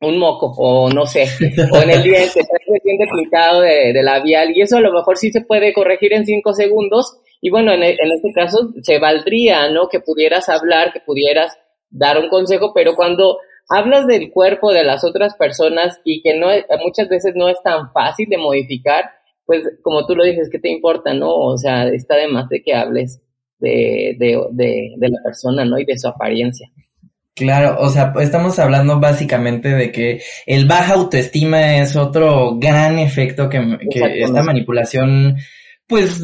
un 0.00 0.18
moco, 0.18 0.54
o 0.56 0.90
no 0.90 1.06
sé, 1.06 1.26
o 1.70 1.76
en 1.82 1.90
el 1.90 2.02
diente, 2.02 2.32
traes 2.32 2.66
el 2.66 2.80
diente 2.82 3.04
pintado 3.14 3.60
de, 3.60 3.92
de, 3.92 4.02
labial, 4.02 4.56
y 4.56 4.62
eso 4.62 4.78
a 4.78 4.80
lo 4.80 4.92
mejor 4.92 5.18
sí 5.18 5.30
se 5.30 5.42
puede 5.42 5.74
corregir 5.74 6.14
en 6.14 6.24
cinco 6.24 6.54
segundos, 6.54 7.18
y 7.42 7.50
bueno, 7.50 7.72
en, 7.74 7.82
en 7.82 8.12
este 8.12 8.32
caso 8.34 8.72
se 8.82 8.98
valdría, 8.98 9.68
¿no? 9.70 9.88
Que 9.88 10.00
pudieras 10.00 10.48
hablar, 10.48 10.94
que 10.94 11.00
pudieras 11.00 11.58
dar 11.90 12.18
un 12.18 12.28
consejo, 12.28 12.72
pero 12.74 12.94
cuando 12.94 13.38
hablas 13.68 14.06
del 14.06 14.30
cuerpo 14.30 14.72
de 14.72 14.84
las 14.84 15.04
otras 15.04 15.34
personas 15.36 16.00
y 16.04 16.22
que 16.22 16.38
no 16.38 16.48
muchas 16.84 17.08
veces 17.08 17.34
no 17.34 17.48
es 17.48 17.60
tan 17.62 17.92
fácil 17.92 18.28
de 18.28 18.38
modificar, 18.38 19.04
pues 19.44 19.62
como 19.82 20.06
tú 20.06 20.14
lo 20.14 20.24
dices, 20.24 20.48
¿qué 20.50 20.58
te 20.58 20.70
importa, 20.70 21.14
no? 21.14 21.34
O 21.34 21.56
sea, 21.56 21.88
está 21.88 22.16
de 22.16 22.28
más 22.28 22.48
de 22.48 22.62
que 22.62 22.74
hables 22.74 23.20
de, 23.58 24.16
de, 24.18 24.40
de, 24.52 24.94
de 24.96 25.08
la 25.08 25.18
persona, 25.24 25.64
¿no? 25.64 25.78
Y 25.78 25.84
de 25.84 25.98
su 25.98 26.08
apariencia. 26.08 26.68
Claro, 27.34 27.76
o 27.78 27.88
sea, 27.88 28.12
estamos 28.20 28.58
hablando 28.58 28.98
básicamente 28.98 29.68
de 29.68 29.92
que 29.92 30.20
el 30.44 30.66
baja 30.66 30.94
autoestima 30.94 31.76
es 31.76 31.94
otro 31.94 32.58
gran 32.58 32.98
efecto 32.98 33.48
que, 33.48 33.78
que 33.92 34.22
esta 34.22 34.42
manipulación, 34.42 35.36
pues, 35.86 36.20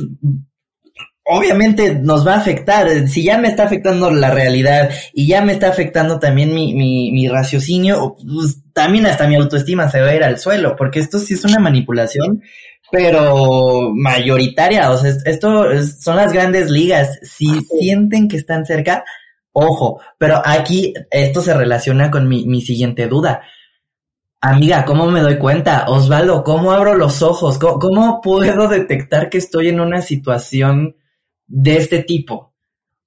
obviamente 1.25 1.95
nos 1.95 2.27
va 2.27 2.35
a 2.35 2.39
afectar. 2.39 3.09
Si 3.09 3.25
ya 3.25 3.39
me 3.39 3.49
está 3.49 3.65
afectando 3.65 4.11
la 4.11 4.31
realidad 4.31 4.91
y 5.13 5.27
ya 5.27 5.43
me 5.43 5.53
está 5.53 5.69
afectando 5.69 6.19
también 6.19 6.55
mi, 6.55 6.75
mi, 6.75 7.13
mi 7.13 7.29
raciocinio, 7.29 8.17
pues 8.17 8.59
también 8.73 9.07
hasta 9.07 9.27
mi 9.27 9.37
autoestima 9.37 9.91
se 9.91 10.01
va 10.01 10.09
a 10.09 10.15
ir 10.15 10.25
al 10.25 10.39
suelo, 10.39 10.77
porque 10.77 11.01
esto 11.01 11.19
sí 11.19 11.35
es 11.35 11.45
una 11.45 11.59
manipulación 11.59 12.43
pero 12.91 13.91
mayoritaria, 13.93 14.91
o 14.93 14.97
sea, 14.97 15.13
esto 15.25 15.65
son 16.01 16.17
las 16.17 16.33
grandes 16.33 16.71
ligas. 16.71 17.19
Si 17.23 17.61
sienten 17.63 18.29
que 18.29 18.37
están 18.37 18.65
cerca, 18.65 19.05
ojo, 19.53 20.01
pero 20.17 20.41
aquí 20.45 20.95
esto 21.11 21.41
se 21.41 21.55
relaciona 21.55 22.11
con 22.11 22.29
mi, 22.29 22.47
mi 22.47 22.61
siguiente 22.61 23.09
duda. 23.09 23.43
Amiga, 24.41 24.85
¿cómo 24.85 25.11
me 25.11 25.23
doy 25.23 25.39
cuenta? 25.39 25.87
Osvaldo, 25.89 26.45
¿cómo 26.45 26.71
abro 26.71 26.95
los 26.95 27.21
ojos? 27.23 27.59
¿Cómo, 27.59 27.81
¿Cómo, 27.81 28.21
puedo 28.21 28.69
detectar 28.69 29.29
que 29.29 29.39
estoy 29.39 29.71
en 29.71 29.81
una 29.81 30.01
situación 30.01 30.95
de 31.47 31.77
este 31.77 32.03
tipo? 32.03 32.55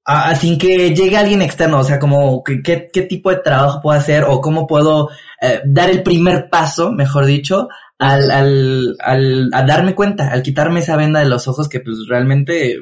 Ah, 0.05 0.33
sin 0.35 0.57
que 0.57 0.95
llegue 0.95 1.17
alguien 1.17 1.41
externo, 1.41 1.79
o 1.79 1.83
sea, 1.83 1.99
como 1.99 2.41
qué, 2.43 2.89
qué 2.93 3.01
tipo 3.01 3.29
de 3.29 3.41
trabajo 3.41 3.81
puedo 3.81 3.99
hacer 3.99 4.23
o 4.23 4.39
cómo 4.39 4.65
puedo 4.65 5.09
eh, 5.41 5.61
dar 5.65 5.89
el 5.89 6.01
primer 6.01 6.49
paso, 6.49 6.93
mejor 6.93 7.25
dicho, 7.25 7.67
al, 7.99 8.31
al, 8.31 8.95
al, 8.99 9.49
a 9.51 9.63
darme 9.63 9.95
cuenta, 9.95 10.31
al 10.31 10.43
quitarme 10.43 10.79
esa 10.79 10.95
venda 10.95 11.19
de 11.19 11.27
los 11.27 11.49
ojos 11.49 11.67
que 11.67 11.81
pues 11.81 11.97
realmente 12.07 12.77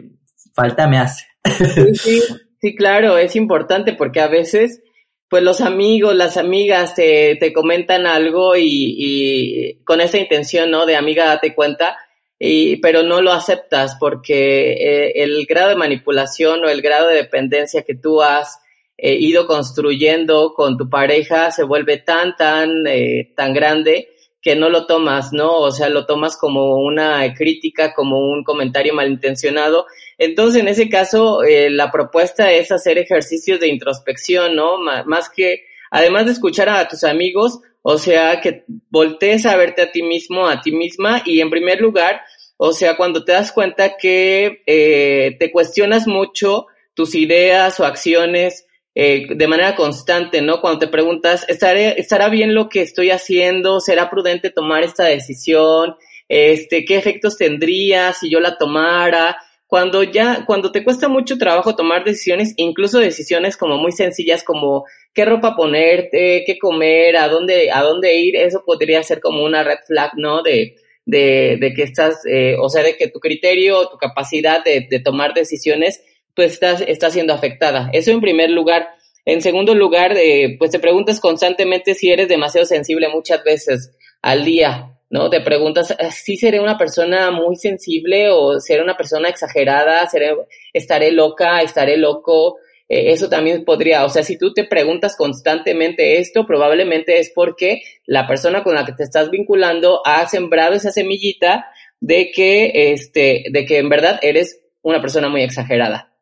falta 0.53 0.87
me 0.87 0.99
hace. 0.99 1.25
Sí, 1.43 1.95
sí, 1.95 2.21
sí, 2.61 2.75
claro, 2.75 3.17
es 3.17 3.35
importante 3.35 3.93
porque 3.93 4.21
a 4.21 4.27
veces 4.27 4.83
pues 5.27 5.43
los 5.43 5.61
amigos, 5.61 6.15
las 6.15 6.37
amigas 6.37 6.93
te, 6.95 7.35
te 7.39 7.51
comentan 7.51 8.05
algo 8.05 8.55
y, 8.55 8.95
y, 8.97 9.83
con 9.83 9.99
esa 9.99 10.17
intención, 10.17 10.69
¿no? 10.69 10.85
De 10.85 10.95
amiga 10.95 11.25
date 11.25 11.55
cuenta, 11.55 11.97
y, 12.39 12.77
pero 12.77 13.03
no 13.03 13.21
lo 13.21 13.31
aceptas 13.31 13.95
porque 13.99 14.73
eh, 14.73 15.23
el 15.23 15.45
grado 15.45 15.69
de 15.69 15.75
manipulación 15.75 16.63
o 16.65 16.69
el 16.69 16.81
grado 16.81 17.07
de 17.07 17.15
dependencia 17.15 17.83
que 17.83 17.95
tú 17.95 18.21
has 18.21 18.59
eh, 18.97 19.15
ido 19.19 19.45
construyendo 19.45 20.53
con 20.53 20.77
tu 20.77 20.89
pareja 20.89 21.51
se 21.51 21.63
vuelve 21.63 21.97
tan, 21.97 22.35
tan, 22.37 22.87
eh, 22.87 23.33
tan 23.35 23.53
grande 23.53 24.09
que 24.41 24.55
no 24.55 24.69
lo 24.69 24.85
tomas, 24.85 25.33
¿no? 25.33 25.57
O 25.57 25.71
sea, 25.71 25.89
lo 25.89 26.05
tomas 26.05 26.37
como 26.37 26.75
una 26.77 27.33
crítica, 27.33 27.93
como 27.93 28.19
un 28.19 28.43
comentario 28.43 28.93
malintencionado. 28.93 29.87
Entonces, 30.17 30.61
en 30.61 30.67
ese 30.67 30.87
caso, 30.87 31.43
eh, 31.43 31.69
la 31.71 31.91
propuesta 31.91 32.51
es 32.51 32.71
hacer 32.71 32.99
ejercicios 32.99 33.59
de 33.59 33.69
introspección, 33.69 34.55
¿no? 34.55 34.77
más 34.77 35.29
que, 35.29 35.65
además 35.89 36.27
de 36.27 36.33
escuchar 36.33 36.69
a 36.69 36.87
tus 36.87 37.03
amigos, 37.03 37.59
o 37.87 37.99
sea, 37.99 38.41
que 38.41 38.63
voltees 38.89 39.45
a 39.45 39.55
verte 39.55 39.83
a 39.83 39.91
ti 39.91 40.01
mismo, 40.01 40.47
a 40.47 40.59
ti 40.59 40.71
misma, 40.71 41.21
y 41.23 41.39
en 41.39 41.51
primer 41.51 41.79
lugar, 41.79 42.19
o 42.57 42.73
sea, 42.73 42.97
cuando 42.97 43.23
te 43.23 43.33
das 43.33 43.51
cuenta 43.51 43.95
que 43.95 44.63
eh, 44.65 45.35
te 45.37 45.51
cuestionas 45.51 46.07
mucho 46.07 46.65
tus 46.95 47.13
ideas 47.13 47.79
o 47.79 47.85
acciones, 47.85 48.65
eh, 48.95 49.27
de 49.29 49.47
manera 49.47 49.75
constante, 49.75 50.41
¿no? 50.41 50.61
Cuando 50.61 50.79
te 50.79 50.87
preguntas, 50.87 51.45
¿estaré, 51.47 51.99
¿estará 51.99 52.29
bien 52.29 52.55
lo 52.55 52.69
que 52.69 52.81
estoy 52.81 53.11
haciendo? 53.11 53.79
¿Será 53.79 54.09
prudente 54.09 54.49
tomar 54.49 54.81
esta 54.81 55.03
decisión? 55.03 55.95
Este, 56.27 56.85
¿qué 56.85 56.97
efectos 56.97 57.37
tendría 57.37 58.13
si 58.13 58.31
yo 58.31 58.39
la 58.39 58.57
tomara? 58.57 59.37
Cuando 59.67 60.03
ya, 60.03 60.45
cuando 60.45 60.71
te 60.71 60.83
cuesta 60.83 61.07
mucho 61.07 61.37
trabajo 61.37 61.75
tomar 61.75 62.03
decisiones, 62.03 62.53
incluso 62.57 62.99
decisiones 62.99 63.57
como 63.57 63.77
muy 63.77 63.91
sencillas 63.91 64.43
como 64.43 64.85
qué 65.13 65.25
ropa 65.25 65.55
ponerte, 65.55 66.43
qué 66.45 66.57
comer, 66.59 67.17
a 67.17 67.27
dónde, 67.27 67.71
a 67.71 67.81
dónde 67.81 68.15
ir, 68.15 68.35
eso 68.35 68.63
podría 68.65 69.01
ser 69.03 69.19
como 69.21 69.43
una 69.43 69.63
red 69.63 69.79
flag, 69.87 70.11
¿no? 70.17 70.43
De, 70.43 70.75
de, 71.05 71.57
de 71.59 71.73
que 71.73 71.83
estás, 71.83 72.25
eh, 72.25 72.55
o 72.59 72.69
sea, 72.69 72.83
de 72.83 72.95
que 72.95 73.07
tu 73.07 73.19
criterio, 73.19 73.87
tu 73.89 73.97
capacidad 73.97 74.63
de, 74.63 74.87
de 74.89 74.99
tomar 74.99 75.33
decisiones 75.33 76.01
pues 76.35 76.53
estás, 76.53 76.81
está 76.85 77.09
siendo 77.09 77.33
afectada. 77.33 77.89
Eso 77.93 78.11
en 78.11 78.21
primer 78.21 78.51
lugar. 78.51 78.89
En 79.27 79.41
segundo 79.41 79.73
lugar, 79.73 80.15
eh, 80.17 80.55
pues 80.59 80.69
te 80.69 80.79
preguntas 80.79 81.19
constantemente 81.19 81.95
si 81.95 82.11
eres 82.11 82.27
demasiado 82.27 82.65
sensible 82.65 83.07
muchas 83.09 83.43
veces 83.43 83.91
al 84.21 84.45
día, 84.45 84.94
¿no? 85.09 85.29
Te 85.29 85.41
preguntas 85.41 85.95
ah, 85.99 86.11
si 86.11 86.37
seré 86.37 86.59
una 86.59 86.77
persona 86.77 87.31
muy 87.31 87.55
sensible 87.55 88.29
o 88.29 88.59
seré 88.59 88.81
una 88.81 88.97
persona 88.97 89.29
exagerada, 89.29 90.07
seré, 90.07 90.35
estaré 90.73 91.11
loca, 91.11 91.61
estaré 91.61 91.97
loco. 91.97 92.57
Eh, 92.87 93.11
eso 93.11 93.29
también 93.29 93.65
podría, 93.65 94.05
o 94.05 94.09
sea, 94.09 94.23
si 94.23 94.37
tú 94.37 94.53
te 94.53 94.63
preguntas 94.63 95.15
constantemente 95.15 96.19
esto, 96.19 96.45
probablemente 96.45 97.19
es 97.19 97.31
porque 97.33 97.81
la 98.05 98.27
persona 98.27 98.63
con 98.63 98.75
la 98.75 98.85
que 98.85 98.93
te 98.93 99.03
estás 99.03 99.31
vinculando 99.31 100.01
ha 100.05 100.27
sembrado 100.27 100.73
esa 100.73 100.91
semillita 100.91 101.65
de 101.99 102.31
que, 102.31 102.91
este, 102.91 103.45
de 103.51 103.65
que 103.65 103.79
en 103.79 103.89
verdad 103.89 104.19
eres 104.21 104.61
una 104.81 105.01
persona 105.01 105.29
muy 105.29 105.41
exagerada. 105.41 106.13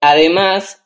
Además, 0.00 0.82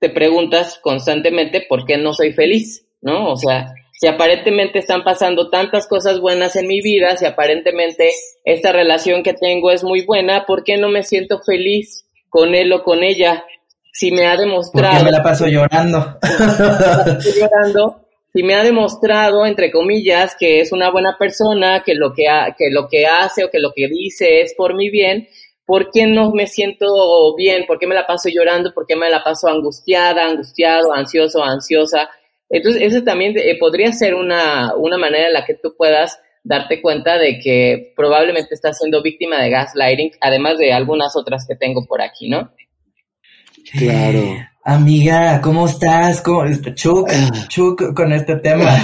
te 0.00 0.10
preguntas 0.10 0.78
constantemente 0.82 1.64
por 1.68 1.84
qué 1.86 1.96
no 1.96 2.12
soy 2.12 2.32
feliz, 2.32 2.86
¿no? 3.00 3.32
O 3.32 3.36
sea, 3.36 3.72
si 3.98 4.06
aparentemente 4.06 4.78
están 4.78 5.02
pasando 5.02 5.50
tantas 5.50 5.88
cosas 5.88 6.20
buenas 6.20 6.54
en 6.54 6.68
mi 6.68 6.80
vida, 6.80 7.16
si 7.16 7.26
aparentemente 7.26 8.12
esta 8.44 8.70
relación 8.70 9.24
que 9.24 9.34
tengo 9.34 9.72
es 9.72 9.82
muy 9.82 10.06
buena, 10.06 10.46
¿por 10.46 10.62
qué 10.62 10.76
no 10.76 10.88
me 10.88 11.02
siento 11.02 11.40
feliz 11.40 12.04
con 12.28 12.54
él 12.54 12.72
o 12.72 12.84
con 12.84 13.02
ella? 13.02 13.44
Si 13.92 14.12
me 14.12 14.26
ha 14.28 14.36
demostrado... 14.36 14.92
Porque 14.92 15.04
me 15.04 15.10
la 15.10 15.22
paso 15.24 15.48
llorando. 15.48 16.16
llorando. 17.40 18.04
Si 18.32 18.44
me 18.44 18.54
ha 18.54 18.62
demostrado, 18.62 19.44
entre 19.44 19.72
comillas, 19.72 20.36
que 20.38 20.60
es 20.60 20.70
una 20.70 20.92
buena 20.92 21.16
persona, 21.18 21.82
que 21.84 21.96
lo 21.96 22.12
que, 22.12 22.26
que 22.56 22.70
lo 22.70 22.86
que 22.88 23.04
hace 23.04 23.42
o 23.42 23.50
que 23.50 23.58
lo 23.58 23.72
que 23.74 23.88
dice 23.88 24.42
es 24.42 24.54
por 24.54 24.76
mi 24.76 24.90
bien, 24.90 25.26
¿por 25.66 25.90
qué 25.90 26.06
no 26.06 26.30
me 26.30 26.46
siento 26.46 27.34
bien? 27.34 27.64
¿Por 27.66 27.80
qué 27.80 27.88
me 27.88 27.96
la 27.96 28.06
paso 28.06 28.28
llorando? 28.28 28.72
¿Por 28.72 28.86
qué 28.86 28.94
me 28.94 29.10
la 29.10 29.24
paso 29.24 29.48
angustiada, 29.48 30.24
angustiado, 30.24 30.94
ansioso, 30.94 31.42
ansiosa? 31.42 32.08
Entonces, 32.50 32.82
eso 32.82 33.02
también 33.02 33.36
eh, 33.36 33.56
podría 33.58 33.92
ser 33.92 34.14
una, 34.14 34.74
una 34.74 34.96
manera 34.96 35.26
en 35.26 35.32
la 35.34 35.44
que 35.44 35.54
tú 35.54 35.74
puedas 35.76 36.18
darte 36.42 36.80
cuenta 36.80 37.18
de 37.18 37.38
que 37.40 37.92
probablemente 37.94 38.54
estás 38.54 38.78
siendo 38.78 39.02
víctima 39.02 39.42
de 39.42 39.50
gaslighting, 39.50 40.12
además 40.20 40.58
de 40.58 40.72
algunas 40.72 41.14
otras 41.16 41.46
que 41.46 41.56
tengo 41.56 41.84
por 41.86 42.00
aquí, 42.00 42.28
¿no? 42.28 42.50
Claro. 43.72 44.36
Amiga, 44.64 45.40
¿cómo 45.42 45.66
estás? 45.66 46.22
¿Cómo? 46.22 46.44
Chuck, 46.74 47.10
Chuck 47.48 47.94
con 47.94 48.12
este 48.12 48.36
tema. 48.36 48.76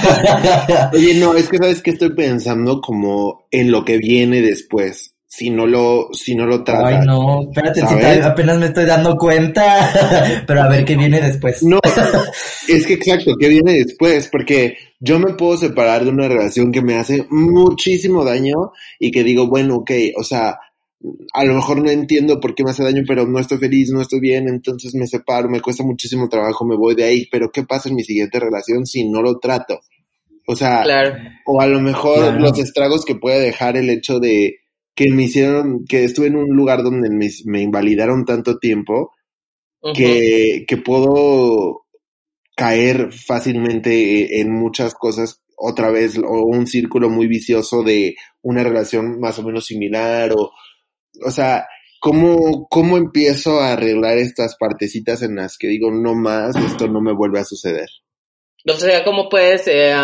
Oye, 0.93 1.15
no, 1.15 1.35
es 1.35 1.49
que 1.49 1.59
sabes 1.59 1.83
que 1.83 1.91
estoy 1.91 2.15
pensando 2.15 2.81
como 2.81 3.47
en 3.51 3.71
lo 3.71 3.85
que 3.85 3.99
viene 3.99 4.41
después 4.41 5.14
si 5.37 5.51
no 5.51 5.67
lo, 5.67 6.11
si 6.13 6.37
no 6.37 6.47
lo 6.47 6.63
trata. 6.63 6.87
Ay, 6.87 7.05
no, 7.05 7.43
espérate, 7.43 7.81
si 7.81 8.21
apenas 8.23 8.57
me 8.57 8.67
estoy 8.67 8.85
dando 8.85 9.17
cuenta, 9.17 10.45
pero 10.47 10.63
a 10.63 10.69
ver 10.69 10.85
qué 10.85 10.97
viene 10.97 11.21
después. 11.21 11.61
No, 11.65 11.81
es 12.69 12.87
que 12.87 12.93
exacto, 12.93 13.33
¿qué 13.37 13.49
viene 13.49 13.73
después? 13.73 14.29
Porque 14.31 14.77
yo 15.01 15.19
me 15.19 15.35
puedo 15.35 15.57
separar 15.57 16.05
de 16.05 16.11
una 16.11 16.29
relación 16.29 16.71
que 16.71 16.83
me 16.83 16.95
hace 16.95 17.27
muchísimo 17.31 18.25
daño 18.25 18.71
y 19.01 19.11
que 19.11 19.25
digo, 19.25 19.49
bueno, 19.49 19.79
ok, 19.79 19.91
o 20.17 20.23
sea, 20.23 20.61
a 21.33 21.45
lo 21.45 21.55
mejor 21.55 21.83
no 21.83 21.91
entiendo 21.91 22.39
por 22.39 22.55
qué 22.55 22.63
me 22.63 22.71
hace 22.71 22.85
daño, 22.85 23.03
pero 23.05 23.27
no 23.27 23.41
estoy 23.41 23.59
feliz, 23.59 23.91
no 23.91 24.03
estoy 24.03 24.21
bien, 24.21 24.49
entonces 24.49 24.95
me 24.95 25.09
separo, 25.09 25.49
me 25.49 25.61
cuesta 25.61 25.83
muchísimo 25.83 26.29
trabajo, 26.29 26.65
me 26.65 26.77
voy 26.77 26.95
de 26.95 27.05
ahí, 27.05 27.27
pero 27.29 27.51
¿qué 27.51 27.65
pasa 27.65 27.89
en 27.89 27.97
mi 27.97 28.05
siguiente 28.05 28.39
relación 28.39 28.87
si 28.87 29.09
no 29.09 29.21
lo 29.21 29.41
trato? 29.41 29.81
O 30.47 30.55
sea, 30.55 30.85
o 31.45 31.61
a 31.61 31.67
lo 31.67 31.81
mejor 31.81 32.41
los 32.41 32.57
estragos 32.57 33.05
que 33.05 33.17
puede 33.17 33.41
dejar 33.41 33.77
el 33.77 33.91
hecho 33.91 34.21
de 34.21 34.61
que 34.95 35.11
me 35.11 35.25
hicieron, 35.25 35.85
que 35.87 36.05
estuve 36.05 36.29
en 36.29 36.37
un 36.37 36.57
lugar 36.57 36.83
donde 36.83 37.11
me, 37.11 37.61
invalidaron 37.61 38.25
tanto 38.25 38.59
tiempo, 38.59 39.13
que, 39.95 40.65
que 40.67 40.77
puedo 40.79 41.85
caer 42.57 43.13
fácilmente 43.13 44.41
en 44.41 44.51
muchas 44.51 44.95
cosas 44.95 45.43
otra 45.57 45.91
vez, 45.91 46.19
o 46.19 46.45
un 46.45 46.67
círculo 46.67 47.11
muy 47.11 47.27
vicioso 47.27 47.83
de 47.83 48.17
una 48.43 48.63
relación 48.63 49.21
más 49.21 49.39
o 49.39 49.43
menos 49.43 49.67
similar, 49.67 50.33
o, 50.33 50.53
o 51.25 51.31
sea, 51.31 51.67
¿cómo, 52.01 52.67
cómo 52.69 52.97
empiezo 52.97 53.61
a 53.61 53.73
arreglar 53.73 54.19
estas 54.19 54.57
partecitas 54.57 55.23
en 55.23 55.37
las 55.37 55.57
que 55.59 55.69
digo, 55.69 55.91
no 55.91 56.15
más, 56.15 56.57
esto 56.57 56.89
no 56.89 57.01
me 57.01 57.13
vuelve 57.13 57.41
a 57.41 57.45
suceder? 57.45 57.89
O 58.67 58.75
sea, 58.75 59.05
¿cómo 59.05 59.29
puedes, 59.29 59.67
eh, 59.69 59.95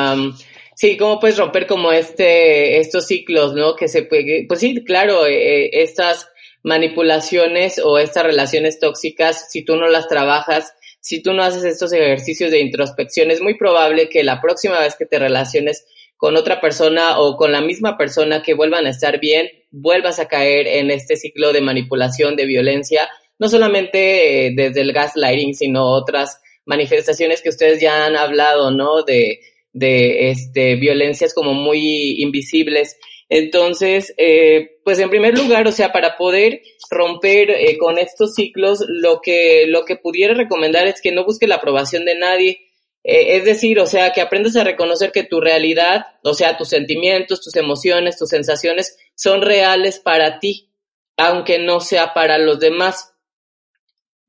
sí, 0.81 0.97
cómo 0.97 1.20
puedes 1.20 1.37
romper 1.37 1.66
como 1.66 1.93
este, 1.93 2.78
estos 2.78 3.07
ciclos, 3.07 3.53
¿no? 3.53 3.76
Que 3.76 3.87
se 3.87 4.05
puede, 4.05 4.47
pues 4.49 4.61
sí, 4.61 4.83
claro, 4.83 5.26
eh, 5.26 5.64
eh, 5.64 5.70
estas 5.83 6.26
manipulaciones 6.62 7.78
o 7.85 7.99
estas 7.99 8.24
relaciones 8.24 8.78
tóxicas, 8.78 9.51
si 9.51 9.62
tú 9.62 9.76
no 9.76 9.89
las 9.89 10.09
trabajas, 10.09 10.72
si 11.01 11.22
tú 11.22 11.35
no 11.35 11.43
haces 11.43 11.64
estos 11.64 11.93
ejercicios 11.93 12.51
de 12.51 12.61
introspección, 12.61 13.31
es 13.31 13.43
muy 13.43 13.59
probable 13.59 14.09
que 14.09 14.24
la 14.24 14.41
próxima 14.41 14.81
vez 14.81 14.97
que 14.97 15.05
te 15.05 15.18
relaciones 15.18 15.85
con 16.16 16.39
otra 16.39 16.62
persona 16.62 17.18
o 17.18 17.37
con 17.37 17.53
la 17.53 17.61
misma 17.61 17.99
persona 17.99 18.43
que 18.43 18.55
vuelvan 18.55 18.87
a 18.87 18.91
estar 18.91 19.20
bien, 19.20 19.51
vuelvas 19.70 20.18
a 20.18 20.28
caer 20.28 20.66
en 20.66 20.91
este 20.91 21.16
ciclo 21.16 21.53
de 21.53 21.61
manipulación, 21.61 22.37
de 22.37 22.47
violencia, 22.47 23.07
no 23.39 23.51
solamente 23.51 24.55
desde 24.57 24.81
el 24.81 24.95
gaslighting, 24.95 25.55
sino 25.55 25.85
otras 25.85 26.41
manifestaciones 26.64 27.43
que 27.43 27.51
ustedes 27.51 27.83
ya 27.83 28.07
han 28.07 28.16
hablado, 28.16 28.70
¿no? 28.70 29.03
De, 29.03 29.41
de 29.72 30.30
este, 30.30 30.76
violencias 30.76 31.34
como 31.34 31.54
muy 31.54 32.22
invisibles. 32.22 32.98
Entonces, 33.28 34.12
eh, 34.16 34.80
pues 34.84 34.98
en 34.98 35.10
primer 35.10 35.38
lugar, 35.38 35.66
o 35.68 35.72
sea, 35.72 35.92
para 35.92 36.16
poder 36.16 36.62
romper 36.90 37.50
eh, 37.50 37.78
con 37.78 37.98
estos 37.98 38.34
ciclos, 38.34 38.84
lo 38.88 39.20
que, 39.20 39.66
lo 39.68 39.84
que 39.84 39.96
pudiera 39.96 40.34
recomendar 40.34 40.86
es 40.86 41.00
que 41.00 41.12
no 41.12 41.24
busque 41.24 41.46
la 41.46 41.56
aprobación 41.56 42.04
de 42.04 42.18
nadie. 42.18 42.66
Eh, 43.04 43.36
es 43.36 43.44
decir, 43.44 43.78
o 43.78 43.86
sea, 43.86 44.12
que 44.12 44.20
aprendas 44.20 44.56
a 44.56 44.64
reconocer 44.64 45.12
que 45.12 45.22
tu 45.22 45.40
realidad, 45.40 46.06
o 46.24 46.34
sea, 46.34 46.56
tus 46.56 46.68
sentimientos, 46.68 47.40
tus 47.40 47.54
emociones, 47.56 48.18
tus 48.18 48.28
sensaciones 48.28 48.98
son 49.14 49.42
reales 49.42 50.00
para 50.00 50.40
ti, 50.40 50.70
aunque 51.16 51.60
no 51.60 51.80
sea 51.80 52.12
para 52.14 52.36
los 52.38 52.58
demás. 52.58 53.14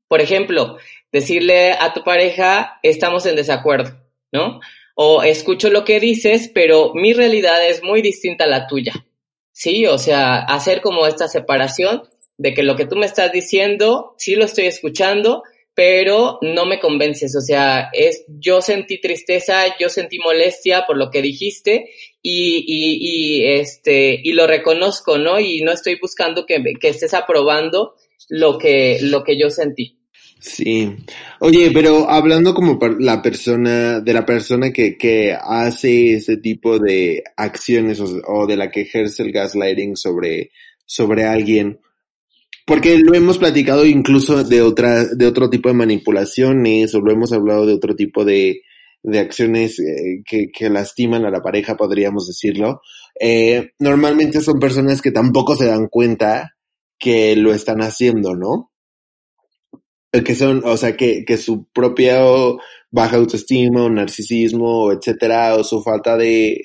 Por 0.06 0.20
ejemplo, 0.20 0.78
decirle 1.10 1.72
a 1.72 1.92
tu 1.92 2.04
pareja, 2.04 2.78
estamos 2.82 3.26
en 3.26 3.34
desacuerdo, 3.34 3.98
¿no? 4.30 4.60
O 4.94 5.22
escucho 5.22 5.70
lo 5.70 5.84
que 5.84 6.00
dices, 6.00 6.50
pero 6.52 6.92
mi 6.94 7.12
realidad 7.12 7.66
es 7.66 7.82
muy 7.82 8.02
distinta 8.02 8.44
a 8.44 8.48
la 8.48 8.66
tuya. 8.66 8.92
Sí, 9.52 9.86
o 9.86 9.98
sea, 9.98 10.38
hacer 10.40 10.80
como 10.80 11.06
esta 11.06 11.28
separación 11.28 12.02
de 12.38 12.54
que 12.54 12.62
lo 12.62 12.76
que 12.76 12.86
tú 12.86 12.96
me 12.96 13.06
estás 13.06 13.32
diciendo, 13.32 14.14
sí 14.18 14.34
lo 14.34 14.44
estoy 14.44 14.64
escuchando, 14.64 15.42
pero 15.74 16.38
no 16.42 16.66
me 16.66 16.78
convences, 16.80 17.34
o 17.34 17.40
sea, 17.40 17.88
es 17.92 18.24
yo 18.28 18.60
sentí 18.60 19.00
tristeza, 19.00 19.64
yo 19.78 19.88
sentí 19.88 20.18
molestia 20.18 20.84
por 20.86 20.98
lo 20.98 21.10
que 21.10 21.22
dijiste 21.22 21.90
y, 22.20 22.64
y, 22.66 22.98
y 23.00 23.46
este 23.46 24.20
y 24.22 24.32
lo 24.32 24.46
reconozco, 24.46 25.16
¿no? 25.16 25.40
Y 25.40 25.62
no 25.62 25.72
estoy 25.72 25.98
buscando 26.00 26.44
que, 26.44 26.62
que 26.78 26.88
estés 26.88 27.14
aprobando 27.14 27.94
lo 28.28 28.58
que 28.58 28.98
lo 29.00 29.24
que 29.24 29.38
yo 29.38 29.48
sentí. 29.48 30.01
Sí. 30.42 30.96
Oye, 31.38 31.70
pero 31.72 32.10
hablando 32.10 32.52
como 32.52 32.76
la 32.98 33.22
persona, 33.22 34.00
de 34.00 34.12
la 34.12 34.26
persona 34.26 34.72
que, 34.72 34.98
que 34.98 35.36
hace 35.40 36.14
ese 36.14 36.36
tipo 36.38 36.80
de 36.80 37.22
acciones 37.36 38.00
o, 38.00 38.46
de 38.48 38.56
la 38.56 38.68
que 38.68 38.80
ejerce 38.80 39.22
el 39.22 39.30
gaslighting 39.30 39.96
sobre, 39.96 40.50
sobre 40.84 41.26
alguien, 41.26 41.78
porque 42.66 42.98
lo 42.98 43.14
hemos 43.14 43.38
platicado 43.38 43.86
incluso 43.86 44.42
de 44.42 44.62
otra, 44.62 45.04
de 45.04 45.26
otro 45.28 45.48
tipo 45.48 45.68
de 45.68 45.76
manipulaciones, 45.76 46.92
o 46.96 47.00
lo 47.00 47.12
hemos 47.12 47.32
hablado 47.32 47.64
de 47.64 47.74
otro 47.74 47.94
tipo 47.94 48.24
de, 48.24 48.62
de 49.04 49.20
acciones 49.20 49.78
eh, 49.78 50.24
que, 50.26 50.50
que, 50.50 50.68
lastiman 50.70 51.24
a 51.24 51.30
la 51.30 51.40
pareja, 51.40 51.76
podríamos 51.76 52.26
decirlo. 52.26 52.80
Eh, 53.20 53.70
normalmente 53.78 54.40
son 54.40 54.58
personas 54.58 55.02
que 55.02 55.12
tampoco 55.12 55.54
se 55.54 55.66
dan 55.66 55.86
cuenta 55.86 56.56
que 56.98 57.36
lo 57.36 57.54
están 57.54 57.80
haciendo, 57.80 58.34
¿no? 58.34 58.71
Que 60.20 60.34
son, 60.34 60.62
o 60.64 60.76
sea, 60.76 60.94
que, 60.94 61.24
que 61.24 61.38
su 61.38 61.64
propia 61.72 62.20
baja 62.90 63.16
autoestima 63.16 63.84
o 63.84 63.90
narcisismo, 63.90 64.92
etcétera, 64.92 65.56
o 65.56 65.64
su 65.64 65.82
falta 65.82 66.16
de, 66.16 66.60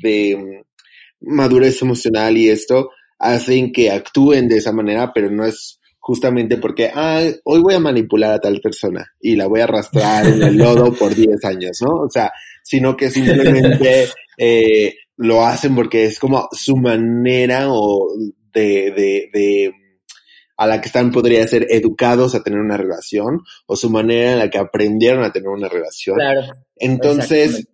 de, 0.00 0.36
mm, 0.36 1.34
madurez 1.34 1.82
emocional 1.82 2.36
y 2.36 2.48
esto, 2.48 2.90
hacen 3.18 3.72
que 3.72 3.90
actúen 3.90 4.48
de 4.48 4.58
esa 4.58 4.72
manera, 4.72 5.12
pero 5.12 5.30
no 5.30 5.44
es 5.44 5.80
justamente 5.98 6.58
porque, 6.58 6.90
ah, 6.94 7.22
hoy 7.44 7.60
voy 7.60 7.74
a 7.74 7.80
manipular 7.80 8.32
a 8.34 8.38
tal 8.38 8.60
persona 8.60 9.06
y 9.20 9.34
la 9.34 9.46
voy 9.46 9.60
a 9.60 9.64
arrastrar 9.64 10.26
en 10.26 10.42
el 10.42 10.56
lodo 10.58 10.92
por 10.92 11.14
10 11.14 11.44
años, 11.44 11.78
¿no? 11.80 12.02
O 12.02 12.10
sea, 12.10 12.30
sino 12.62 12.96
que 12.96 13.10
simplemente 13.10 14.08
eh, 14.38 14.94
lo 15.16 15.44
hacen 15.44 15.74
porque 15.74 16.04
es 16.04 16.18
como 16.18 16.48
su 16.52 16.76
manera 16.76 17.72
o 17.72 18.08
de, 18.52 18.92
de, 18.92 19.30
de 19.32 19.72
a 20.56 20.66
la 20.66 20.80
que 20.80 20.86
están 20.88 21.10
podría 21.10 21.46
ser 21.46 21.66
educados 21.70 22.34
a 22.34 22.42
tener 22.42 22.60
una 22.60 22.76
relación 22.76 23.42
o 23.66 23.76
su 23.76 23.90
manera 23.90 24.32
en 24.32 24.38
la 24.38 24.50
que 24.50 24.58
aprendieron 24.58 25.24
a 25.24 25.32
tener 25.32 25.48
una 25.48 25.68
relación. 25.68 26.16
Claro. 26.16 26.42
Entonces, 26.76 27.68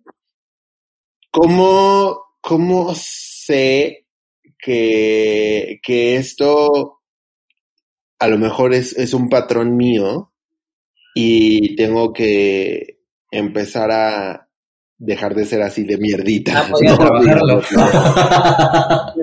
¿cómo, 1.29 2.19
cómo 2.41 2.93
sé 2.95 4.07
que, 4.57 5.79
que 5.83 6.15
esto 6.15 7.01
a 8.19 8.27
lo 8.27 8.37
mejor 8.37 8.73
es, 8.73 8.95
es 8.97 9.13
un 9.13 9.29
patrón 9.29 9.75
mío 9.75 10.31
y 11.15 11.75
tengo 11.75 12.13
que 12.13 12.99
empezar 13.31 13.91
a 13.91 14.47
dejar 14.97 15.33
de 15.33 15.45
ser 15.45 15.63
así 15.63 15.83
de 15.83 15.97
mierdita. 15.97 16.69
Ah, 17.77 19.13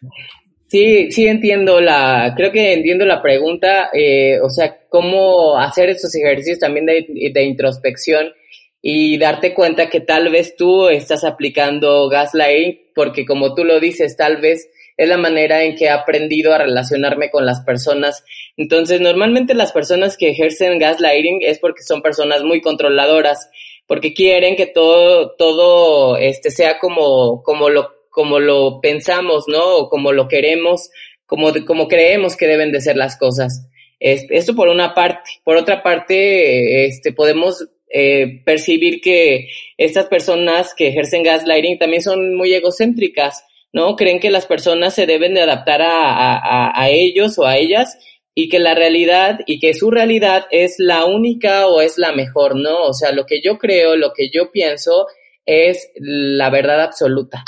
Sí, 0.70 1.10
sí 1.10 1.26
entiendo 1.26 1.80
la, 1.80 2.32
creo 2.36 2.52
que 2.52 2.72
entiendo 2.74 3.04
la 3.04 3.20
pregunta, 3.20 3.90
eh, 3.92 4.38
o 4.40 4.48
sea, 4.50 4.78
cómo 4.88 5.58
hacer 5.58 5.90
estos 5.90 6.14
ejercicios 6.14 6.60
también 6.60 6.86
de, 6.86 7.32
de, 7.34 7.42
introspección 7.42 8.32
y 8.80 9.18
darte 9.18 9.52
cuenta 9.52 9.90
que 9.90 9.98
tal 9.98 10.30
vez 10.30 10.54
tú 10.54 10.88
estás 10.88 11.24
aplicando 11.24 12.08
gaslighting, 12.08 12.82
porque 12.94 13.26
como 13.26 13.52
tú 13.56 13.64
lo 13.64 13.80
dices, 13.80 14.16
tal 14.16 14.36
vez 14.36 14.70
es 14.96 15.08
la 15.08 15.16
manera 15.16 15.64
en 15.64 15.74
que 15.74 15.86
he 15.86 15.90
aprendido 15.90 16.52
a 16.54 16.58
relacionarme 16.58 17.30
con 17.30 17.44
las 17.44 17.62
personas. 17.62 18.22
Entonces, 18.56 19.00
normalmente 19.00 19.54
las 19.54 19.72
personas 19.72 20.16
que 20.16 20.30
ejercen 20.30 20.78
gaslighting 20.78 21.40
es 21.42 21.58
porque 21.58 21.82
son 21.82 22.00
personas 22.00 22.44
muy 22.44 22.60
controladoras, 22.60 23.50
porque 23.88 24.14
quieren 24.14 24.54
que 24.54 24.66
todo, 24.66 25.32
todo, 25.32 26.16
este, 26.16 26.50
sea 26.50 26.78
como, 26.78 27.42
como 27.42 27.70
lo 27.70 27.99
como 28.20 28.38
lo 28.38 28.82
pensamos, 28.82 29.44
¿no? 29.48 29.76
O 29.78 29.88
como 29.88 30.12
lo 30.12 30.28
queremos, 30.28 30.90
como, 31.24 31.54
como 31.66 31.88
creemos 31.88 32.36
que 32.36 32.46
deben 32.46 32.70
de 32.70 32.82
ser 32.82 32.98
las 32.98 33.16
cosas. 33.16 33.66
esto 33.98 34.54
por 34.54 34.68
una 34.68 34.92
parte. 34.92 35.30
Por 35.42 35.56
otra 35.56 35.82
parte, 35.82 36.84
este, 36.84 37.14
podemos 37.14 37.66
eh, 37.88 38.42
percibir 38.44 39.00
que 39.00 39.48
estas 39.78 40.04
personas 40.04 40.74
que 40.74 40.88
ejercen 40.88 41.22
gaslighting 41.22 41.78
también 41.78 42.02
son 42.02 42.36
muy 42.36 42.52
egocéntricas, 42.52 43.42
¿no? 43.72 43.96
Creen 43.96 44.20
que 44.20 44.28
las 44.28 44.44
personas 44.44 44.94
se 44.94 45.06
deben 45.06 45.32
de 45.32 45.40
adaptar 45.40 45.80
a, 45.80 46.78
a 46.78 46.90
ellos 46.90 47.38
o 47.38 47.46
a 47.46 47.56
ellas 47.56 47.96
y 48.34 48.50
que 48.50 48.58
la 48.58 48.74
realidad 48.74 49.38
y 49.46 49.60
que 49.60 49.72
su 49.72 49.90
realidad 49.90 50.44
es 50.50 50.74
la 50.76 51.06
única 51.06 51.68
o 51.68 51.80
es 51.80 51.96
la 51.96 52.12
mejor, 52.12 52.54
¿no? 52.54 52.82
O 52.82 52.92
sea, 52.92 53.12
lo 53.12 53.24
que 53.24 53.40
yo 53.40 53.56
creo, 53.56 53.96
lo 53.96 54.12
que 54.12 54.28
yo 54.30 54.50
pienso 54.52 55.06
es 55.46 55.90
la 55.94 56.50
verdad 56.50 56.82
absoluta. 56.82 57.44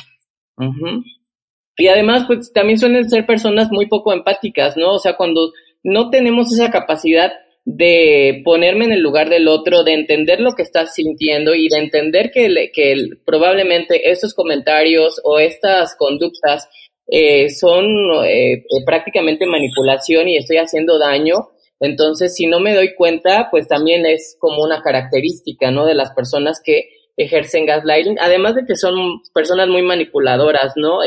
Y 1.76 1.88
además, 1.88 2.24
pues 2.26 2.52
también 2.52 2.78
suelen 2.78 3.08
ser 3.08 3.26
personas 3.26 3.70
muy 3.70 3.86
poco 3.86 4.12
empáticas, 4.12 4.76
¿no? 4.76 4.94
O 4.94 4.98
sea, 4.98 5.16
cuando 5.16 5.52
no 5.82 6.10
tenemos 6.10 6.52
esa 6.52 6.70
capacidad 6.70 7.32
de 7.64 8.42
ponerme 8.44 8.86
en 8.86 8.92
el 8.92 9.00
lugar 9.00 9.28
del 9.28 9.48
otro, 9.48 9.84
de 9.84 9.94
entender 9.94 10.40
lo 10.40 10.52
que 10.52 10.62
estás 10.62 10.94
sintiendo 10.94 11.54
y 11.54 11.68
de 11.68 11.78
entender 11.78 12.30
que, 12.32 12.70
que 12.74 12.96
probablemente 13.24 14.10
estos 14.10 14.34
comentarios 14.34 15.20
o 15.24 15.38
estas 15.38 15.94
conductas 15.96 16.68
eh, 17.06 17.50
son 17.50 17.84
eh, 18.24 18.54
eh, 18.54 18.64
prácticamente 18.84 19.46
manipulación 19.46 20.28
y 20.28 20.36
estoy 20.36 20.56
haciendo 20.56 20.98
daño. 20.98 21.50
Entonces, 21.78 22.34
si 22.34 22.46
no 22.46 22.60
me 22.60 22.74
doy 22.74 22.94
cuenta, 22.94 23.48
pues 23.50 23.66
también 23.68 24.06
es 24.06 24.36
como 24.38 24.62
una 24.62 24.82
característica, 24.82 25.70
¿no? 25.70 25.84
De 25.84 25.94
las 25.94 26.12
personas 26.12 26.60
que 26.64 26.88
ejercen 27.16 27.66
gaslighting, 27.66 28.16
además 28.20 28.54
de 28.54 28.64
que 28.66 28.76
son 28.76 29.20
personas 29.34 29.68
muy 29.68 29.82
manipuladoras, 29.82 30.72
¿no? 30.76 31.00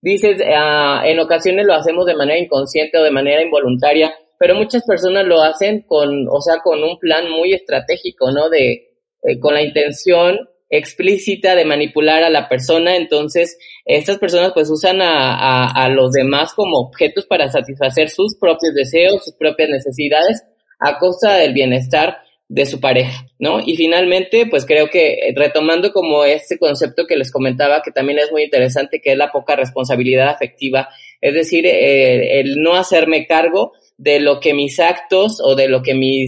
Dices, 0.00 0.42
ah, 0.54 1.02
en 1.04 1.20
ocasiones 1.20 1.66
lo 1.66 1.74
hacemos 1.74 2.06
de 2.06 2.14
manera 2.14 2.38
inconsciente 2.38 2.98
o 2.98 3.02
de 3.02 3.10
manera 3.10 3.42
involuntaria, 3.42 4.14
pero 4.38 4.54
muchas 4.54 4.84
personas 4.84 5.26
lo 5.26 5.40
hacen 5.40 5.82
con, 5.82 6.26
o 6.28 6.40
sea, 6.40 6.58
con 6.62 6.82
un 6.82 6.98
plan 6.98 7.30
muy 7.30 7.52
estratégico, 7.52 8.30
¿no? 8.32 8.48
De, 8.48 8.92
eh, 9.22 9.38
con 9.38 9.54
la 9.54 9.62
intención 9.62 10.48
explícita 10.68 11.54
de 11.54 11.66
manipular 11.66 12.24
a 12.24 12.30
la 12.30 12.48
persona, 12.48 12.96
entonces 12.96 13.58
estas 13.84 14.18
personas 14.18 14.52
pues 14.54 14.70
usan 14.70 15.02
a, 15.02 15.70
a, 15.70 15.88
los 15.90 16.12
demás 16.12 16.54
como 16.54 16.78
objetos 16.78 17.26
para 17.26 17.50
satisfacer 17.50 18.08
sus 18.08 18.36
propios 18.38 18.74
deseos, 18.74 19.22
sus 19.22 19.34
propias 19.34 19.68
necesidades 19.68 20.42
a 20.80 20.98
costa 20.98 21.36
del 21.36 21.52
bienestar 21.52 22.22
de 22.52 22.66
su 22.66 22.80
pareja, 22.80 23.26
¿no? 23.38 23.60
Y 23.64 23.76
finalmente, 23.76 24.44
pues 24.44 24.66
creo 24.66 24.90
que 24.90 25.14
eh, 25.14 25.34
retomando 25.34 25.90
como 25.90 26.22
este 26.22 26.58
concepto 26.58 27.06
que 27.06 27.16
les 27.16 27.32
comentaba, 27.32 27.80
que 27.80 27.92
también 27.92 28.18
es 28.18 28.30
muy 28.30 28.42
interesante, 28.42 29.00
que 29.00 29.12
es 29.12 29.16
la 29.16 29.32
poca 29.32 29.56
responsabilidad 29.56 30.28
afectiva, 30.28 30.90
es 31.22 31.32
decir, 31.32 31.64
eh, 31.64 32.40
el 32.40 32.56
no 32.62 32.76
hacerme 32.76 33.26
cargo 33.26 33.72
de 33.96 34.20
lo 34.20 34.38
que 34.38 34.52
mis 34.52 34.80
actos 34.80 35.40
o 35.42 35.54
de 35.54 35.70
lo 35.70 35.82
que 35.82 35.94
mi, 35.94 36.26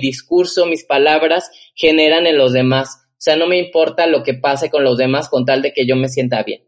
discurso, 0.00 0.64
mis 0.64 0.86
palabras 0.86 1.50
generan 1.74 2.26
en 2.26 2.38
los 2.38 2.54
demás. 2.54 3.08
O 3.10 3.18
sea, 3.18 3.36
no 3.36 3.46
me 3.46 3.58
importa 3.58 4.06
lo 4.06 4.22
que 4.22 4.32
pase 4.32 4.70
con 4.70 4.82
los 4.82 4.96
demás 4.96 5.28
con 5.28 5.44
tal 5.44 5.60
de 5.60 5.74
que 5.74 5.86
yo 5.86 5.94
me 5.94 6.08
sienta 6.08 6.42
bien. 6.42 6.62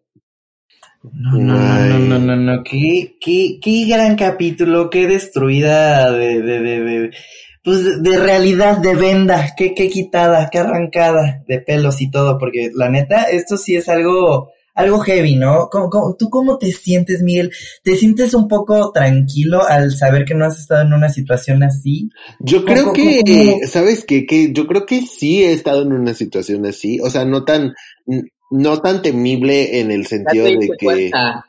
No, 1.02 1.38
no, 1.38 1.56
no, 1.56 1.98
no, 1.98 2.18
no, 2.18 2.36
no, 2.36 2.62
qué, 2.62 3.16
qué, 3.18 3.58
qué 3.62 3.86
gran 3.88 4.16
capítulo, 4.16 4.90
qué 4.90 5.06
destruida 5.06 6.12
de, 6.12 6.42
de, 6.42 6.60
de, 6.60 6.80
de 6.80 7.10
pues 7.68 8.02
de 8.02 8.18
realidad, 8.18 8.78
de 8.78 8.94
venda, 8.94 9.52
qué, 9.54 9.74
qué 9.74 9.90
quitada, 9.90 10.48
qué 10.50 10.56
arrancada 10.56 11.44
de 11.46 11.60
pelos 11.60 12.00
y 12.00 12.10
todo, 12.10 12.38
porque 12.38 12.70
la 12.74 12.88
neta, 12.88 13.24
esto 13.24 13.58
sí 13.58 13.76
es 13.76 13.90
algo, 13.90 14.52
algo 14.74 15.00
heavy, 15.00 15.36
¿no? 15.36 15.68
¿Cómo, 15.70 15.90
cómo, 15.90 16.16
tú 16.18 16.30
cómo 16.30 16.56
te 16.56 16.72
sientes, 16.72 17.20
Miguel? 17.20 17.52
¿Te 17.82 17.94
sientes 17.96 18.32
un 18.32 18.48
poco 18.48 18.90
tranquilo 18.90 19.68
al 19.68 19.92
saber 19.92 20.24
que 20.24 20.34
no 20.34 20.46
has 20.46 20.58
estado 20.58 20.80
en 20.80 20.94
una 20.94 21.10
situación 21.10 21.62
así? 21.62 22.08
Yo 22.40 22.64
creo 22.64 22.94
que, 22.94 23.22
cómo? 23.26 23.58
¿sabes 23.66 24.06
qué? 24.06 24.24
Que 24.24 24.50
yo 24.54 24.66
creo 24.66 24.86
que 24.86 25.02
sí 25.02 25.44
he 25.44 25.52
estado 25.52 25.82
en 25.82 25.92
una 25.92 26.14
situación 26.14 26.64
así, 26.64 27.00
o 27.00 27.10
sea, 27.10 27.26
no 27.26 27.44
tan, 27.44 27.74
no 28.50 28.80
tan 28.80 29.02
temible 29.02 29.80
en 29.80 29.90
el 29.90 30.06
sentido 30.06 30.46
de 30.46 30.70
que... 30.78 30.84
Cuenta. 30.86 31.44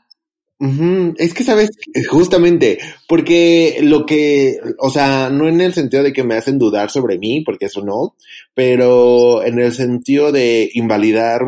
Uh 0.62 0.68
-huh. 0.68 1.16
Es 1.18 1.34
que, 1.34 1.44
sabes, 1.44 1.70
justamente, 2.10 2.80
porque 3.08 3.80
lo 3.82 4.06
que, 4.06 4.60
o 4.78 4.90
sea, 4.90 5.30
no 5.30 5.48
en 5.48 5.62
el 5.62 5.74
sentido 5.74 6.04
de 6.04 6.12
que 6.12 6.26
me 6.26 6.36
hacen 6.36 6.60
dudar 6.60 6.92
sobre 6.92 7.18
mí, 7.18 7.42
porque 7.46 7.68
eso 7.68 7.82
no, 7.84 8.16
pero 8.54 9.42
en 9.44 9.60
el 9.60 9.72
sentido 9.74 10.34
de 10.34 10.70
invalidar 10.74 11.42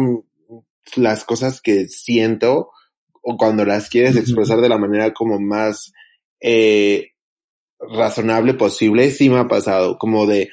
las 0.95 1.25
cosas 1.25 1.61
que 1.61 1.87
siento 1.87 2.69
o 3.21 3.37
cuando 3.37 3.65
las 3.65 3.89
quieres 3.89 4.15
uh 4.15 4.19
-huh. 4.19 4.21
expresar 4.21 4.61
de 4.61 4.69
la 4.69 4.77
manera 4.77 5.13
como 5.13 5.39
más 5.39 5.91
eh, 6.39 7.09
razonable 7.79 8.53
posible, 8.53 9.11
sí 9.11 9.29
me 9.29 9.39
ha 9.39 9.47
pasado, 9.47 9.97
como 9.97 10.25
de, 10.25 10.49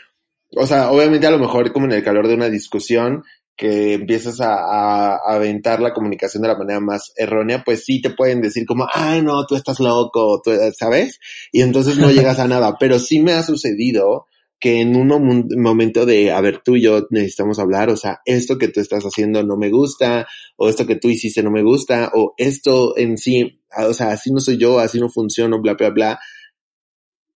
o 0.56 0.66
sea, 0.66 0.90
obviamente 0.90 1.26
a 1.26 1.30
lo 1.30 1.38
mejor 1.38 1.72
como 1.72 1.86
en 1.86 1.92
el 1.92 2.02
calor 2.02 2.26
de 2.26 2.34
una 2.34 2.50
discusión, 2.50 3.22
que 3.58 3.94
empiezas 3.94 4.40
a, 4.40 4.54
a, 4.54 5.16
a, 5.16 5.34
aventar 5.34 5.80
la 5.80 5.92
comunicación 5.92 6.42
de 6.42 6.48
la 6.48 6.56
manera 6.56 6.78
más 6.78 7.12
errónea, 7.16 7.64
pues 7.64 7.84
sí 7.84 8.00
te 8.00 8.10
pueden 8.10 8.40
decir 8.40 8.64
como, 8.64 8.86
ay 8.94 9.20
no, 9.20 9.44
tú 9.46 9.56
estás 9.56 9.80
loco, 9.80 10.40
tú, 10.42 10.52
¿sabes? 10.78 11.18
Y 11.50 11.62
entonces 11.62 11.98
no 11.98 12.10
llegas 12.12 12.38
a 12.38 12.46
nada, 12.46 12.76
pero 12.78 13.00
sí 13.00 13.20
me 13.20 13.32
ha 13.32 13.42
sucedido 13.42 14.26
que 14.60 14.80
en 14.80 14.96
un 14.96 15.48
momento 15.56 16.06
de, 16.06 16.30
a 16.30 16.40
ver, 16.40 16.62
tú 16.64 16.76
y 16.76 16.82
yo 16.82 17.06
necesitamos 17.10 17.58
hablar, 17.58 17.90
o 17.90 17.96
sea, 17.96 18.20
esto 18.24 18.58
que 18.58 18.68
tú 18.68 18.80
estás 18.80 19.04
haciendo 19.04 19.42
no 19.42 19.56
me 19.56 19.70
gusta, 19.70 20.26
o 20.56 20.68
esto 20.68 20.86
que 20.86 20.96
tú 20.96 21.08
hiciste 21.08 21.42
no 21.42 21.50
me 21.50 21.62
gusta, 21.62 22.10
o 22.14 22.34
esto 22.36 22.96
en 22.96 23.18
sí, 23.18 23.60
o 23.76 23.92
sea, 23.92 24.10
así 24.10 24.32
no 24.32 24.40
soy 24.40 24.56
yo, 24.56 24.78
así 24.78 25.00
no 25.00 25.08
funciono, 25.08 25.60
bla, 25.60 25.74
bla, 25.74 25.90
bla. 25.90 26.20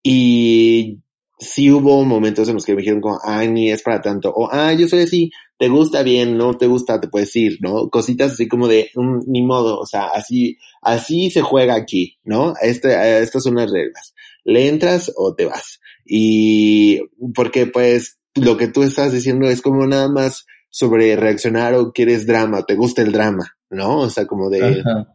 Y 0.02 1.01
sí 1.42 1.70
hubo 1.70 2.04
momentos 2.04 2.48
en 2.48 2.54
los 2.54 2.64
que 2.64 2.72
me 2.74 2.80
dijeron 2.80 3.00
como, 3.00 3.18
ay, 3.24 3.48
ni 3.48 3.70
es 3.70 3.82
para 3.82 4.00
tanto, 4.00 4.32
o, 4.34 4.48
ah, 4.50 4.72
yo 4.72 4.88
soy 4.88 5.00
así, 5.00 5.30
te 5.58 5.68
gusta 5.68 6.02
bien, 6.02 6.36
no 6.36 6.56
te 6.56 6.66
gusta, 6.66 7.00
te 7.00 7.08
puedes 7.08 7.34
ir, 7.36 7.58
¿no? 7.60 7.88
Cositas 7.88 8.32
así 8.32 8.48
como 8.48 8.68
de, 8.68 8.90
mm, 8.94 9.20
ni 9.26 9.42
modo, 9.42 9.78
o 9.78 9.86
sea, 9.86 10.06
así, 10.06 10.58
así 10.80 11.30
se 11.30 11.42
juega 11.42 11.74
aquí, 11.74 12.18
¿no? 12.24 12.54
Este, 12.60 13.20
estas 13.20 13.42
son 13.42 13.56
las 13.56 13.70
reglas. 13.70 14.14
Le 14.44 14.68
entras 14.68 15.12
o 15.16 15.34
te 15.34 15.44
vas. 15.44 15.80
Y 16.04 17.00
porque 17.34 17.66
pues 17.66 18.18
lo 18.34 18.56
que 18.56 18.66
tú 18.66 18.82
estás 18.82 19.12
diciendo 19.12 19.48
es 19.48 19.62
como 19.62 19.86
nada 19.86 20.08
más 20.08 20.46
sobre 20.68 21.14
reaccionar 21.16 21.74
o 21.74 21.92
quieres 21.92 22.26
drama, 22.26 22.64
te 22.64 22.74
gusta 22.74 23.02
el 23.02 23.12
drama, 23.12 23.56
¿no? 23.70 24.00
O 24.00 24.10
sea, 24.10 24.26
como 24.26 24.50
de... 24.50 24.80
Ajá. 24.80 25.14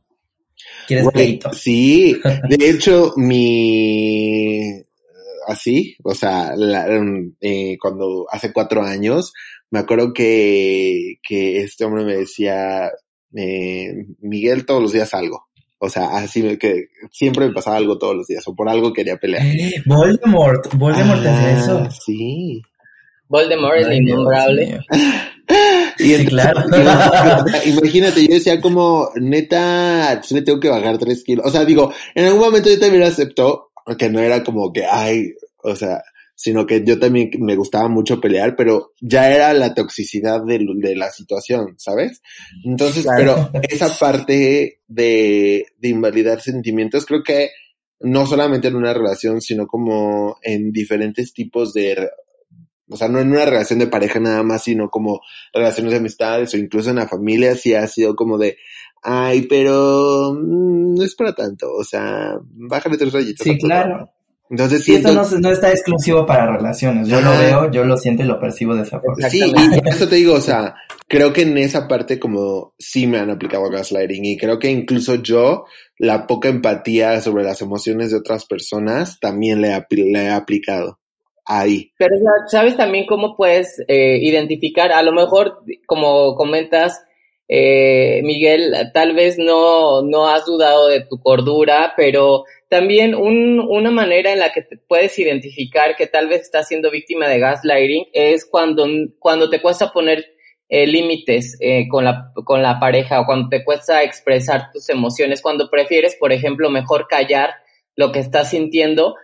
¿Quieres? 0.87 1.09
Sí, 1.51 2.17
de 2.49 2.69
hecho, 2.69 3.13
mi 3.17 4.86
así, 5.47 5.95
o 6.03 6.13
sea, 6.13 6.55
la, 6.55 6.87
eh, 7.41 7.77
cuando 7.81 8.27
hace 8.29 8.53
cuatro 8.53 8.83
años, 8.83 9.33
me 9.71 9.79
acuerdo 9.79 10.13
que, 10.13 11.15
que 11.23 11.61
este 11.61 11.85
hombre 11.85 12.05
me 12.05 12.15
decía, 12.17 12.91
eh, 13.35 14.05
Miguel, 14.19 14.65
todos 14.65 14.81
los 14.81 14.91
días 14.91 15.13
algo. 15.13 15.47
O 15.79 15.89
sea, 15.89 16.17
así 16.17 16.41
me, 16.41 16.57
que 16.57 16.87
siempre 17.11 17.47
me 17.47 17.53
pasaba 17.53 17.77
algo 17.77 17.97
todos 17.97 18.15
los 18.15 18.27
días, 18.27 18.47
o 18.47 18.55
por 18.55 18.67
algo 18.67 18.93
quería 18.93 19.17
pelear. 19.17 19.45
Eh, 19.45 19.83
Voldemort, 19.85 20.73
Voldemort 20.73 21.23
ah, 21.25 21.37
hace 21.37 21.53
eso. 21.53 21.87
Sí. 21.91 22.61
Voldemort 23.27 23.77
es 23.77 23.91
innombrable. 23.91 24.79
y 25.99 26.13
entonces, 26.13 26.29
claro. 26.29 26.61
imagínate, 27.65 28.25
yo 28.25 28.33
decía 28.33 28.59
como, 28.59 29.09
neta, 29.15 30.19
me 30.31 30.41
tengo 30.41 30.59
que 30.59 30.69
bajar 30.69 30.97
tres 30.97 31.23
kilos. 31.23 31.45
O 31.45 31.51
sea, 31.51 31.63
digo, 31.63 31.93
en 32.15 32.25
algún 32.25 32.41
momento 32.41 32.69
yo 32.69 32.79
también 32.79 33.03
aceptó, 33.03 33.66
que 33.95 34.09
no 34.09 34.19
era 34.19 34.43
como 34.43 34.73
que, 34.73 34.85
ay, 34.85 35.33
o 35.63 35.75
sea, 35.75 36.01
sino 36.35 36.67
que 36.67 36.83
yo 36.85 36.99
también 36.99 37.31
me 37.39 37.55
gustaba 37.55 37.87
mucho 37.87 38.21
pelear, 38.21 38.55
pero 38.55 38.93
ya 39.01 39.31
era 39.33 39.53
la 39.53 39.73
toxicidad 39.73 40.43
de, 40.43 40.59
de 40.75 40.95
la 40.95 41.09
situación, 41.09 41.73
¿sabes? 41.77 42.21
Entonces, 42.63 43.03
claro. 43.03 43.49
pero 43.51 43.63
esa 43.67 43.89
parte 43.97 44.81
de, 44.87 45.65
de 45.77 45.89
invalidar 45.89 46.39
sentimientos, 46.41 47.05
creo 47.07 47.23
que 47.23 47.49
no 48.01 48.27
solamente 48.27 48.67
en 48.67 48.75
una 48.75 48.93
relación, 48.93 49.41
sino 49.41 49.65
como 49.65 50.37
en 50.43 50.71
diferentes 50.71 51.33
tipos 51.33 51.73
de, 51.73 52.07
o 52.89 52.95
sea, 52.95 53.07
no 53.07 53.19
en 53.19 53.31
una 53.31 53.45
relación 53.45 53.79
de 53.79 53.87
pareja 53.87 54.19
nada 54.19 54.43
más, 54.43 54.63
sino 54.63 54.89
como 54.89 55.21
relaciones 55.51 55.91
de 55.91 55.97
amistades 55.97 56.53
o 56.53 56.57
incluso 56.57 56.91
en 56.91 56.97
la 56.97 57.07
familia, 57.07 57.55
sí 57.55 57.73
ha 57.73 57.87
sido 57.87 58.15
como 58.15 58.37
de, 58.37 58.57
ay, 59.07 59.43
pero 59.43 60.33
mmm, 60.33 60.95
no 60.95 61.03
es 61.03 61.15
para 61.15 61.33
tanto, 61.33 61.73
o 61.73 61.83
sea, 61.83 62.37
bájale 62.41 62.97
tres 62.97 63.13
rayitos. 63.13 63.43
Sí, 63.43 63.57
claro. 63.57 63.97
Todo. 63.97 64.17
Entonces, 64.49 64.83
sí, 64.83 64.95
esto 64.95 65.13
no, 65.13 65.23
no, 65.39 65.51
está 65.51 65.71
exclusivo 65.71 66.25
para 66.25 66.55
relaciones. 66.55 67.07
Yo 67.09 67.17
ah, 67.17 67.21
lo 67.21 67.37
veo, 67.37 67.71
yo 67.71 67.83
lo 67.83 67.97
siento 67.97 68.23
y 68.23 68.27
lo 68.27 68.39
percibo 68.39 68.75
de 68.75 68.83
esa 68.83 68.99
forma. 69.01 69.29
Sí, 69.29 69.39
y 69.39 69.89
eso 69.89 70.07
te 70.07 70.15
digo, 70.15 70.35
o 70.35 70.41
sea, 70.41 70.75
creo 71.07 71.33
que 71.33 71.41
en 71.41 71.57
esa 71.57 71.87
parte 71.87 72.17
como 72.17 72.73
sí 72.79 73.07
me 73.07 73.17
han 73.17 73.29
aplicado 73.29 73.69
gaslighting 73.69 74.23
y 74.23 74.37
creo 74.37 74.57
que 74.57 74.71
incluso 74.71 75.15
yo, 75.15 75.65
la 75.97 76.27
poca 76.27 76.47
empatía 76.47 77.19
sobre 77.19 77.43
las 77.43 77.61
emociones 77.61 78.11
de 78.11 78.17
otras 78.17 78.45
personas 78.45 79.19
también 79.19 79.61
le, 79.61 79.85
le 79.89 80.23
he 80.23 80.29
aplicado 80.29 80.99
ahí. 81.45 81.91
Pero 81.97 82.15
sabes 82.49 82.77
también 82.77 83.05
cómo 83.05 83.35
puedes 83.35 83.83
eh, 83.89 84.17
identificar, 84.21 84.93
a 84.93 85.01
lo 85.01 85.11
mejor, 85.11 85.61
como 85.85 86.35
comentas, 86.35 87.03
eh, 87.47 88.21
Miguel, 88.23 88.73
tal 88.93 89.13
vez 89.15 89.37
no, 89.37 90.01
no 90.01 90.27
has 90.27 90.45
dudado 90.45 90.87
de 90.87 91.01
tu 91.01 91.21
cordura, 91.21 91.93
pero 91.95 92.43
también 92.69 93.15
un, 93.15 93.59
una 93.59 93.89
manera 93.89 94.33
en 94.33 94.39
la 94.39 94.51
que 94.51 94.63
te 94.63 94.77
puedes 94.77 95.17
identificar 95.17 95.95
que 95.95 96.07
tal 96.07 96.27
vez 96.27 96.41
estás 96.41 96.67
siendo 96.67 96.91
víctima 96.91 97.29
de 97.29 97.39
gaslighting 97.39 98.07
es 98.11 98.45
cuando, 98.45 98.85
cuando 99.19 99.49
te 99.49 99.61
cuesta 99.61 99.91
poner 99.93 100.25
eh, 100.67 100.85
límites 100.85 101.57
eh, 101.61 101.87
con, 101.87 102.03
la, 102.03 102.33
con 102.43 102.61
la 102.61 102.77
pareja 102.79 103.21
o 103.21 103.25
cuando 103.25 103.47
te 103.47 103.63
cuesta 103.63 104.03
expresar 104.03 104.69
tus 104.73 104.89
emociones, 104.89 105.41
cuando 105.41 105.69
prefieres, 105.69 106.17
por 106.19 106.33
ejemplo, 106.33 106.69
mejor 106.69 107.07
callar 107.07 107.51
lo 107.95 108.11
que 108.11 108.19
estás 108.19 108.49
sintiendo 108.49 109.15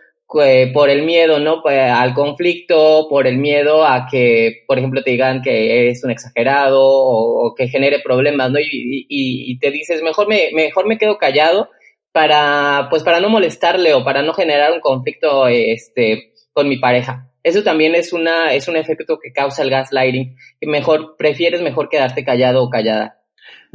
eh, 0.42 0.70
por 0.72 0.90
el 0.90 1.02
miedo, 1.02 1.38
¿no? 1.38 1.62
Pues, 1.62 1.78
al 1.78 2.14
conflicto, 2.14 3.06
por 3.08 3.26
el 3.26 3.38
miedo 3.38 3.86
a 3.86 4.06
que, 4.10 4.64
por 4.66 4.78
ejemplo, 4.78 5.02
te 5.02 5.12
digan 5.12 5.42
que 5.42 5.86
eres 5.86 6.04
un 6.04 6.10
exagerado 6.10 6.80
o, 6.82 7.54
que 7.54 7.68
genere 7.68 8.00
problemas, 8.02 8.50
¿no? 8.50 8.58
Y, 8.58 9.06
y, 9.08 9.58
te 9.58 9.70
dices, 9.70 10.02
mejor 10.02 10.28
me, 10.28 10.50
mejor 10.52 10.86
me 10.86 10.98
quedo 10.98 11.18
callado 11.18 11.68
para, 12.12 12.88
pues 12.90 13.02
para 13.02 13.20
no 13.20 13.28
molestarle 13.28 13.94
o 13.94 14.04
para 14.04 14.22
no 14.22 14.34
generar 14.34 14.72
un 14.72 14.80
conflicto, 14.80 15.46
este, 15.48 16.32
con 16.52 16.68
mi 16.68 16.78
pareja. 16.78 17.30
Eso 17.42 17.62
también 17.62 17.94
es 17.94 18.12
una, 18.14 18.54
es 18.54 18.68
un 18.68 18.76
efecto 18.76 19.18
que 19.22 19.32
causa 19.32 19.62
el 19.62 19.70
gaslighting. 19.70 20.36
Mejor, 20.62 21.16
prefieres 21.18 21.60
mejor 21.60 21.90
quedarte 21.90 22.24
callado 22.24 22.62
o 22.62 22.70
callada. 22.70 23.20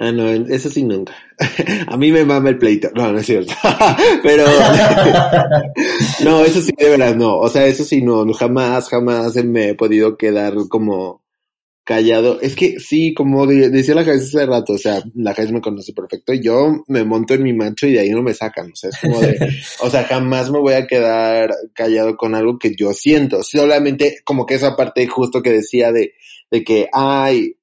Ah, 0.02 0.14
no, 0.14 0.30
eso 0.30 0.70
sí 0.70 0.84
nunca. 0.84 1.14
A 1.88 1.98
mí 1.98 2.12
me 2.12 2.24
mama 2.24 2.50
el 2.50 2.58
pleito. 2.58 2.90
No, 2.96 3.12
no 3.12 3.20
es 3.20 3.26
cierto. 3.26 3.54
Pero, 4.24 4.46
no, 6.24 6.46
eso 6.46 6.62
sí 6.62 6.72
de 6.78 6.90
verdad 6.90 7.16
no. 7.16 7.38
O 7.38 7.50
sea, 7.50 7.66
eso 7.66 7.84
sí 7.84 8.02
no, 8.02 8.26
jamás, 8.34 8.88
jamás 8.88 9.36
me 9.44 9.70
he 9.70 9.76
podido 9.76 10.16
quedar 10.16 10.54
como, 10.70 11.22
callado. 11.90 12.40
Es 12.40 12.56
que 12.56 12.80
sí, 12.80 13.16
como 13.16 13.48
decía 13.48 13.96
la 13.96 14.06
Jais 14.06 14.22
hace 14.22 14.46
rato, 14.46 14.74
o 14.74 14.78
sea, 14.78 15.02
la 15.16 15.34
Jais 15.34 15.52
me 15.52 15.60
conoce 15.60 15.92
perfecto. 15.92 16.34
Yo 16.34 16.84
me 16.88 17.04
monto 17.04 17.34
en 17.34 17.42
mi 17.42 17.52
macho 17.52 17.88
y 17.88 17.94
de 17.94 18.02
ahí 18.02 18.12
no 18.12 18.22
me 18.22 18.36
sacan. 18.36 18.72
O 18.72 18.76
sea, 18.76 18.92
es 18.92 19.00
como 19.02 19.20
de, 19.20 19.38
o 19.82 19.90
sea, 19.90 20.04
jamás 20.04 20.52
me 20.52 20.60
voy 20.60 20.76
a 20.76 20.86
quedar 20.86 21.50
callado 21.74 22.16
con 22.16 22.36
algo 22.36 22.60
que 22.60 22.76
yo 22.76 22.94
siento. 22.94 23.42
Solamente 23.42 24.20
como 24.24 24.46
que 24.46 24.54
esa 24.54 24.76
parte 24.76 25.08
justo 25.08 25.42
que 25.42 25.52
decía 25.52 25.92
de, 25.92 26.14
de 26.52 26.64
que, 26.64 26.88
ay, 26.94 27.56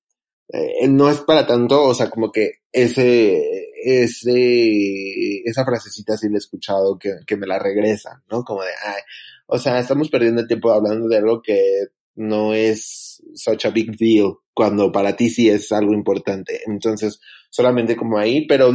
eh, 0.49 0.88
no 0.88 1.11
es 1.11 1.20
para 1.20 1.47
tanto, 1.47 1.82
o 1.82 1.94
sea, 1.94 2.09
como 2.11 2.30
que 2.30 2.61
ese, 2.72 3.70
ese, 3.84 5.42
esa 5.44 5.64
frasecita 5.64 6.16
sí 6.16 6.28
la 6.28 6.36
he 6.36 6.38
escuchado 6.38 6.99
que, 6.99 7.11
que 7.26 7.36
me 7.36 7.47
la 7.47 7.59
regresan, 7.59 8.22
¿no? 8.30 8.44
Como 8.44 8.62
de, 8.62 8.70
ay, 8.84 9.01
o 9.47 9.59
sea, 9.59 9.78
estamos 9.78 10.09
perdiendo 10.11 10.42
el 10.42 10.49
tiempo 10.49 10.70
hablando 10.72 11.09
de 11.09 11.18
algo 11.18 11.42
que 11.42 11.86
no 12.16 12.55
es 12.55 13.22
such 13.34 13.66
a 13.66 13.70
big 13.70 13.97
deal 13.97 14.34
cuando 14.55 14.90
para 14.90 15.16
ti 15.16 15.28
sí 15.28 15.49
es 15.49 15.70
algo 15.72 15.92
importante. 15.92 16.61
Entonces, 16.66 17.20
solamente 17.51 17.97
como 17.97 18.18
ahí, 18.18 18.47
pero 18.47 18.72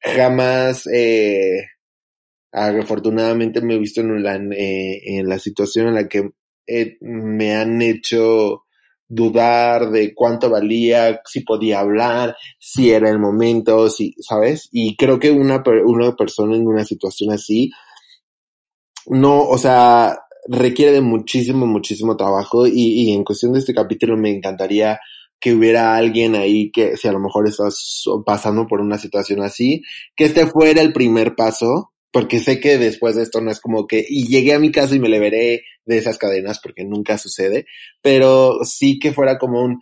jamás, 0.00 0.86
eh, 0.88 1.66
afortunadamente 2.52 3.60
me 3.60 3.74
he 3.74 3.78
visto 3.78 4.00
en 4.00 4.22
la, 4.22 4.36
eh, 4.36 5.18
en 5.18 5.28
la 5.28 5.38
situación 5.38 5.88
en 5.88 5.94
la 5.94 6.08
que 6.08 6.30
eh, 6.66 6.98
me 7.00 7.54
han 7.54 7.80
hecho 7.80 8.64
dudar 9.10 9.90
de 9.90 10.14
cuánto 10.14 10.48
valía, 10.48 11.20
si 11.24 11.40
podía 11.40 11.80
hablar, 11.80 12.36
si 12.60 12.92
era 12.92 13.10
el 13.10 13.18
momento, 13.18 13.90
si, 13.90 14.14
¿sabes? 14.20 14.68
Y 14.70 14.96
creo 14.96 15.18
que 15.18 15.32
una, 15.32 15.62
una 15.84 16.14
persona 16.14 16.56
en 16.56 16.66
una 16.66 16.84
situación 16.84 17.32
así, 17.32 17.72
no, 19.06 19.42
o 19.42 19.58
sea, 19.58 20.20
requiere 20.46 20.92
de 20.92 21.00
muchísimo, 21.00 21.66
muchísimo 21.66 22.16
trabajo 22.16 22.68
y, 22.68 22.72
y 22.72 23.12
en 23.12 23.24
cuestión 23.24 23.52
de 23.52 23.58
este 23.58 23.74
capítulo 23.74 24.16
me 24.16 24.30
encantaría 24.30 25.00
que 25.40 25.54
hubiera 25.54 25.96
alguien 25.96 26.36
ahí 26.36 26.70
que 26.70 26.96
si 26.96 27.08
a 27.08 27.12
lo 27.12 27.18
mejor 27.18 27.48
estás 27.48 28.04
pasando 28.24 28.68
por 28.68 28.80
una 28.80 28.96
situación 28.96 29.42
así, 29.42 29.82
que 30.14 30.26
este 30.26 30.46
fuera 30.46 30.82
el 30.82 30.92
primer 30.92 31.34
paso, 31.34 31.92
porque 32.12 32.40
sé 32.40 32.60
que 32.60 32.78
después 32.78 33.16
de 33.16 33.22
esto 33.22 33.40
no 33.40 33.50
es 33.50 33.60
como 33.60 33.86
que, 33.86 34.04
y 34.08 34.26
llegué 34.26 34.54
a 34.54 34.58
mi 34.58 34.70
casa 34.70 34.94
y 34.94 35.00
me 35.00 35.08
le 35.08 35.20
veré 35.20 35.62
de 35.84 35.98
esas 35.98 36.18
cadenas, 36.18 36.60
porque 36.62 36.84
nunca 36.84 37.18
sucede, 37.18 37.66
pero 38.02 38.60
sí 38.64 38.98
que 38.98 39.12
fuera 39.12 39.38
como 39.38 39.62
un, 39.62 39.80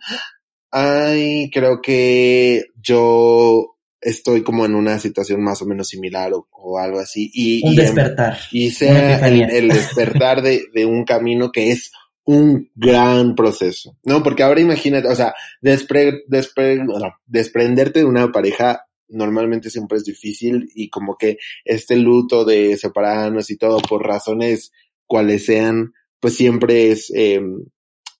ay, 0.71 1.49
creo 1.51 1.81
que 1.81 2.65
yo 2.81 3.75
estoy 4.01 4.43
como 4.43 4.65
en 4.65 4.75
una 4.75 4.99
situación 4.99 5.43
más 5.43 5.61
o 5.61 5.65
menos 5.65 5.89
similar 5.89 6.31
o, 6.33 6.77
algo 6.77 6.99
así. 6.99 7.29
Y, 7.33 7.65
un 7.65 7.75
despertar. 7.75 8.37
Y 8.51 8.71
sea 8.71 9.27
el, 9.27 9.67
despertar 9.67 10.41
de, 10.41 10.65
de, 10.73 10.85
un 10.85 11.03
camino 11.03 11.51
que 11.51 11.71
es 11.71 11.91
un 12.25 12.69
gran 12.75 13.35
proceso, 13.35 13.97
¿no? 14.03 14.21
Porque 14.21 14.43
ahora 14.43 14.61
imagínate, 14.61 15.07
o 15.07 15.15
sea, 15.15 15.33
despre, 15.61 16.23
despre, 16.27 16.79
desprenderte 17.25 17.99
de 17.99 18.05
una 18.05 18.31
pareja 18.31 18.85
normalmente 19.09 19.69
siempre 19.69 19.97
es 19.97 20.05
difícil 20.05 20.69
y 20.73 20.89
como 20.89 21.17
que 21.17 21.37
este 21.65 21.95
luto 21.95 22.45
de 22.45 22.77
separarnos 22.77 23.49
y 23.49 23.57
todo 23.57 23.79
por 23.79 24.05
razones 24.05 24.71
cuales 25.05 25.45
sean, 25.45 25.93
pues 26.19 26.35
siempre 26.35 26.91
es 26.91 27.11
eh, 27.15 27.41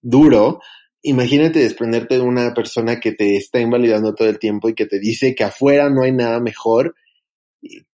duro, 0.01 0.59
imagínate 1.01 1.59
desprenderte 1.59 2.15
de 2.15 2.21
una 2.21 2.53
persona 2.53 2.99
que 2.99 3.11
te 3.11 3.37
está 3.37 3.59
invalidando 3.59 4.15
todo 4.15 4.27
el 4.27 4.39
tiempo 4.39 4.69
y 4.69 4.73
que 4.73 4.85
te 4.85 4.99
dice 4.99 5.35
que 5.35 5.43
afuera 5.43 5.89
no 5.89 6.03
hay 6.03 6.11
nada 6.11 6.39
mejor 6.39 6.95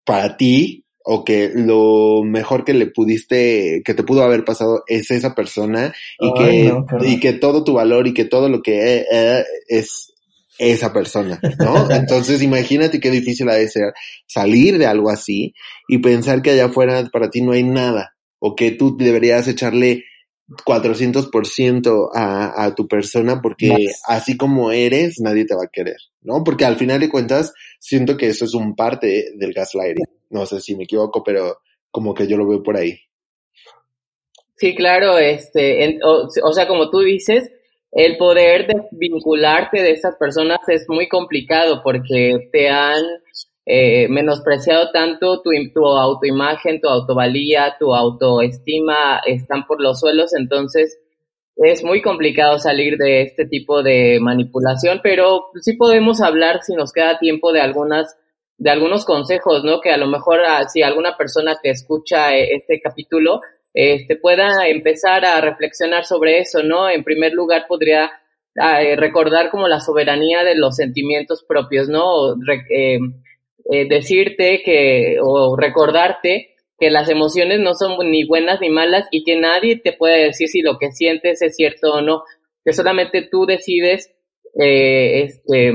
para 0.04 0.36
ti 0.36 0.84
o 1.08 1.24
que 1.24 1.52
lo 1.54 2.24
mejor 2.24 2.64
que 2.64 2.74
le 2.74 2.86
pudiste, 2.86 3.82
que 3.84 3.94
te 3.94 4.02
pudo 4.02 4.24
haber 4.24 4.44
pasado 4.44 4.82
es 4.88 5.08
esa 5.12 5.36
persona 5.36 5.94
y 6.18 6.34
que, 6.34 6.74
y 7.02 7.20
que 7.20 7.32
todo 7.32 7.62
tu 7.62 7.74
valor 7.74 8.08
y 8.08 8.14
que 8.14 8.24
todo 8.24 8.48
lo 8.48 8.60
que 8.60 8.96
eh, 8.96 9.06
eh, 9.12 9.44
es 9.68 10.12
esa 10.58 10.92
persona, 10.92 11.40
¿no? 11.58 11.90
Entonces 11.90 12.42
imagínate 12.42 13.00
qué 13.00 13.10
difícil 13.10 13.48
ha 13.48 13.54
de 13.54 13.68
ser 13.68 13.92
salir 14.26 14.78
de 14.78 14.86
algo 14.86 15.10
así 15.10 15.54
y 15.88 15.98
pensar 15.98 16.42
que 16.42 16.50
allá 16.50 16.66
afuera 16.66 17.08
para 17.12 17.30
ti 17.30 17.42
no 17.42 17.52
hay 17.52 17.62
nada 17.62 18.14
o 18.38 18.54
que 18.54 18.70
tú 18.72 18.96
deberías 18.96 19.48
echarle 19.48 20.04
400% 20.48 22.10
a, 22.14 22.64
a 22.64 22.74
tu 22.74 22.86
persona 22.86 23.40
porque 23.42 23.74
así 24.06 24.36
como 24.36 24.70
eres, 24.70 25.16
nadie 25.20 25.44
te 25.44 25.54
va 25.54 25.64
a 25.64 25.70
querer, 25.72 25.96
¿no? 26.20 26.44
Porque 26.44 26.64
al 26.64 26.76
final 26.76 27.00
de 27.00 27.08
cuentas, 27.08 27.52
siento 27.80 28.16
que 28.16 28.28
eso 28.28 28.44
es 28.44 28.54
un 28.54 28.76
parte 28.76 29.32
del 29.36 29.52
gaslighting. 29.52 30.06
No 30.30 30.46
sé 30.46 30.60
si 30.60 30.76
me 30.76 30.84
equivoco, 30.84 31.22
pero 31.24 31.58
como 31.90 32.14
que 32.14 32.26
yo 32.26 32.36
lo 32.36 32.46
veo 32.46 32.62
por 32.62 32.76
ahí. 32.76 32.98
Sí, 34.56 34.74
claro, 34.74 35.18
este, 35.18 35.98
o, 36.02 36.28
o, 36.44 36.52
sea, 36.52 36.66
como 36.66 36.88
tú 36.90 37.00
dices, 37.00 37.50
el 37.92 38.16
poder 38.16 38.66
vincularte 38.92 39.82
de 39.82 39.92
estas 39.92 40.16
personas 40.16 40.58
es 40.68 40.86
muy 40.88 41.08
complicado 41.08 41.82
porque 41.82 42.48
te 42.52 42.68
han 42.68 43.02
eh, 43.64 44.08
menospreciado 44.08 44.90
tanto 44.92 45.42
tu, 45.42 45.50
tu 45.74 45.86
autoimagen, 45.86 46.80
tu 46.80 46.88
autovalía, 46.88 47.76
tu 47.78 47.94
autoestima 47.94 49.20
están 49.26 49.66
por 49.66 49.80
los 49.80 50.00
suelos, 50.00 50.34
entonces 50.34 50.98
es 51.56 51.82
muy 51.82 52.02
complicado 52.02 52.58
salir 52.58 52.98
de 52.98 53.22
este 53.22 53.46
tipo 53.46 53.82
de 53.82 54.18
manipulación, 54.20 55.00
pero 55.02 55.46
sí 55.62 55.72
podemos 55.72 56.20
hablar 56.20 56.60
si 56.62 56.74
nos 56.74 56.92
queda 56.92 57.18
tiempo 57.18 57.52
de 57.52 57.60
algunas 57.60 58.16
de 58.58 58.70
algunos 58.70 59.04
consejos, 59.04 59.64
¿no? 59.64 59.80
Que 59.80 59.90
a 59.90 59.98
lo 59.98 60.06
mejor 60.06 60.40
ah, 60.46 60.66
si 60.68 60.82
alguna 60.82 61.16
persona 61.16 61.58
que 61.62 61.70
escucha 61.70 62.34
eh, 62.34 62.54
este 62.54 62.80
capítulo 62.80 63.40
este 63.76 64.16
pueda 64.16 64.66
empezar 64.68 65.26
a 65.26 65.38
reflexionar 65.42 66.06
sobre 66.06 66.38
eso, 66.38 66.62
¿no? 66.62 66.88
En 66.88 67.04
primer 67.04 67.34
lugar 67.34 67.66
podría 67.68 68.10
ah, 68.58 68.82
eh, 68.82 68.96
recordar 68.96 69.50
como 69.50 69.68
la 69.68 69.80
soberanía 69.80 70.44
de 70.44 70.54
los 70.56 70.76
sentimientos 70.76 71.44
propios, 71.46 71.86
¿no? 71.86 72.32
eh, 72.70 72.98
eh, 73.70 73.86
decirte 73.86 74.62
que 74.64 75.18
o 75.22 75.56
recordarte 75.56 76.54
que 76.78 76.90
las 76.90 77.10
emociones 77.10 77.60
no 77.60 77.74
son 77.74 77.98
ni 78.10 78.24
buenas 78.24 78.62
ni 78.62 78.70
malas 78.70 79.08
y 79.10 79.24
que 79.24 79.36
nadie 79.36 79.76
te 79.76 79.92
puede 79.92 80.24
decir 80.24 80.48
si 80.48 80.62
lo 80.62 80.78
que 80.78 80.92
sientes 80.92 81.42
es 81.42 81.54
cierto 81.54 81.92
o 81.92 82.00
no, 82.00 82.22
que 82.64 82.72
solamente 82.72 83.28
tú 83.30 83.44
decides 83.44 84.10
este, 84.54 85.74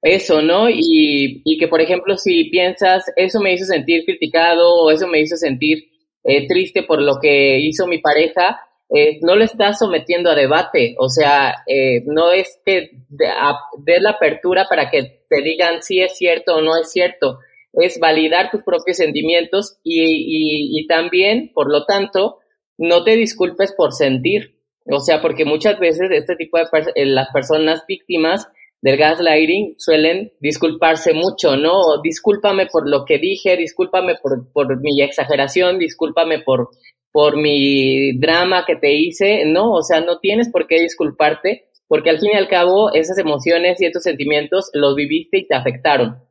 eso, 0.00 0.40
¿no? 0.40 0.70
Y, 0.70 1.42
y, 1.44 1.58
que, 1.58 1.68
por 1.68 1.82
ejemplo, 1.82 2.16
si 2.16 2.44
piensas, 2.44 3.04
eso 3.16 3.38
me 3.40 3.52
hizo 3.52 3.66
sentir 3.66 4.06
criticado 4.06 4.76
o 4.76 4.90
eso 4.90 5.06
me 5.06 5.20
hizo 5.20 5.36
sentir 5.36 5.88
eh, 6.28 6.46
triste 6.46 6.82
por 6.82 7.00
lo 7.00 7.18
que 7.20 7.58
hizo 7.58 7.86
mi 7.86 7.98
pareja, 7.98 8.60
eh, 8.90 9.18
no 9.22 9.34
lo 9.34 9.44
estás 9.44 9.78
sometiendo 9.78 10.30
a 10.30 10.34
debate, 10.34 10.94
o 10.98 11.08
sea, 11.08 11.54
eh, 11.66 12.02
no 12.04 12.32
es 12.32 12.60
que 12.64 12.90
des 13.08 14.02
la 14.02 14.10
apertura 14.10 14.66
para 14.68 14.90
que 14.90 15.22
te 15.28 15.42
digan 15.42 15.82
si 15.82 16.00
es 16.00 16.16
cierto 16.16 16.56
o 16.56 16.60
no 16.60 16.76
es 16.76 16.92
cierto, 16.92 17.38
es 17.72 17.98
validar 17.98 18.50
tus 18.50 18.62
propios 18.62 18.98
sentimientos 18.98 19.78
y, 19.82 20.02
y, 20.02 20.78
y 20.78 20.86
también, 20.86 21.50
por 21.54 21.70
lo 21.72 21.86
tanto, 21.86 22.40
no 22.76 23.04
te 23.04 23.16
disculpes 23.16 23.72
por 23.72 23.92
sentir, 23.94 24.58
o 24.84 25.00
sea, 25.00 25.22
porque 25.22 25.46
muchas 25.46 25.78
veces 25.78 26.10
este 26.10 26.36
tipo 26.36 26.58
de 26.58 26.64
eh, 26.94 27.06
las 27.06 27.30
personas 27.30 27.84
víctimas 27.88 28.48
del 28.80 28.96
gaslighting 28.96 29.74
suelen 29.78 30.32
disculparse 30.40 31.12
mucho, 31.12 31.56
¿no? 31.56 32.00
Discúlpame 32.02 32.66
por 32.66 32.88
lo 32.88 33.04
que 33.04 33.18
dije, 33.18 33.56
discúlpame 33.56 34.16
por, 34.22 34.52
por 34.52 34.80
mi 34.80 35.02
exageración, 35.02 35.78
discúlpame 35.78 36.40
por 36.40 36.70
por 37.12 37.36
mi 37.36 38.18
drama 38.18 38.64
que 38.66 38.76
te 38.76 38.94
hice, 38.94 39.44
no, 39.46 39.72
o 39.72 39.82
sea, 39.82 40.00
no 40.00 40.18
tienes 40.18 40.50
por 40.50 40.66
qué 40.66 40.80
disculparte, 40.80 41.64
porque 41.86 42.10
al 42.10 42.20
fin 42.20 42.30
y 42.32 42.36
al 42.36 42.48
cabo 42.48 42.92
esas 42.92 43.18
emociones 43.18 43.80
y 43.80 43.86
estos 43.86 44.02
sentimientos 44.02 44.70
los 44.74 44.94
viviste 44.94 45.38
y 45.38 45.48
te 45.48 45.54
afectaron. 45.54 46.22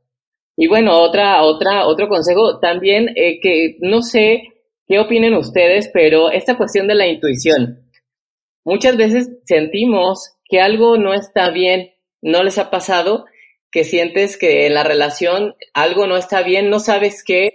Y 0.56 0.68
bueno, 0.68 1.00
otra, 1.02 1.44
otra, 1.44 1.88
otro 1.88 2.08
consejo 2.08 2.60
también 2.60 3.10
eh, 3.16 3.40
que 3.42 3.78
no 3.82 4.02
sé 4.02 4.44
qué 4.88 5.00
opinen 5.00 5.34
ustedes, 5.34 5.90
pero 5.94 6.32
esta 6.32 6.58
cuestión 6.58 6.88
de 6.88 6.96
la 6.96 7.08
intuición. 7.08 7.82
Muchas 8.64 8.98
veces 8.98 9.30
sentimos 9.46 10.38
que 10.46 10.62
algo 10.62 10.98
no 10.98 11.14
está 11.14 11.50
bien, 11.52 11.92
¿no 12.22 12.44
les 12.44 12.58
ha 12.58 12.70
pasado? 12.70 13.26
Que 13.72 13.84
sientes 13.84 14.38
que 14.38 14.66
en 14.66 14.74
la 14.74 14.84
relación 14.84 15.56
algo 15.74 16.08
no 16.08 16.18
está 16.18 16.42
bien, 16.42 16.70
no 16.70 16.80
sabes 16.80 17.24
qué, 17.24 17.54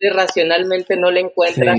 racionalmente 0.00 0.96
no 0.96 1.10
le 1.10 1.20
encuentras, 1.20 1.78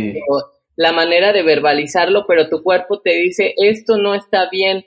la 0.76 0.92
manera 0.92 1.34
de 1.34 1.44
verbalizarlo, 1.44 2.26
pero 2.28 2.50
tu 2.50 2.64
cuerpo 2.64 3.02
te 3.02 3.12
dice 3.16 3.54
esto 3.58 3.98
no 3.98 4.16
está 4.16 4.50
bien 4.50 4.86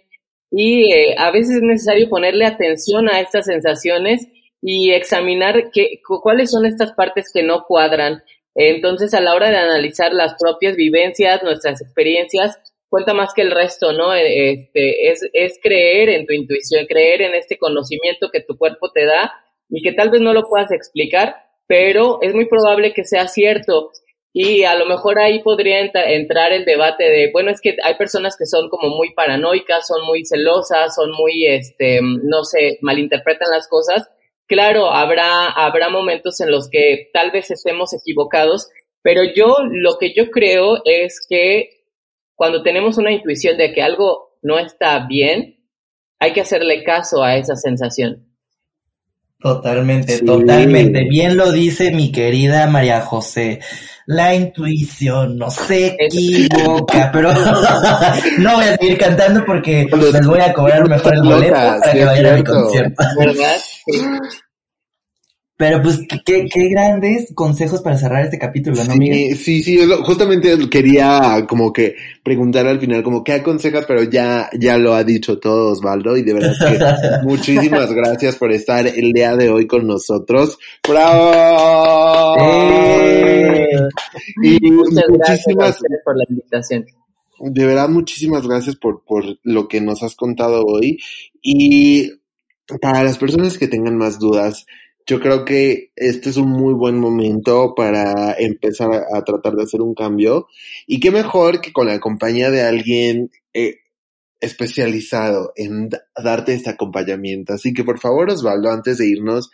y 0.50 0.92
eh, 0.92 1.14
a 1.18 1.30
veces 1.30 1.56
es 1.56 1.62
necesario 1.62 2.08
ponerle 2.08 2.46
atención 2.46 3.08
a 3.08 3.20
estas 3.20 3.46
sensaciones 3.46 4.26
y 4.62 4.92
examinar 4.92 5.70
qué, 5.72 6.00
cuáles 6.22 6.50
son 6.50 6.66
estas 6.66 6.92
partes 6.92 7.30
que 7.32 7.42
no 7.42 7.64
cuadran. 7.64 8.22
Entonces, 8.54 9.12
a 9.12 9.20
la 9.20 9.34
hora 9.34 9.50
de 9.50 9.58
analizar 9.58 10.12
las 10.12 10.34
propias 10.40 10.76
vivencias, 10.76 11.42
nuestras 11.42 11.82
experiencias, 11.82 12.58
cuenta 12.96 13.12
más 13.12 13.34
que 13.34 13.42
el 13.42 13.50
resto, 13.50 13.92
¿no? 13.92 14.14
E, 14.14 14.52
este, 14.52 15.10
es, 15.10 15.20
es 15.34 15.60
creer 15.62 16.08
en 16.08 16.24
tu 16.24 16.32
intuición, 16.32 16.86
creer 16.86 17.20
en 17.20 17.34
este 17.34 17.58
conocimiento 17.58 18.30
que 18.32 18.40
tu 18.40 18.56
cuerpo 18.56 18.90
te 18.90 19.04
da 19.04 19.34
y 19.68 19.82
que 19.82 19.92
tal 19.92 20.08
vez 20.08 20.22
no 20.22 20.32
lo 20.32 20.48
puedas 20.48 20.72
explicar, 20.72 21.36
pero 21.66 22.20
es 22.22 22.34
muy 22.34 22.46
probable 22.46 22.94
que 22.94 23.04
sea 23.04 23.28
cierto 23.28 23.90
Y 24.32 24.64
a 24.64 24.76
lo 24.76 24.86
mejor 24.86 25.18
ahí 25.18 25.42
podría 25.42 25.78
entrar 25.82 26.52
el 26.54 26.64
debate 26.64 27.04
de, 27.04 27.30
bueno, 27.32 27.50
es 27.50 27.60
que 27.60 27.76
hay 27.82 27.96
personas 27.96 28.34
que 28.38 28.46
son 28.46 28.70
como 28.70 28.88
muy 28.88 29.12
paranoicas, 29.12 29.86
son 29.86 30.06
muy 30.06 30.24
celosas, 30.24 30.94
son 30.94 31.10
muy, 31.12 31.46
este, 31.46 32.00
no 32.02 32.44
sé, 32.44 32.78
malinterpretan 32.80 33.50
las 33.50 33.68
cosas. 33.68 34.08
Claro, 34.46 34.90
habrá, 34.90 35.50
habrá 35.50 35.90
momentos 35.90 36.40
en 36.40 36.50
los 36.50 36.70
que 36.70 37.10
tal 37.12 37.30
vez 37.30 37.50
estemos 37.50 37.92
equivocados, 37.92 38.70
pero 39.02 39.22
yo 39.22 39.56
lo 39.70 39.98
que 39.98 40.14
yo 40.14 40.30
creo 40.30 40.80
es 40.86 41.20
que 41.28 41.75
cuando 42.36 42.62
tenemos 42.62 42.98
una 42.98 43.10
intuición 43.10 43.56
de 43.56 43.72
que 43.72 43.82
algo 43.82 44.38
no 44.42 44.58
está 44.58 45.06
bien, 45.08 45.58
hay 46.20 46.32
que 46.32 46.42
hacerle 46.42 46.84
caso 46.84 47.22
a 47.22 47.36
esa 47.36 47.56
sensación. 47.56 48.24
Totalmente, 49.38 50.20
totalmente. 50.20 51.04
Bien 51.08 51.36
lo 51.36 51.52
dice 51.52 51.90
mi 51.90 52.10
querida 52.10 52.66
María 52.66 53.00
José. 53.00 53.60
La 54.06 54.34
intuición 54.34 55.36
no 55.36 55.50
se 55.50 55.96
equivoca, 55.98 57.10
pero 57.12 57.32
no 58.38 58.54
voy 58.54 58.64
a 58.64 58.76
seguir 58.76 58.98
cantando 58.98 59.44
porque 59.44 59.86
les 59.90 60.26
voy 60.26 60.40
a 60.40 60.52
cobrar 60.52 60.88
mejor 60.88 61.14
el 61.14 61.22
boleto 61.22 61.54
para 61.54 61.92
que 61.92 62.04
vayan 62.04 62.26
a 62.26 62.36
mi 62.36 62.44
concierto. 62.44 63.04
¿Verdad? 63.18 63.56
Pero 65.58 65.80
pues 65.82 66.00
qué, 66.26 66.46
qué 66.52 66.68
grandes 66.68 67.32
consejos 67.34 67.80
para 67.80 67.96
cerrar 67.96 68.24
este 68.24 68.38
capítulo, 68.38 68.84
¿no, 68.84 68.94
Miguel? 68.94 69.34
Sí, 69.36 69.62
sí, 69.62 69.78
justamente 70.04 70.54
quería 70.68 71.46
como 71.48 71.72
que 71.72 71.96
preguntar 72.22 72.66
al 72.66 72.78
final 72.78 73.02
como 73.02 73.24
qué 73.24 73.32
aconsejas, 73.32 73.86
pero 73.86 74.02
ya, 74.02 74.50
ya 74.58 74.76
lo 74.76 74.92
ha 74.92 75.02
dicho 75.02 75.38
todo 75.38 75.72
Osvaldo 75.72 76.14
y 76.18 76.22
de 76.22 76.34
verdad 76.34 76.52
que 76.58 77.26
muchísimas 77.26 77.90
gracias 77.90 78.36
por 78.36 78.52
estar 78.52 78.86
el 78.86 79.12
día 79.12 79.34
de 79.34 79.48
hoy 79.48 79.66
con 79.66 79.86
nosotros. 79.86 80.58
¡Bravo! 80.86 82.36
¡Eh! 82.38 83.78
Y 84.42 84.70
Muchas 84.70 85.04
gracias 85.08 85.82
por 86.04 86.18
la 86.18 86.24
invitación. 86.28 86.84
De 87.38 87.64
verdad, 87.64 87.88
muchísimas 87.88 88.46
gracias 88.46 88.76
por, 88.76 89.02
por 89.04 89.24
lo 89.42 89.68
que 89.68 89.80
nos 89.80 90.02
has 90.02 90.14
contado 90.16 90.64
hoy. 90.66 90.98
Y 91.40 92.12
para 92.80 93.02
las 93.02 93.16
personas 93.16 93.56
que 93.56 93.68
tengan 93.68 93.96
más 93.96 94.18
dudas, 94.18 94.66
yo 95.06 95.20
creo 95.20 95.44
que 95.44 95.92
este 95.94 96.30
es 96.30 96.36
un 96.36 96.50
muy 96.50 96.74
buen 96.74 96.98
momento 96.98 97.74
para 97.76 98.34
empezar 98.38 98.90
a, 98.92 99.22
tratar 99.22 99.54
de 99.54 99.62
hacer 99.62 99.80
un 99.80 99.94
cambio. 99.94 100.48
Y 100.86 100.98
qué 100.98 101.12
mejor 101.12 101.60
que 101.60 101.72
con 101.72 101.86
la 101.86 102.00
compañía 102.00 102.50
de 102.50 102.62
alguien 102.62 103.30
eh, 103.54 103.76
especializado 104.40 105.52
en 105.54 105.90
darte 106.16 106.54
este 106.54 106.70
acompañamiento. 106.70 107.52
Así 107.52 107.72
que 107.72 107.84
por 107.84 108.00
favor, 108.00 108.30
Osvaldo, 108.30 108.70
antes 108.70 108.98
de 108.98 109.06
irnos, 109.06 109.50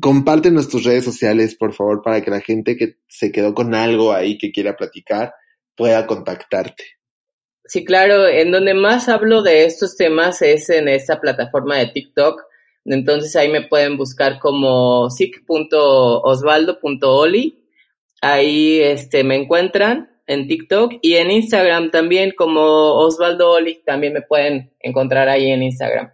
comparte 0.00 0.50
nuestras 0.50 0.84
redes 0.84 1.04
sociales, 1.04 1.56
por 1.56 1.74
favor, 1.74 2.02
para 2.02 2.22
que 2.22 2.30
la 2.30 2.40
gente 2.40 2.76
que 2.76 2.96
se 3.06 3.30
quedó 3.30 3.54
con 3.54 3.74
algo 3.74 4.12
ahí 4.12 4.38
que 4.38 4.50
quiera 4.50 4.76
platicar 4.76 5.34
pueda 5.76 6.06
contactarte. 6.06 6.84
Sí, 7.66 7.84
claro, 7.84 8.26
en 8.26 8.50
donde 8.50 8.72
más 8.72 9.10
hablo 9.10 9.42
de 9.42 9.66
estos 9.66 9.94
temas 9.94 10.40
es 10.40 10.70
en 10.70 10.88
esta 10.88 11.20
plataforma 11.20 11.76
de 11.76 11.88
TikTok 11.88 12.40
entonces 12.84 13.34
ahí 13.36 13.48
me 13.48 13.62
pueden 13.62 13.96
buscar 13.96 14.38
como 14.38 15.08
sic.osvaldo.oli. 15.10 17.56
Ahí 18.22 18.80
este, 18.80 19.24
me 19.24 19.36
encuentran 19.36 20.10
en 20.26 20.46
TikTok 20.46 20.94
y 21.02 21.14
en 21.14 21.30
Instagram 21.30 21.90
también 21.90 22.32
como 22.36 22.60
Osvaldo 22.60 23.50
Oli. 23.50 23.82
También 23.84 24.12
me 24.12 24.20
pueden 24.22 24.72
encontrar 24.80 25.28
ahí 25.28 25.50
en 25.50 25.62
Instagram. 25.62 26.10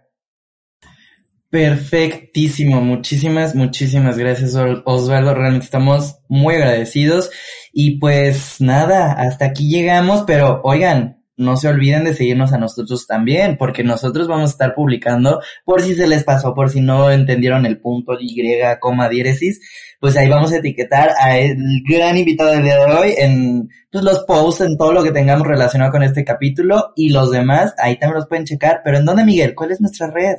Perfectísimo, 1.49 2.81
muchísimas, 2.81 3.55
muchísimas 3.55 4.17
gracias 4.17 4.53
Osvaldo, 4.83 5.33
realmente 5.33 5.63
estamos 5.63 6.19
muy 6.27 6.55
agradecidos 6.55 7.29
y 7.71 7.99
pues 7.99 8.59
nada, 8.59 9.13
hasta 9.13 9.45
aquí 9.45 9.69
llegamos, 9.69 10.25
pero 10.27 10.59
oigan, 10.65 11.16
no 11.37 11.55
se 11.55 11.67
olviden 11.67 12.03
de 12.03 12.13
seguirnos 12.13 12.51
a 12.51 12.57
nosotros 12.57 13.05
también, 13.07 13.57
porque 13.57 13.83
nosotros 13.83 14.27
vamos 14.27 14.49
a 14.49 14.53
estar 14.53 14.73
publicando, 14.73 15.39
por 15.63 15.81
si 15.81 15.95
se 15.95 16.07
les 16.07 16.23
pasó, 16.23 16.53
por 16.53 16.69
si 16.69 16.81
no 16.81 17.11
entendieron 17.11 17.65
el 17.65 17.79
punto 17.79 18.13
Y, 18.19 18.41
coma, 18.79 19.07
diéresis, 19.07 19.61
pues 19.99 20.17
ahí 20.17 20.27
vamos 20.27 20.51
a 20.51 20.57
etiquetar 20.57 21.11
a 21.19 21.37
el 21.39 21.57
gran 21.87 22.17
invitado 22.17 22.51
del 22.51 22.63
día 22.63 22.85
de 22.85 22.93
hoy 22.93 23.13
en 23.17 23.69
pues, 23.91 24.03
los 24.03 24.25
posts, 24.25 24.61
en 24.61 24.77
todo 24.77 24.93
lo 24.93 25.03
que 25.03 25.11
tengamos 25.11 25.47
relacionado 25.47 25.91
con 25.91 26.03
este 26.03 26.25
capítulo 26.25 26.93
y 26.95 27.09
los 27.09 27.31
demás, 27.31 27.73
ahí 27.77 27.97
también 27.97 28.15
los 28.15 28.27
pueden 28.27 28.45
checar. 28.45 28.81
Pero 28.83 28.97
¿en 28.97 29.05
dónde, 29.05 29.23
Miguel? 29.23 29.55
¿Cuál 29.55 29.71
es 29.71 29.81
nuestra 29.81 30.09
red? 30.11 30.35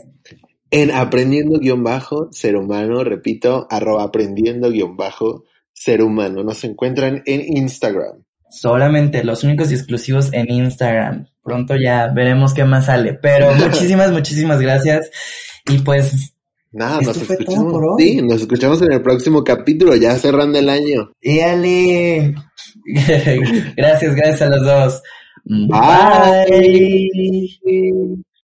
En 0.70 0.90
aprendiendo 0.90 1.58
guion 1.58 1.82
bajo 1.82 2.28
ser 2.30 2.56
humano, 2.56 3.02
repito, 3.02 3.66
arroba 3.70 4.02
aprendiendo 4.02 4.70
guion 4.70 4.96
bajo 4.96 5.44
ser 5.72 6.02
humano. 6.02 6.42
Nos 6.44 6.62
encuentran 6.64 7.22
en 7.24 7.56
Instagram. 7.56 8.24
Solamente 8.50 9.24
los 9.24 9.44
únicos 9.44 9.70
y 9.70 9.74
exclusivos 9.74 10.32
en 10.32 10.50
Instagram. 10.50 11.26
Pronto 11.42 11.76
ya 11.76 12.08
veremos 12.08 12.54
qué 12.54 12.64
más 12.64 12.86
sale. 12.86 13.14
Pero 13.14 13.54
muchísimas, 13.56 14.10
muchísimas 14.12 14.60
gracias. 14.60 15.10
Y 15.66 15.78
pues. 15.78 16.34
Nada, 16.70 17.00
nos 17.00 17.16
escuchamos. 17.16 17.94
Sí, 17.98 18.20
nos 18.22 18.42
escuchamos 18.42 18.82
en 18.82 18.92
el 18.92 19.02
próximo 19.02 19.42
capítulo, 19.42 19.96
ya 19.96 20.14
cerrando 20.16 20.58
el 20.58 20.68
año. 20.68 21.12
¡Éale! 21.20 22.34
gracias, 23.76 24.14
gracias 24.14 24.42
a 24.42 24.48
los 24.48 24.64
dos. 24.64 25.02
Bye. 25.44 27.08